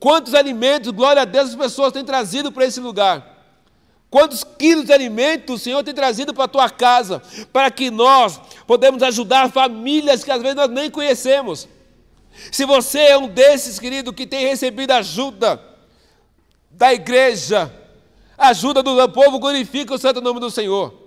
Quantos 0.00 0.34
alimentos, 0.34 0.90
glória 0.90 1.22
a 1.22 1.24
Deus, 1.24 1.50
as 1.50 1.54
pessoas 1.54 1.92
têm 1.92 2.04
trazido 2.04 2.50
para 2.50 2.64
esse 2.64 2.80
lugar? 2.80 3.31
Quantos 4.12 4.44
quilos 4.44 4.84
de 4.84 4.92
alimento 4.92 5.54
o 5.54 5.58
Senhor 5.58 5.82
tem 5.82 5.94
trazido 5.94 6.34
para 6.34 6.44
a 6.44 6.48
tua 6.48 6.68
casa, 6.68 7.22
para 7.50 7.70
que 7.70 7.90
nós 7.90 8.38
podemos 8.66 9.02
ajudar 9.02 9.50
famílias 9.50 10.22
que 10.22 10.30
às 10.30 10.42
vezes 10.42 10.54
nós 10.54 10.68
nem 10.68 10.90
conhecemos. 10.90 11.66
Se 12.52 12.66
você 12.66 12.98
é 12.98 13.16
um 13.16 13.26
desses, 13.26 13.78
querido, 13.78 14.12
que 14.12 14.26
tem 14.26 14.46
recebido 14.46 14.90
ajuda 14.90 15.58
da 16.70 16.92
igreja, 16.92 17.72
ajuda 18.36 18.82
do 18.82 19.08
povo, 19.08 19.38
glorifica 19.38 19.94
o 19.94 19.98
santo 19.98 20.20
nome 20.20 20.40
do 20.40 20.50
Senhor. 20.50 21.01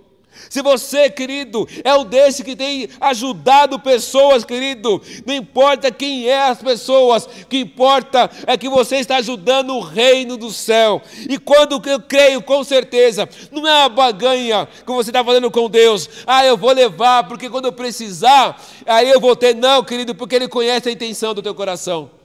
Se 0.48 0.62
você, 0.62 1.10
querido, 1.10 1.66
é 1.84 1.94
um 1.94 2.04
desse 2.04 2.44
que 2.44 2.56
tem 2.56 2.88
ajudado 3.00 3.78
pessoas, 3.78 4.44
querido, 4.44 5.00
não 5.26 5.34
importa 5.34 5.90
quem 5.90 6.28
é 6.28 6.48
as 6.48 6.62
pessoas, 6.62 7.24
o 7.24 7.46
que 7.46 7.58
importa 7.58 8.30
é 8.46 8.56
que 8.56 8.68
você 8.68 8.96
está 8.96 9.16
ajudando 9.16 9.74
o 9.74 9.80
reino 9.80 10.36
do 10.36 10.50
céu. 10.50 11.02
E 11.28 11.38
quando 11.38 11.80
eu 11.88 12.00
creio, 12.00 12.42
com 12.42 12.62
certeza, 12.64 13.28
não 13.50 13.66
é 13.66 13.80
uma 13.80 13.88
baganha 13.88 14.66
que 14.66 14.92
você 14.92 15.10
está 15.10 15.24
fazendo 15.24 15.50
com 15.50 15.68
Deus. 15.68 16.08
Ah, 16.26 16.44
eu 16.44 16.56
vou 16.56 16.72
levar, 16.72 17.24
porque 17.24 17.50
quando 17.50 17.66
eu 17.66 17.72
precisar, 17.72 18.60
aí 18.86 19.10
eu 19.10 19.20
vou 19.20 19.34
ter. 19.34 19.54
Não, 19.54 19.82
querido, 19.82 20.14
porque 20.14 20.36
Ele 20.36 20.48
conhece 20.48 20.88
a 20.88 20.92
intenção 20.92 21.34
do 21.34 21.42
teu 21.42 21.54
coração. 21.54 22.15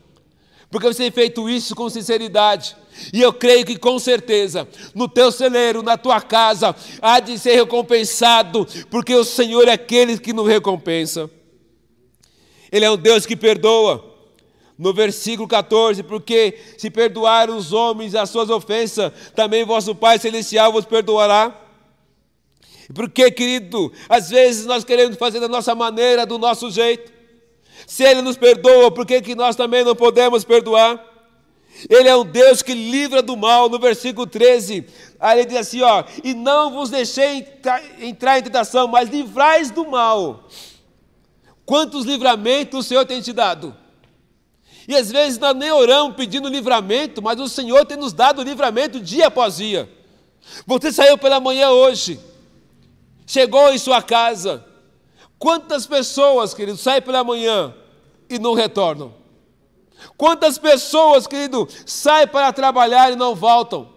Porque 0.72 0.88
você 0.88 1.04
tem 1.04 1.12
feito 1.12 1.50
isso 1.50 1.76
com 1.76 1.90
sinceridade. 1.90 2.78
E 3.12 3.22
eu 3.22 3.34
creio 3.34 3.66
que 3.66 3.78
com 3.78 4.00
certeza, 4.00 4.68
no 4.96 5.08
teu 5.08 5.32
celeiro, 5.32 5.84
na 5.84 5.98
tua 5.98 6.22
casa, 6.22 6.74
há 7.02 7.20
de 7.20 7.38
ser 7.38 7.56
recompensado, 7.56 8.66
porque 8.90 9.14
o 9.14 9.26
Senhor 9.26 9.68
é 9.68 9.74
aquele 9.74 10.18
que 10.18 10.32
nos 10.32 10.48
recompensa. 10.48 11.30
Ele 12.72 12.86
é 12.86 12.92
um 12.92 12.98
Deus 12.98 13.26
que 13.26 13.36
perdoa. 13.36 14.10
No 14.78 14.94
versículo 14.94 15.48
14, 15.48 16.02
porque 16.02 16.58
se 16.76 16.90
perdoar 16.90 17.52
os 17.52 17.72
homens 17.72 18.16
as 18.16 18.32
suas 18.32 18.50
ofensas, 18.50 19.12
também 19.36 19.64
vosso 19.64 19.94
Pai 19.94 20.18
Celestial 20.18 20.72
vos 20.72 20.86
perdoará. 20.86 21.56
Porque, 22.96 23.30
querido, 23.30 23.92
às 24.10 24.30
vezes 24.30 24.66
nós 24.66 24.84
queremos 24.84 25.18
fazer 25.18 25.40
da 25.40 25.48
nossa 25.48 25.76
maneira, 25.76 26.26
do 26.26 26.40
nosso 26.40 26.72
jeito. 26.72 27.21
Se 27.92 28.06
Ele 28.06 28.22
nos 28.22 28.38
perdoa, 28.38 28.90
por 28.90 29.06
que, 29.06 29.22
que 29.22 29.36
nós 29.36 29.54
também 29.54 29.84
não 29.84 29.94
podemos 29.94 30.46
perdoar? 30.46 30.98
Ele 31.90 32.08
é 32.08 32.16
um 32.16 32.24
Deus 32.24 32.62
que 32.62 32.74
livra 32.74 33.22
do 33.22 33.36
mal. 33.36 33.68
No 33.68 33.78
versículo 33.78 34.26
13, 34.26 34.88
aí 35.20 35.40
ele 35.40 35.50
diz 35.50 35.58
assim: 35.58 35.82
ó, 35.82 36.06
e 36.24 36.34
não 36.34 36.72
vos 36.72 36.90
deixei 36.90 37.46
entrar 38.00 38.40
em 38.40 38.44
tentação, 38.44 38.88
mas 38.88 39.10
livrais 39.10 39.72
do 39.72 39.86
mal. 39.86 40.48
Quantos 41.66 42.06
livramentos 42.06 42.80
o 42.80 42.88
Senhor 42.88 43.06
tem 43.06 43.20
te 43.20 43.34
dado? 43.34 43.76
E 44.88 44.96
às 44.96 45.12
vezes 45.12 45.38
nós 45.38 45.54
nem 45.54 45.72
oramos 45.74 46.16
pedindo 46.16 46.48
livramento, 46.48 47.22
mas 47.22 47.42
o 47.42 47.50
Senhor 47.50 47.86
tem 47.86 47.98
nos 47.98 48.14
dado 48.14 48.42
livramento 48.42 49.02
dia 49.02 49.28
após 49.28 49.58
dia. 49.58 49.92
Você 50.66 50.94
saiu 50.94 51.18
pela 51.18 51.42
manhã 51.42 51.72
hoje, 51.72 52.22
chegou 53.28 53.70
em 53.74 53.78
sua 53.78 54.02
casa. 54.02 54.66
Quantas 55.38 55.86
pessoas, 55.86 56.54
querido, 56.54 56.78
saem 56.78 57.02
pela 57.02 57.22
manhã 57.22 57.76
e 58.36 58.40
não 58.40 58.54
retornam? 58.54 59.14
Quantas 60.18 60.58
pessoas, 60.58 61.28
querido, 61.28 61.68
saem 61.86 62.28
para 62.28 62.52
trabalhar 62.52 63.12
e 63.12 63.16
não 63.16 63.36
voltam? 63.36 63.91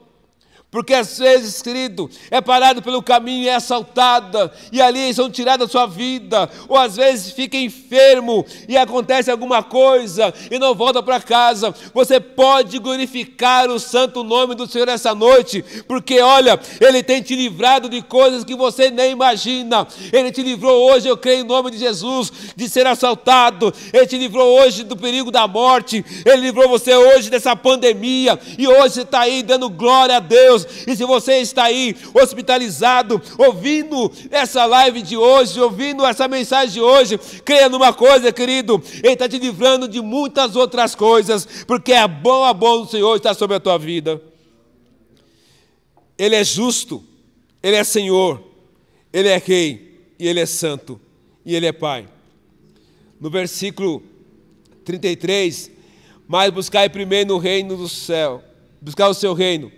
Porque 0.74 0.92
às 0.92 1.16
vezes, 1.16 1.62
querido, 1.62 2.10
é 2.32 2.40
parado 2.40 2.82
pelo 2.82 3.00
caminho 3.00 3.48
é 3.48 3.54
assaltada, 3.54 4.52
e 4.72 4.82
ali 4.82 5.14
são 5.14 5.30
tiradas 5.30 5.68
da 5.68 5.70
sua 5.70 5.86
vida, 5.86 6.50
ou 6.68 6.76
às 6.76 6.96
vezes 6.96 7.30
fica 7.30 7.56
enfermo 7.56 8.44
e 8.68 8.76
acontece 8.76 9.30
alguma 9.30 9.62
coisa 9.62 10.34
e 10.50 10.58
não 10.58 10.74
volta 10.74 11.00
para 11.00 11.20
casa. 11.20 11.72
Você 11.94 12.18
pode 12.18 12.80
glorificar 12.80 13.70
o 13.70 13.78
santo 13.78 14.24
nome 14.24 14.56
do 14.56 14.66
Senhor 14.66 14.88
essa 14.88 15.14
noite, 15.14 15.64
porque 15.86 16.20
olha, 16.20 16.58
Ele 16.80 17.04
tem 17.04 17.22
te 17.22 17.36
livrado 17.36 17.88
de 17.88 18.02
coisas 18.02 18.42
que 18.42 18.56
você 18.56 18.90
nem 18.90 19.12
imagina. 19.12 19.86
Ele 20.12 20.32
te 20.32 20.42
livrou 20.42 20.90
hoje, 20.90 21.06
eu 21.06 21.16
creio 21.16 21.42
em 21.42 21.46
nome 21.46 21.70
de 21.70 21.78
Jesus, 21.78 22.32
de 22.56 22.68
ser 22.68 22.84
assaltado. 22.84 23.72
Ele 23.92 24.08
te 24.08 24.18
livrou 24.18 24.58
hoje 24.58 24.82
do 24.82 24.96
perigo 24.96 25.30
da 25.30 25.46
morte. 25.46 26.04
Ele 26.26 26.38
livrou 26.38 26.68
você 26.68 26.96
hoje 26.96 27.30
dessa 27.30 27.54
pandemia, 27.54 28.36
e 28.58 28.66
hoje 28.66 28.94
você 28.94 29.02
está 29.02 29.20
aí 29.20 29.40
dando 29.40 29.70
glória 29.70 30.16
a 30.16 30.20
Deus 30.20 30.63
e 30.86 30.96
se 30.96 31.04
você 31.04 31.38
está 31.38 31.64
aí 31.64 31.96
hospitalizado, 32.14 33.20
ouvindo 33.38 34.10
essa 34.30 34.64
live 34.64 35.02
de 35.02 35.16
hoje, 35.16 35.60
ouvindo 35.60 36.04
essa 36.04 36.26
mensagem 36.28 36.74
de 36.74 36.80
hoje, 36.80 37.18
creia 37.44 37.68
numa 37.68 37.92
coisa, 37.92 38.32
querido, 38.32 38.82
Ele 39.02 39.12
está 39.12 39.28
te 39.28 39.38
livrando 39.38 39.86
de 39.88 40.00
muitas 40.00 40.56
outras 40.56 40.94
coisas, 40.94 41.46
porque 41.66 41.92
a 41.92 42.08
bom 42.08 42.82
do 42.82 42.90
Senhor 42.90 43.16
estar 43.16 43.34
sobre 43.34 43.56
a 43.56 43.60
tua 43.60 43.78
vida. 43.78 44.20
Ele 46.16 46.36
é 46.36 46.44
justo, 46.44 47.02
Ele 47.62 47.76
é 47.76 47.84
Senhor, 47.84 48.42
Ele 49.12 49.28
é 49.28 49.38
Rei, 49.38 50.04
e 50.18 50.28
Ele 50.28 50.40
é 50.40 50.46
Santo, 50.46 51.00
e 51.44 51.54
Ele 51.54 51.66
é 51.66 51.72
Pai. 51.72 52.08
No 53.20 53.30
versículo 53.30 54.02
33, 54.84 55.70
mas 56.26 56.50
buscai 56.50 56.88
primeiro 56.88 57.30
no 57.34 57.38
reino 57.38 57.76
do 57.76 57.88
céu, 57.88 58.42
buscar 58.80 59.08
o 59.08 59.14
seu 59.14 59.34
reino 59.34 59.70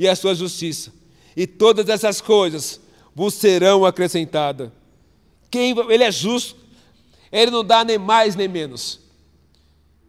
e 0.00 0.08
a 0.08 0.16
sua 0.16 0.34
justiça, 0.34 0.90
e 1.36 1.46
todas 1.46 1.90
essas 1.90 2.22
coisas 2.22 2.80
vos 3.14 3.34
serão 3.34 3.84
acrescentadas. 3.84 4.70
Quem, 5.50 5.76
ele 5.90 6.02
é 6.02 6.10
justo, 6.10 6.56
ele 7.30 7.50
não 7.50 7.62
dá 7.62 7.84
nem 7.84 7.98
mais 7.98 8.34
nem 8.34 8.48
menos. 8.48 8.98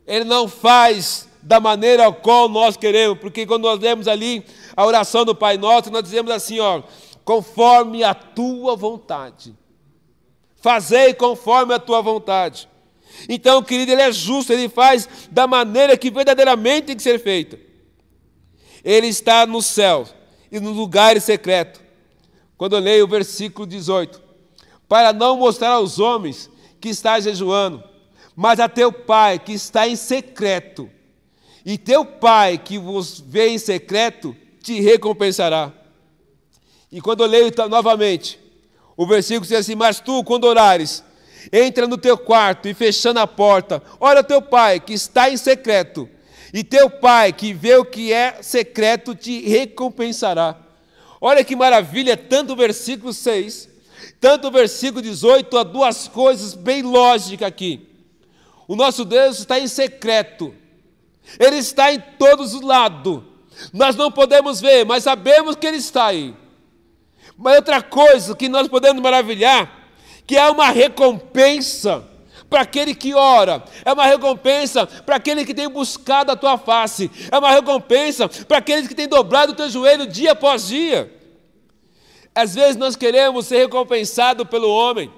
Ele 0.07 0.23
não 0.23 0.47
faz 0.47 1.27
da 1.41 1.59
maneira 1.59 2.09
qual 2.09 2.47
nós 2.47 2.77
queremos, 2.77 3.19
porque 3.19 3.45
quando 3.45 3.63
nós 3.63 3.81
lemos 3.81 4.07
ali 4.07 4.45
a 4.77 4.85
oração 4.85 5.25
do 5.25 5.35
Pai 5.35 5.57
Nosso, 5.57 5.91
nós 5.91 6.03
dizemos 6.03 6.31
assim, 6.31 6.57
ó, 6.61 6.81
conforme 7.25 8.01
a 8.01 8.13
tua 8.13 8.77
vontade. 8.77 9.53
Fazei 10.55 11.13
conforme 11.13 11.73
a 11.73 11.79
tua 11.79 12.01
vontade. 12.01 12.69
Então, 13.27 13.61
querido, 13.61 13.91
ele 13.91 14.03
é 14.03 14.11
justo, 14.13 14.53
ele 14.53 14.69
faz 14.69 15.09
da 15.29 15.45
maneira 15.45 15.97
que 15.97 16.09
verdadeiramente 16.09 16.87
tem 16.87 16.95
que 16.95 17.03
ser 17.03 17.19
feita. 17.19 17.70
Ele 18.83 19.07
está 19.07 19.45
no 19.45 19.61
céu 19.61 20.07
e 20.51 20.59
no 20.59 20.71
lugar 20.71 21.19
secreto. 21.21 21.81
Quando 22.57 22.75
eu 22.75 22.79
leio 22.79 23.05
o 23.05 23.07
versículo 23.07 23.65
18, 23.65 24.21
para 24.87 25.13
não 25.13 25.37
mostrar 25.37 25.69
aos 25.69 25.99
homens 25.99 26.49
que 26.79 26.89
está 26.89 27.19
jejuando, 27.19 27.83
mas 28.35 28.59
a 28.59 28.67
teu 28.67 28.91
pai 28.91 29.39
que 29.39 29.53
está 29.53 29.87
em 29.87 29.95
secreto. 29.95 30.89
E 31.65 31.77
teu 31.77 32.03
pai 32.03 32.57
que 32.57 32.77
vos 32.77 33.19
vê 33.19 33.49
em 33.49 33.57
secreto 33.57 34.35
te 34.61 34.79
recompensará. 34.81 35.71
E 36.91 36.99
quando 36.99 37.23
eu 37.23 37.27
leio 37.27 37.51
novamente, 37.69 38.39
o 38.97 39.05
versículo 39.05 39.47
diz 39.47 39.57
assim: 39.57 39.75
Mas 39.75 39.99
tu, 39.99 40.23
quando 40.23 40.45
orares, 40.45 41.03
entra 41.51 41.87
no 41.87 41.97
teu 41.97 42.17
quarto 42.17 42.67
e 42.67 42.73
fechando 42.73 43.19
a 43.19 43.27
porta, 43.27 43.81
ora 43.99 44.23
teu 44.23 44.41
pai 44.41 44.79
que 44.79 44.93
está 44.93 45.29
em 45.29 45.37
secreto, 45.37 46.09
e 46.53 46.63
teu 46.63 46.89
pai, 46.89 47.31
que 47.31 47.53
vê 47.53 47.75
o 47.75 47.85
que 47.85 48.11
é 48.11 48.41
secreto, 48.41 49.15
te 49.15 49.41
recompensará. 49.47 50.57
Olha 51.19 51.43
que 51.43 51.55
maravilha, 51.55 52.17
tanto 52.17 52.53
o 52.53 52.55
versículo 52.55 53.13
6, 53.13 53.69
tanto 54.19 54.47
o 54.47 54.51
versículo 54.51 55.01
18, 55.01 55.57
há 55.57 55.63
duas 55.63 56.07
coisas 56.07 56.53
bem 56.53 56.81
lógicas 56.81 57.47
aqui. 57.47 57.87
O 58.67 58.75
nosso 58.75 59.05
Deus 59.05 59.39
está 59.39 59.59
em 59.59 59.67
secreto, 59.67 60.53
Ele 61.39 61.57
está 61.57 61.93
em 61.93 61.99
todos 62.19 62.53
os 62.53 62.61
lados. 62.61 63.21
Nós 63.71 63.95
não 63.95 64.11
podemos 64.11 64.59
ver, 64.59 64.85
mas 64.85 65.03
sabemos 65.03 65.55
que 65.55 65.67
Ele 65.67 65.77
está 65.77 66.07
aí. 66.07 66.33
Mas 67.37 67.55
outra 67.55 67.81
coisa 67.81 68.35
que 68.35 68.49
nós 68.49 68.67
podemos 68.67 69.01
maravilhar, 69.01 69.89
que 70.25 70.37
há 70.37 70.51
uma 70.51 70.69
recompensa 70.69 72.10
para 72.51 72.63
aquele 72.63 72.93
que 72.93 73.13
ora, 73.13 73.63
é 73.85 73.93
uma 73.93 74.05
recompensa 74.05 74.85
para 74.85 75.15
aquele 75.15 75.45
que 75.45 75.53
tem 75.53 75.69
buscado 75.69 76.33
a 76.33 76.35
tua 76.35 76.57
face, 76.57 77.09
é 77.31 77.37
uma 77.37 77.49
recompensa 77.49 78.27
para 78.27 78.57
aqueles 78.57 78.89
que 78.89 78.93
têm 78.93 79.07
dobrado 79.07 79.53
o 79.53 79.55
teu 79.55 79.69
joelho 79.69 80.05
dia 80.05 80.33
após 80.33 80.67
dia. 80.67 81.09
Às 82.35 82.53
vezes 82.53 82.75
nós 82.75 82.97
queremos 82.97 83.45
ser 83.45 83.59
recompensados 83.59 84.45
pelo 84.49 84.69
homem, 84.69 85.09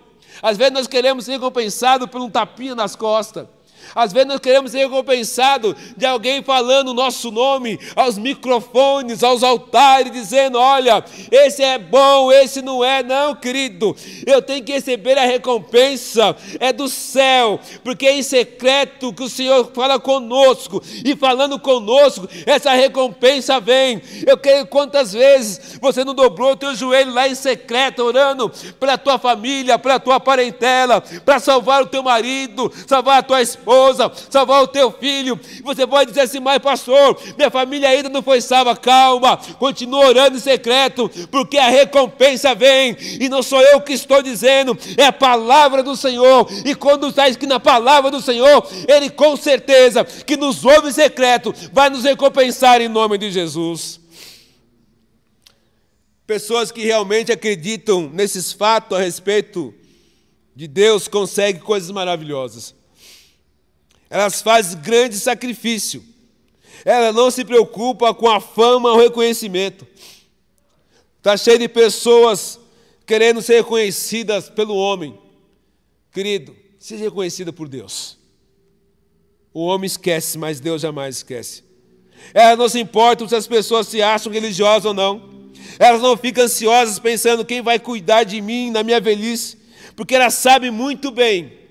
às 0.43 0.57
vezes 0.57 0.73
nós 0.73 0.85
queremos 0.85 1.25
ser 1.25 1.31
recompensados 1.31 2.07
por 2.07 2.21
um 2.21 2.29
tapinha 2.29 2.75
nas 2.75 2.95
costas. 2.95 3.47
Às 3.95 4.11
vezes 4.11 4.27
nós 4.27 4.39
queremos 4.39 4.71
ser 4.71 4.79
recompensados 4.79 5.75
de 5.95 6.05
alguém 6.05 6.41
falando 6.41 6.89
o 6.89 6.93
nosso 6.93 7.31
nome 7.31 7.79
aos 7.95 8.17
microfones, 8.17 9.23
aos 9.23 9.43
altares, 9.43 10.11
dizendo: 10.11 10.57
olha, 10.57 11.03
esse 11.31 11.61
é 11.61 11.77
bom, 11.77 12.31
esse 12.31 12.61
não 12.61 12.83
é, 12.83 13.03
não, 13.03 13.35
querido. 13.35 13.95
Eu 14.25 14.41
tenho 14.41 14.63
que 14.63 14.71
receber 14.71 15.17
a 15.17 15.25
recompensa, 15.25 16.35
é 16.59 16.73
do 16.73 16.89
céu, 16.89 17.59
porque 17.83 18.07
é 18.07 18.17
em 18.17 18.23
secreto 18.23 19.13
que 19.13 19.23
o 19.23 19.29
Senhor 19.29 19.71
fala 19.73 19.99
conosco, 19.99 20.81
e 21.05 21.15
falando 21.15 21.59
conosco, 21.59 22.27
essa 22.45 22.71
recompensa 22.71 23.59
vem. 23.59 24.01
Eu 24.25 24.37
quero 24.37 24.65
quantas 24.67 25.13
vezes 25.13 25.77
você 25.79 26.03
não 26.03 26.15
dobrou 26.15 26.53
o 26.53 26.57
teu 26.57 26.73
joelho 26.75 27.13
lá 27.13 27.27
em 27.27 27.35
secreto, 27.35 28.03
orando 28.03 28.51
pela 28.79 28.97
tua 28.97 29.19
família, 29.19 29.77
pela 29.77 29.99
tua 29.99 30.19
parentela, 30.19 31.01
para 31.23 31.39
salvar 31.39 31.83
o 31.83 31.87
teu 31.87 32.01
marido, 32.01 32.71
salvar 32.87 33.19
a 33.19 33.23
tua 33.23 33.41
esposa 33.41 33.82
esposa, 33.83 34.11
salvar 34.29 34.63
o 34.63 34.67
teu 34.67 34.91
filho. 34.91 35.39
Você 35.63 35.85
pode 35.85 36.11
dizer 36.11 36.21
assim, 36.21 36.39
mas 36.39 36.59
pastor, 36.59 37.19
minha 37.37 37.49
família 37.49 37.89
ainda 37.89 38.09
não 38.09 38.21
foi 38.21 38.41
salva. 38.41 38.75
Calma, 38.75 39.37
continua 39.59 40.07
orando 40.07 40.37
em 40.37 40.39
secreto, 40.39 41.09
porque 41.29 41.57
a 41.57 41.67
recompensa 41.67 42.55
vem. 42.55 42.95
E 43.19 43.27
não 43.27 43.43
sou 43.43 43.61
eu 43.61 43.81
que 43.81 43.93
estou 43.93 44.21
dizendo, 44.21 44.77
é 44.97 45.05
a 45.05 45.13
palavra 45.13 45.83
do 45.83 45.95
Senhor. 45.95 46.47
E 46.65 46.73
quando 46.75 47.07
está 47.07 47.27
escrito 47.27 47.49
na 47.49 47.59
palavra 47.59 48.09
do 48.09 48.21
Senhor, 48.21 48.65
Ele 48.87 49.09
com 49.09 49.35
certeza 49.35 50.03
que 50.03 50.37
nos 50.37 50.63
ouve 50.63 50.89
em 50.89 50.93
secreto, 50.93 51.53
vai 51.71 51.89
nos 51.89 52.03
recompensar 52.03 52.81
em 52.81 52.87
nome 52.87 53.17
de 53.17 53.31
Jesus. 53.31 53.99
Pessoas 56.25 56.71
que 56.71 56.83
realmente 56.83 57.31
acreditam 57.31 58.09
nesses 58.13 58.53
fatos 58.53 58.97
a 58.97 59.01
respeito 59.01 59.73
de 60.55 60.67
Deus 60.67 61.07
conseguem 61.07 61.61
coisas 61.61 61.91
maravilhosas 61.91 62.73
elas 64.13 64.43
fazem 64.43 64.79
grande 64.79 65.17
sacrifício. 65.17 66.03
Ela 66.85 67.11
não 67.11 67.31
se 67.31 67.43
preocupa 67.43 68.13
com 68.13 68.29
a 68.29 68.39
fama 68.39 68.91
ou 68.91 68.99
reconhecimento. 68.99 69.87
Está 71.17 71.35
cheio 71.35 71.57
de 71.57 71.67
pessoas 71.67 72.59
querendo 73.07 73.41
ser 73.41 73.55
reconhecidas 73.55 74.51
pelo 74.51 74.75
homem. 74.75 75.17
Querido, 76.11 76.55
seja 76.77 77.05
reconhecida 77.05 77.51
por 77.51 77.67
Deus. 77.67 78.15
O 79.51 79.65
homem 79.65 79.87
esquece, 79.87 80.37
mas 80.37 80.59
Deus 80.59 80.83
jamais 80.83 81.17
esquece. 81.17 81.63
Elas 82.35 82.59
não 82.59 82.69
se 82.69 82.79
importam 82.79 83.27
se 83.27 83.35
as 83.35 83.47
pessoas 83.47 83.87
se 83.87 83.99
acham 83.99 84.31
religiosas 84.31 84.85
ou 84.85 84.93
não. 84.93 85.27
Elas 85.79 86.03
não 86.03 86.15
ficam 86.15 86.43
ansiosas 86.43 86.99
pensando 86.99 87.43
quem 87.43 87.63
vai 87.63 87.79
cuidar 87.79 88.25
de 88.25 88.39
mim 88.41 88.69
na 88.69 88.83
minha 88.83 89.01
velhice, 89.01 89.57
porque 89.95 90.13
elas 90.13 90.35
sabem 90.35 90.69
muito 90.69 91.09
bem 91.09 91.62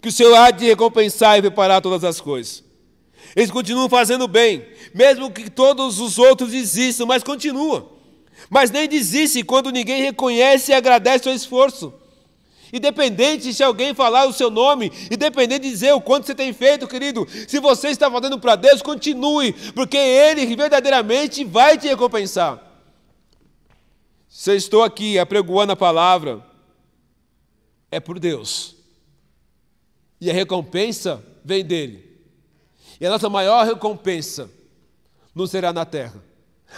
que 0.00 0.08
o 0.08 0.12
Senhor 0.12 0.34
há 0.36 0.50
de 0.50 0.66
recompensar 0.66 1.38
e 1.38 1.42
preparar 1.42 1.80
todas 1.80 2.04
as 2.04 2.20
coisas. 2.20 2.64
Eles 3.34 3.50
continuam 3.50 3.88
fazendo 3.88 4.26
bem, 4.26 4.66
mesmo 4.94 5.30
que 5.30 5.50
todos 5.50 6.00
os 6.00 6.18
outros 6.18 6.50
desistam, 6.50 7.06
mas 7.06 7.22
continuam. 7.22 7.88
Mas 8.48 8.70
nem 8.70 8.88
desistem 8.88 9.44
quando 9.44 9.70
ninguém 9.70 10.02
reconhece 10.02 10.70
e 10.70 10.74
agradece 10.74 11.28
o 11.28 11.32
esforço. 11.32 11.92
Independente 12.72 13.52
se 13.52 13.62
alguém 13.62 13.94
falar 13.94 14.26
o 14.26 14.32
seu 14.32 14.50
nome, 14.50 14.92
independente 15.10 15.62
de 15.62 15.70
dizer 15.70 15.92
o 15.92 16.00
quanto 16.00 16.26
você 16.26 16.34
tem 16.34 16.52
feito, 16.52 16.86
querido, 16.86 17.26
se 17.46 17.58
você 17.58 17.88
está 17.88 18.10
fazendo 18.10 18.38
para 18.38 18.56
Deus, 18.56 18.82
continue, 18.82 19.52
porque 19.74 19.96
Ele 19.96 20.54
verdadeiramente 20.54 21.44
vai 21.44 21.78
te 21.78 21.88
recompensar. 21.88 22.62
Se 24.28 24.50
eu 24.50 24.56
estou 24.56 24.82
aqui 24.82 25.18
apregoando 25.18 25.72
a 25.72 25.76
palavra, 25.76 26.44
é 27.90 27.98
por 27.98 28.18
Deus. 28.18 28.77
E 30.20 30.30
a 30.30 30.34
recompensa 30.34 31.22
vem 31.44 31.64
dele. 31.64 32.08
E 33.00 33.06
a 33.06 33.10
nossa 33.10 33.28
maior 33.28 33.64
recompensa 33.66 34.50
não 35.34 35.46
será 35.46 35.72
na 35.72 35.84
terra. 35.84 36.22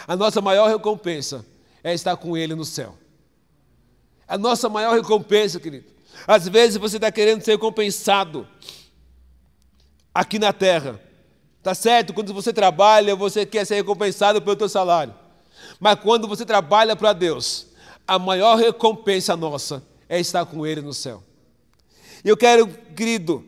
A 0.07 0.15
nossa 0.15 0.41
maior 0.41 0.69
recompensa 0.69 1.45
é 1.83 1.95
estar 1.95 2.17
com 2.17 2.37
ele 2.37 2.55
no 2.55 2.65
céu. 2.65 2.97
A 4.29 4.37
nossa 4.39 4.69
maior 4.69 4.95
recompensa, 4.95 5.59
querido. 5.59 5.87
Às 6.27 6.47
vezes 6.47 6.77
você 6.77 6.97
está 6.97 7.11
querendo 7.11 7.43
ser 7.43 7.53
recompensado 7.53 8.47
aqui 10.15 10.39
na 10.39 10.53
terra. 10.53 11.01
Tá 11.63 11.75
certo? 11.75 12.15
Quando 12.15 12.33
você 12.33 12.53
trabalha, 12.53 13.17
você 13.17 13.45
quer 13.45 13.67
ser 13.67 13.77
recompensado 13.77 14.41
pelo 14.41 14.57
teu 14.57 14.69
salário. 14.69 15.15
Mas 15.79 15.99
quando 16.01 16.29
você 16.29 16.45
trabalha 16.45 16.97
para 16.97 17.13
Deus, 17.13 17.67
a 18.07 18.19
maior 18.19 18.57
recompensa 18.57 19.37
nossa 19.37 19.83
é 20.09 20.19
estar 20.19 20.45
com 20.47 20.67
Ele 20.67 20.81
no 20.81 20.95
céu. 20.95 21.23
Eu 22.25 22.37
quero, 22.37 22.67
querido, 22.95 23.45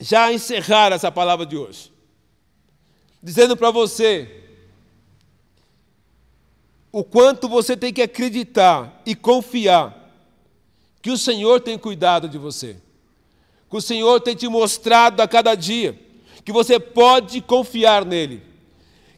já 0.00 0.32
encerrar 0.32 0.92
essa 0.92 1.10
palavra 1.10 1.44
de 1.44 1.56
hoje, 1.56 1.92
dizendo 3.22 3.56
para 3.56 3.70
você 3.70 4.44
o 6.92 7.04
quanto 7.04 7.48
você 7.48 7.76
tem 7.76 7.92
que 7.92 8.02
acreditar 8.02 9.02
e 9.04 9.14
confiar 9.14 9.94
que 11.02 11.10
o 11.10 11.18
Senhor 11.18 11.60
tem 11.60 11.78
cuidado 11.78 12.28
de 12.28 12.38
você, 12.38 12.76
que 13.68 13.76
o 13.76 13.80
Senhor 13.80 14.20
tem 14.20 14.34
te 14.34 14.48
mostrado 14.48 15.20
a 15.20 15.28
cada 15.28 15.54
dia 15.54 15.98
que 16.44 16.52
você 16.52 16.80
pode 16.80 17.40
confiar 17.42 18.04
nele, 18.04 18.42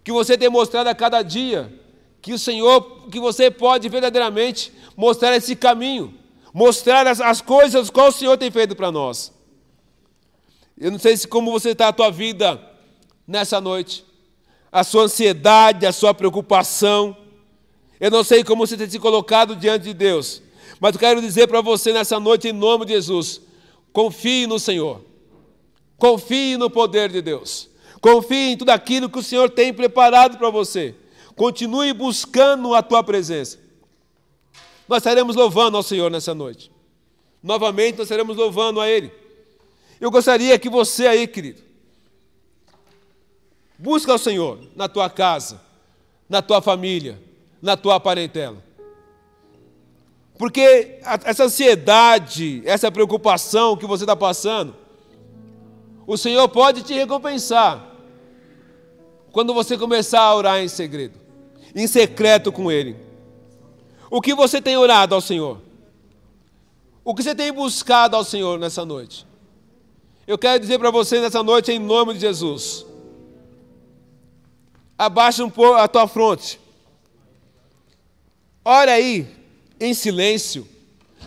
que 0.03 0.11
você 0.11 0.37
tem 0.37 0.49
mostrado 0.49 0.89
a 0.89 0.95
cada 0.95 1.23
dia 1.23 1.73
que 2.21 2.33
o 2.33 2.39
Senhor, 2.39 3.09
que 3.11 3.19
você 3.19 3.51
pode 3.51 3.89
verdadeiramente 3.89 4.73
mostrar 4.97 5.35
esse 5.37 5.57
caminho, 5.57 6.15
mostrar 6.53 7.07
as, 7.07 7.21
as 7.21 7.41
coisas 7.41 7.91
qual 7.91 8.09
o 8.09 8.13
Senhor 8.13 8.37
tem 8.37 8.51
feito 8.51 8.75
para 8.75 8.91
nós. 8.91 9.33
Eu 10.79 10.91
não 10.91 10.99
sei 10.99 11.17
se 11.17 11.29
como 11.29 11.51
você 11.51 11.71
está 11.71 11.89
a 11.89 11.93
tua 11.93 12.11
vida 12.11 12.61
nessa 13.27 13.61
noite, 13.61 14.05
a 14.73 14.83
sua 14.83 15.05
ansiedade, 15.05 15.87
a 15.87 15.93
sua 15.93 16.15
preocupação. 16.15 17.17
Eu 18.01 18.11
não 18.11 18.25
sei 18.25 18.43
como 18.43 18.67
você 18.67 18.77
tem 18.77 18.89
se 18.89 18.99
colocado 18.99 19.55
diante 19.55 19.85
de 19.85 19.95
Deus, 19.95 20.43
mas 20.81 20.95
eu 20.95 21.01
quero 21.01 21.21
dizer 21.21 21.47
para 21.47 21.61
você 21.61 21.93
nessa 21.93 22.19
noite, 22.19 22.49
em 22.49 22.53
nome 22.53 22.87
de 22.87 22.93
Jesus, 22.93 23.43
confie 23.93 24.47
no 24.47 24.59
Senhor, 24.59 25.05
confie 25.99 26.57
no 26.57 26.71
poder 26.71 27.11
de 27.11 27.21
Deus, 27.21 27.69
confie 28.01 28.53
em 28.53 28.57
tudo 28.57 28.71
aquilo 28.71 29.11
que 29.11 29.19
o 29.19 29.23
Senhor 29.23 29.51
tem 29.51 29.75
preparado 29.75 30.39
para 30.39 30.49
você. 30.49 30.95
Continue 31.37 31.93
buscando 31.93 32.75
a 32.75 32.83
tua 32.83 33.03
presença. 33.03 33.59
Nós 34.91 34.97
estaremos 34.99 35.37
louvando 35.37 35.77
ao 35.77 35.85
Senhor 35.85 36.11
nessa 36.11 36.35
noite. 36.35 36.69
Novamente 37.41 37.99
nós 37.99 38.07
estaremos 38.07 38.37
louvando 38.37 38.81
a 38.81 38.89
Ele. 38.89 39.13
Eu 40.01 40.11
gostaria 40.11 40.59
que 40.59 40.69
você 40.69 41.07
aí, 41.07 41.29
querido, 41.29 41.63
busca 43.79 44.13
o 44.13 44.19
Senhor 44.19 44.59
na 44.75 44.89
tua 44.89 45.09
casa, 45.09 45.61
na 46.29 46.43
tua 46.43 46.61
família, 46.61 47.23
na 47.63 47.77
tua 47.77 48.01
parentela. 48.01 48.57
Porque 50.37 50.99
essa 51.25 51.45
ansiedade, 51.45 52.61
essa 52.65 52.91
preocupação 52.91 53.77
que 53.77 53.87
você 53.87 54.03
está 54.03 54.17
passando, 54.17 54.75
o 56.05 56.17
Senhor 56.17 56.49
pode 56.49 56.83
te 56.83 56.95
recompensar 56.95 57.95
quando 59.31 59.55
você 59.55 59.79
começar 59.79 60.23
a 60.23 60.35
orar 60.35 60.59
em 60.59 60.67
segredo, 60.67 61.17
em 61.77 61.87
secreto 61.87 62.51
com 62.51 62.73
Ele. 62.73 63.10
O 64.11 64.21
que 64.21 64.35
você 64.35 64.61
tem 64.61 64.77
orado 64.77 65.15
ao 65.15 65.21
Senhor? 65.21 65.63
O 67.05 67.15
que 67.15 67.23
você 67.23 67.35
tem 67.35 67.53
buscado 67.53 68.17
ao 68.17 68.25
Senhor 68.25 68.59
nessa 68.59 68.85
noite? 68.85 69.25
Eu 70.27 70.37
quero 70.37 70.61
dizer 70.61 70.79
para 70.79 70.91
você 70.91 71.21
nessa 71.21 71.43
noite, 71.43 71.71
em 71.71 71.79
nome 71.79 72.15
de 72.15 72.21
Jesus. 72.21 72.85
Abaixa 74.99 75.45
um 75.45 75.51
pouco 75.51 75.79
a 75.79 75.89
tua 75.89 76.07
fronte. 76.07 76.61
Ora 78.65 78.93
aí, 78.93 79.27
em 79.79 79.95
silêncio. 79.95 80.69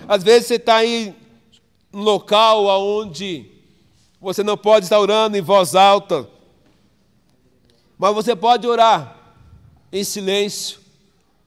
Às 0.08 0.24
vezes 0.24 0.48
você 0.48 0.56
está 0.56 0.76
aí 0.76 1.16
num 1.92 2.02
local 2.02 2.66
onde 2.66 3.50
você 4.20 4.44
não 4.44 4.58
pode 4.58 4.86
estar 4.86 5.00
orando 5.00 5.38
em 5.38 5.42
voz 5.42 5.74
alta. 5.74 6.30
Mas 7.98 8.14
você 8.14 8.36
pode 8.36 8.68
orar 8.68 9.18
em 9.92 10.04
silêncio, 10.04 10.80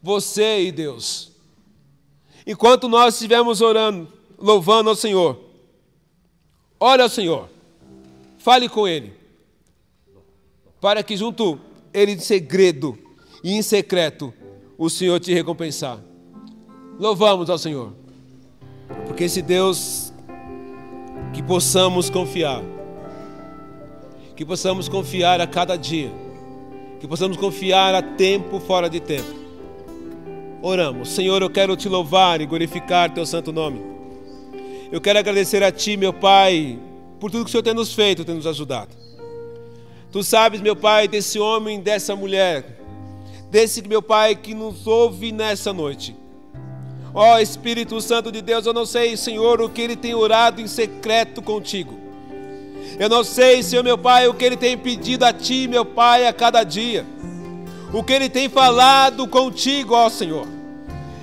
você 0.06 0.62
e 0.62 0.70
Deus. 0.70 1.32
Enquanto 2.46 2.88
nós 2.88 3.14
estivermos 3.14 3.60
orando, 3.60 4.06
louvando 4.38 4.88
ao 4.88 4.94
Senhor, 4.94 5.40
Ore 6.78 7.02
ao 7.02 7.08
Senhor, 7.08 7.48
fale 8.38 8.68
com 8.68 8.86
Ele, 8.86 9.12
para 10.80 11.02
que 11.02 11.16
junto 11.16 11.58
Ele 11.92 12.12
em 12.12 12.18
segredo 12.20 12.96
e 13.42 13.52
em 13.52 13.62
secreto 13.62 14.32
o 14.78 14.88
Senhor 14.88 15.18
te 15.18 15.32
recompensar. 15.34 15.98
Louvamos 17.00 17.50
ao 17.50 17.58
Senhor, 17.58 17.92
porque 19.06 19.24
esse 19.24 19.42
Deus 19.42 20.12
que 21.32 21.42
possamos 21.42 22.10
confiar, 22.10 22.62
que 24.36 24.44
possamos 24.44 24.88
confiar 24.88 25.40
a 25.40 25.46
cada 25.46 25.76
dia, 25.76 26.12
que 27.00 27.08
possamos 27.08 27.38
confiar 27.38 27.94
a 27.94 28.02
tempo 28.02 28.60
fora 28.60 28.88
de 28.88 29.00
tempo. 29.00 29.45
Oramos, 30.62 31.10
Senhor, 31.10 31.42
eu 31.42 31.50
quero 31.50 31.76
te 31.76 31.88
louvar 31.88 32.40
e 32.40 32.46
glorificar 32.46 33.12
teu 33.12 33.26
santo 33.26 33.52
nome. 33.52 33.80
Eu 34.90 35.00
quero 35.00 35.18
agradecer 35.18 35.62
a 35.62 35.70
Ti, 35.70 35.96
meu 35.96 36.12
Pai, 36.12 36.78
por 37.20 37.30
tudo 37.30 37.44
que 37.44 37.48
o 37.48 37.52
Senhor 37.52 37.62
tem 37.62 37.74
nos 37.74 37.92
feito, 37.92 38.24
tem 38.24 38.34
nos 38.34 38.46
ajudado. 38.46 38.90
Tu 40.10 40.22
sabes, 40.22 40.60
meu 40.60 40.74
Pai, 40.74 41.06
desse 41.06 41.38
homem, 41.38 41.80
dessa 41.80 42.16
mulher, 42.16 42.78
desse 43.50 43.86
meu 43.86 44.00
Pai 44.00 44.34
que 44.34 44.54
nos 44.54 44.86
ouve 44.86 45.32
nessa 45.32 45.72
noite. 45.72 46.16
Ó 47.12 47.34
oh, 47.34 47.38
Espírito 47.38 48.00
Santo 48.00 48.30
de 48.30 48.42
Deus, 48.42 48.66
eu 48.66 48.72
não 48.72 48.86
sei, 48.86 49.16
Senhor, 49.16 49.60
o 49.60 49.68
que 49.68 49.80
ele 49.80 49.96
tem 49.96 50.14
orado 50.14 50.60
em 50.60 50.66
secreto 50.66 51.42
contigo. 51.42 51.98
Eu 52.98 53.08
não 53.08 53.24
sei, 53.24 53.62
Senhor 53.62 53.82
meu 53.82 53.98
Pai, 53.98 54.28
o 54.28 54.34
que 54.34 54.44
ele 54.44 54.56
tem 54.56 54.76
pedido 54.76 55.24
a 55.24 55.32
Ti, 55.32 55.68
meu 55.68 55.84
Pai, 55.84 56.26
a 56.26 56.32
cada 56.32 56.62
dia. 56.62 57.04
O 57.92 58.02
que 58.02 58.12
ele 58.12 58.28
tem 58.28 58.48
falado 58.48 59.26
contigo, 59.26 59.94
ó 59.94 60.08
Senhor. 60.08 60.46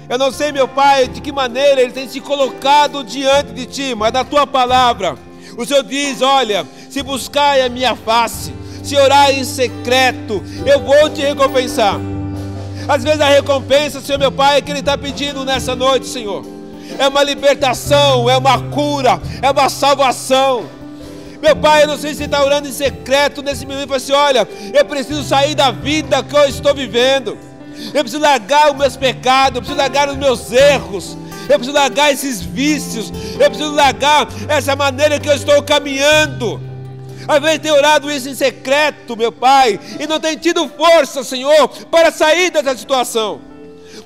Eu 0.09 0.17
não 0.17 0.31
sei, 0.31 0.51
meu 0.51 0.67
Pai, 0.67 1.07
de 1.07 1.21
que 1.21 1.31
maneira 1.31 1.81
ele 1.81 1.91
tem 1.91 2.07
se 2.07 2.19
colocado 2.19 3.03
diante 3.03 3.53
de 3.53 3.65
ti, 3.65 3.95
mas 3.95 4.11
na 4.11 4.23
tua 4.23 4.45
palavra, 4.45 5.17
o 5.57 5.65
Senhor 5.65 5.83
diz: 5.83 6.21
Olha, 6.21 6.65
se 6.89 7.01
buscar 7.01 7.59
a 7.59 7.69
minha 7.69 7.95
face, 7.95 8.53
se 8.83 8.95
orar 8.95 9.31
em 9.31 9.43
secreto, 9.43 10.43
eu 10.65 10.79
vou 10.79 11.09
te 11.09 11.21
recompensar. 11.21 11.99
Às 12.87 13.03
vezes 13.03 13.21
a 13.21 13.29
recompensa, 13.29 14.01
Senhor 14.01 14.19
meu 14.19 14.31
Pai, 14.31 14.57
é 14.57 14.61
que 14.61 14.71
Ele 14.71 14.79
está 14.79 14.97
pedindo 14.97 15.45
nessa 15.45 15.75
noite, 15.75 16.05
Senhor. 16.05 16.45
É 16.99 17.07
uma 17.07 17.23
libertação, 17.23 18.29
é 18.29 18.37
uma 18.37 18.61
cura, 18.69 19.21
é 19.41 19.49
uma 19.49 19.69
salvação. 19.69 20.65
Meu 21.43 21.55
Pai, 21.55 21.83
eu 21.83 21.87
não 21.87 21.97
sei 21.97 22.11
se 22.11 22.17
você 22.17 22.23
está 22.23 22.43
orando 22.43 22.67
em 22.67 22.73
secreto 22.73 23.43
nesse 23.43 23.67
momento, 23.67 23.93
e 23.93 23.95
assim: 23.95 24.13
olha, 24.13 24.47
eu 24.73 24.85
preciso 24.85 25.23
sair 25.23 25.53
da 25.53 25.69
vida 25.69 26.23
que 26.23 26.35
eu 26.35 26.49
estou 26.49 26.73
vivendo 26.73 27.37
eu 27.93 28.03
preciso 28.03 28.19
largar 28.19 28.71
os 28.71 28.77
meus 28.77 28.95
pecados, 28.95 29.55
eu 29.55 29.61
preciso 29.61 29.77
largar 29.77 30.09
os 30.09 30.17
meus 30.17 30.51
erros, 30.51 31.17
eu 31.49 31.57
preciso 31.57 31.73
largar 31.73 32.11
esses 32.11 32.41
vícios, 32.41 33.11
eu 33.39 33.49
preciso 33.49 33.71
largar 33.71 34.27
essa 34.47 34.75
maneira 34.75 35.19
que 35.19 35.27
eu 35.27 35.33
estou 35.33 35.61
caminhando. 35.63 36.61
Às 37.27 37.39
vezes 37.39 37.59
tem 37.59 37.71
orado 37.71 38.11
isso 38.11 38.29
em 38.29 38.35
secreto, 38.35 39.15
meu 39.15 39.31
Pai, 39.31 39.79
e 39.99 40.05
não 40.05 40.19
tem 40.19 40.37
tido 40.37 40.67
força, 40.69 41.23
Senhor, 41.23 41.67
para 41.89 42.11
sair 42.11 42.51
dessa 42.51 42.75
situação. 42.77 43.41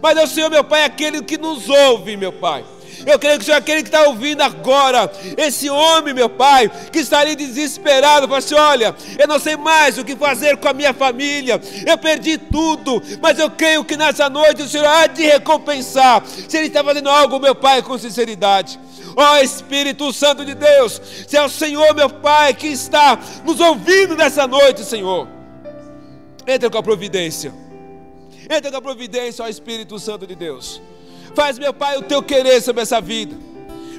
Mas 0.02 0.18
é 0.18 0.24
o 0.24 0.28
Senhor, 0.28 0.50
meu 0.50 0.64
Pai, 0.64 0.84
aquele 0.84 1.22
que 1.24 1.38
nos 1.38 1.68
ouve, 1.68 2.16
meu 2.16 2.32
Pai. 2.32 2.64
Eu 3.06 3.20
creio 3.20 3.38
que 3.38 3.44
o 3.44 3.46
Senhor 3.46 3.58
é 3.58 3.60
aquele 3.60 3.84
que 3.84 3.90
está 3.90 4.08
ouvindo 4.08 4.42
agora. 4.42 5.12
Esse 5.38 5.70
homem, 5.70 6.14
meu 6.14 6.30
Pai, 6.30 6.70
que 6.92 7.00
está 7.00 7.20
ali 7.20 7.36
desesperado, 7.36 8.28
fala 8.28 8.40
assim: 8.40 8.56
olha, 8.56 8.96
eu 9.18 9.28
não 9.28 9.40
sei 9.40 9.56
mais 9.56 9.98
o 9.98 10.04
que 10.04 10.16
fazer 10.16 10.58
com 10.58 10.68
a 10.68 10.74
minha 10.74 10.94
família. 10.94 11.60
Eu 11.86 11.98
perdi 11.98 12.38
tudo, 12.38 13.02
mas 13.22 13.38
eu 13.40 13.50
creio 13.50 13.84
que 13.84 13.98
nessa 13.98 14.30
noite 14.30 14.64
o 14.64 14.68
Senhor 14.68 14.88
há 14.88 15.08
de 15.08 15.24
recompensar. 15.24 16.24
Se 16.26 16.58
Ele 16.58 16.68
está 16.68 16.84
fazendo 16.84 17.10
algo, 17.10 17.40
meu 17.40 17.56
Pai, 17.56 17.82
com 17.82 17.98
sinceridade. 17.98 18.80
Ó 19.16 19.34
oh, 19.34 19.38
Espírito 19.38 20.14
Santo 20.14 20.46
de 20.46 20.54
Deus, 20.54 21.02
se 21.28 21.36
é 21.36 21.44
o 21.44 21.50
Senhor, 21.50 21.96
meu 21.96 22.10
Pai, 22.10 22.54
que 22.54 22.68
está 22.68 23.20
nos 23.44 23.60
ouvindo 23.60 24.16
nessa 24.16 24.46
noite, 24.46 24.84
Senhor. 24.84 25.28
Entra 26.46 26.70
com 26.70 26.78
a 26.78 26.84
providência. 26.84 27.52
Entra 28.50 28.72
com 28.72 28.78
a 28.78 28.82
providência, 28.82 29.44
ó 29.44 29.48
Espírito 29.48 29.98
Santo 30.00 30.26
de 30.26 30.36
Deus. 30.36 30.82
Faz, 31.38 31.60
meu 31.60 31.72
Pai, 31.72 31.96
o 32.00 32.02
teu 32.02 32.24
querer 32.24 32.60
sobre 32.64 32.82
essa 32.82 33.00
vida. 33.00 33.36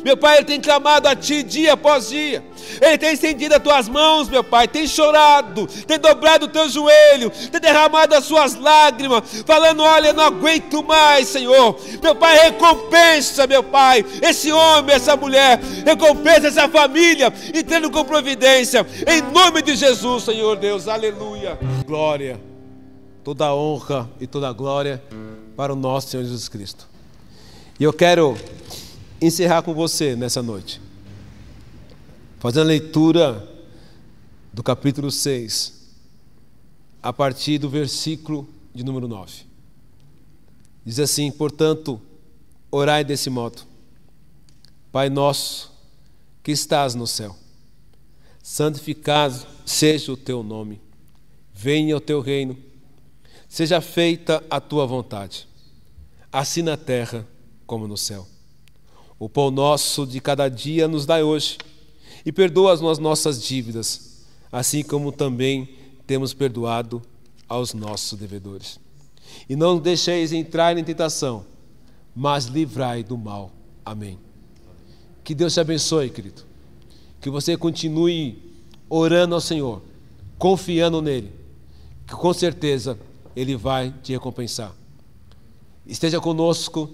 Meu 0.04 0.16
Pai, 0.16 0.38
Ele 0.38 0.44
tem 0.44 0.60
clamado 0.60 1.06
a 1.06 1.14
Ti 1.14 1.44
dia 1.44 1.74
após 1.74 2.08
dia. 2.08 2.44
Ele 2.80 2.98
tem 2.98 3.12
estendido 3.12 3.54
as 3.54 3.62
Tuas 3.62 3.88
mãos, 3.88 4.28
meu 4.28 4.42
Pai. 4.42 4.66
Tem 4.66 4.88
chorado, 4.88 5.68
tem 5.86 6.00
dobrado 6.00 6.46
o 6.46 6.48
Teu 6.48 6.68
joelho, 6.68 7.30
tem 7.30 7.60
derramado 7.60 8.12
as 8.16 8.24
Suas 8.24 8.56
lágrimas, 8.56 9.22
falando: 9.46 9.84
Olha, 9.84 10.12
não 10.12 10.24
aguento 10.24 10.82
mais, 10.82 11.28
Senhor. 11.28 11.78
Meu 12.02 12.12
Pai, 12.16 12.36
recompensa, 12.40 13.46
meu 13.46 13.62
Pai, 13.62 14.04
esse 14.20 14.50
homem, 14.50 14.96
essa 14.96 15.16
mulher. 15.16 15.60
Recompensa 15.86 16.48
essa 16.48 16.68
família, 16.68 17.32
entrando 17.54 17.88
com 17.88 18.04
providência. 18.04 18.84
Em 19.06 19.22
nome 19.32 19.62
de 19.62 19.76
Jesus, 19.76 20.24
Senhor 20.24 20.56
Deus. 20.56 20.88
Aleluia. 20.88 21.56
Glória. 21.86 22.40
Toda 23.22 23.54
honra 23.54 24.10
e 24.20 24.26
toda 24.26 24.52
glória 24.52 25.00
para 25.56 25.72
o 25.72 25.76
nosso 25.76 26.08
Senhor 26.08 26.24
Jesus 26.24 26.48
Cristo. 26.48 26.97
E 27.80 27.84
eu 27.84 27.92
quero 27.92 28.36
encerrar 29.20 29.62
com 29.62 29.72
você 29.72 30.16
nessa 30.16 30.42
noite, 30.42 30.80
fazendo 32.40 32.62
a 32.62 32.66
leitura 32.66 33.48
do 34.52 34.64
capítulo 34.64 35.12
6, 35.12 35.94
a 37.00 37.12
partir 37.12 37.58
do 37.58 37.70
versículo 37.70 38.48
de 38.74 38.82
número 38.82 39.06
9. 39.06 39.44
Diz 40.84 40.98
assim: 40.98 41.30
portanto, 41.30 42.00
orai 42.68 43.04
desse 43.04 43.30
modo: 43.30 43.62
Pai 44.90 45.08
nosso 45.08 45.70
que 46.42 46.50
estás 46.50 46.96
no 46.96 47.06
céu, 47.06 47.36
santificado 48.42 49.46
seja 49.64 50.10
o 50.10 50.16
teu 50.16 50.42
nome, 50.42 50.80
venha 51.54 51.96
o 51.96 52.00
teu 52.00 52.20
reino, 52.20 52.58
seja 53.48 53.80
feita 53.80 54.42
a 54.50 54.60
tua 54.60 54.84
vontade, 54.84 55.46
assim 56.32 56.62
na 56.62 56.76
terra 56.76 57.24
como 57.68 57.86
no 57.86 57.98
céu. 57.98 58.26
O 59.18 59.28
pão 59.28 59.50
nosso 59.50 60.06
de 60.06 60.20
cada 60.20 60.48
dia 60.48 60.88
nos 60.88 61.04
dai 61.04 61.22
hoje, 61.22 61.58
e 62.24 62.32
perdoa 62.32 62.72
as 62.72 62.98
nossas 62.98 63.42
dívidas, 63.42 64.24
assim 64.50 64.82
como 64.82 65.12
também 65.12 65.68
temos 66.06 66.32
perdoado 66.34 67.00
aos 67.48 67.74
nossos 67.74 68.18
devedores. 68.18 68.80
E 69.48 69.54
não 69.54 69.78
deixeis 69.78 70.32
entrar 70.32 70.76
em 70.76 70.82
tentação, 70.82 71.44
mas 72.16 72.46
livrai 72.46 73.04
do 73.04 73.16
mal. 73.16 73.52
Amém. 73.84 74.18
Que 75.22 75.34
Deus 75.34 75.52
te 75.52 75.60
abençoe, 75.60 76.10
querido. 76.10 76.42
Que 77.20 77.28
você 77.28 77.56
continue 77.56 78.42
orando 78.88 79.34
ao 79.34 79.40
Senhor, 79.40 79.82
confiando 80.38 81.02
nele, 81.02 81.30
que 82.06 82.14
com 82.14 82.32
certeza 82.32 82.98
ele 83.36 83.56
vai 83.56 83.92
te 84.02 84.12
recompensar. 84.12 84.72
Esteja 85.86 86.20
conosco, 86.20 86.90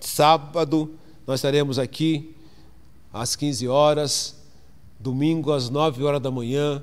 sábado 0.00 0.94
nós 1.26 1.40
estaremos 1.40 1.78
aqui 1.78 2.34
às 3.12 3.36
15 3.36 3.68
horas, 3.68 4.36
domingo 4.98 5.52
às 5.52 5.70
9 5.70 6.02
horas 6.04 6.20
da 6.20 6.30
manhã 6.30 6.82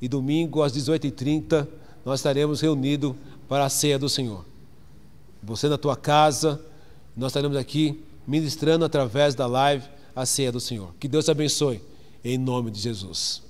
e 0.00 0.08
domingo 0.08 0.62
às 0.62 0.72
18h30 0.72 1.66
nós 2.04 2.20
estaremos 2.20 2.60
reunidos 2.60 3.14
para 3.48 3.64
a 3.64 3.70
ceia 3.70 3.98
do 3.98 4.08
Senhor. 4.08 4.44
Você 5.42 5.68
na 5.68 5.78
tua 5.78 5.96
casa, 5.96 6.60
nós 7.16 7.30
estaremos 7.30 7.56
aqui 7.56 8.02
ministrando 8.26 8.84
através 8.84 9.34
da 9.34 9.46
live 9.46 9.86
a 10.14 10.26
ceia 10.26 10.52
do 10.52 10.60
Senhor. 10.60 10.94
Que 11.00 11.08
Deus 11.08 11.24
te 11.24 11.30
abençoe, 11.30 11.80
em 12.22 12.36
nome 12.38 12.70
de 12.70 12.80
Jesus. 12.80 13.42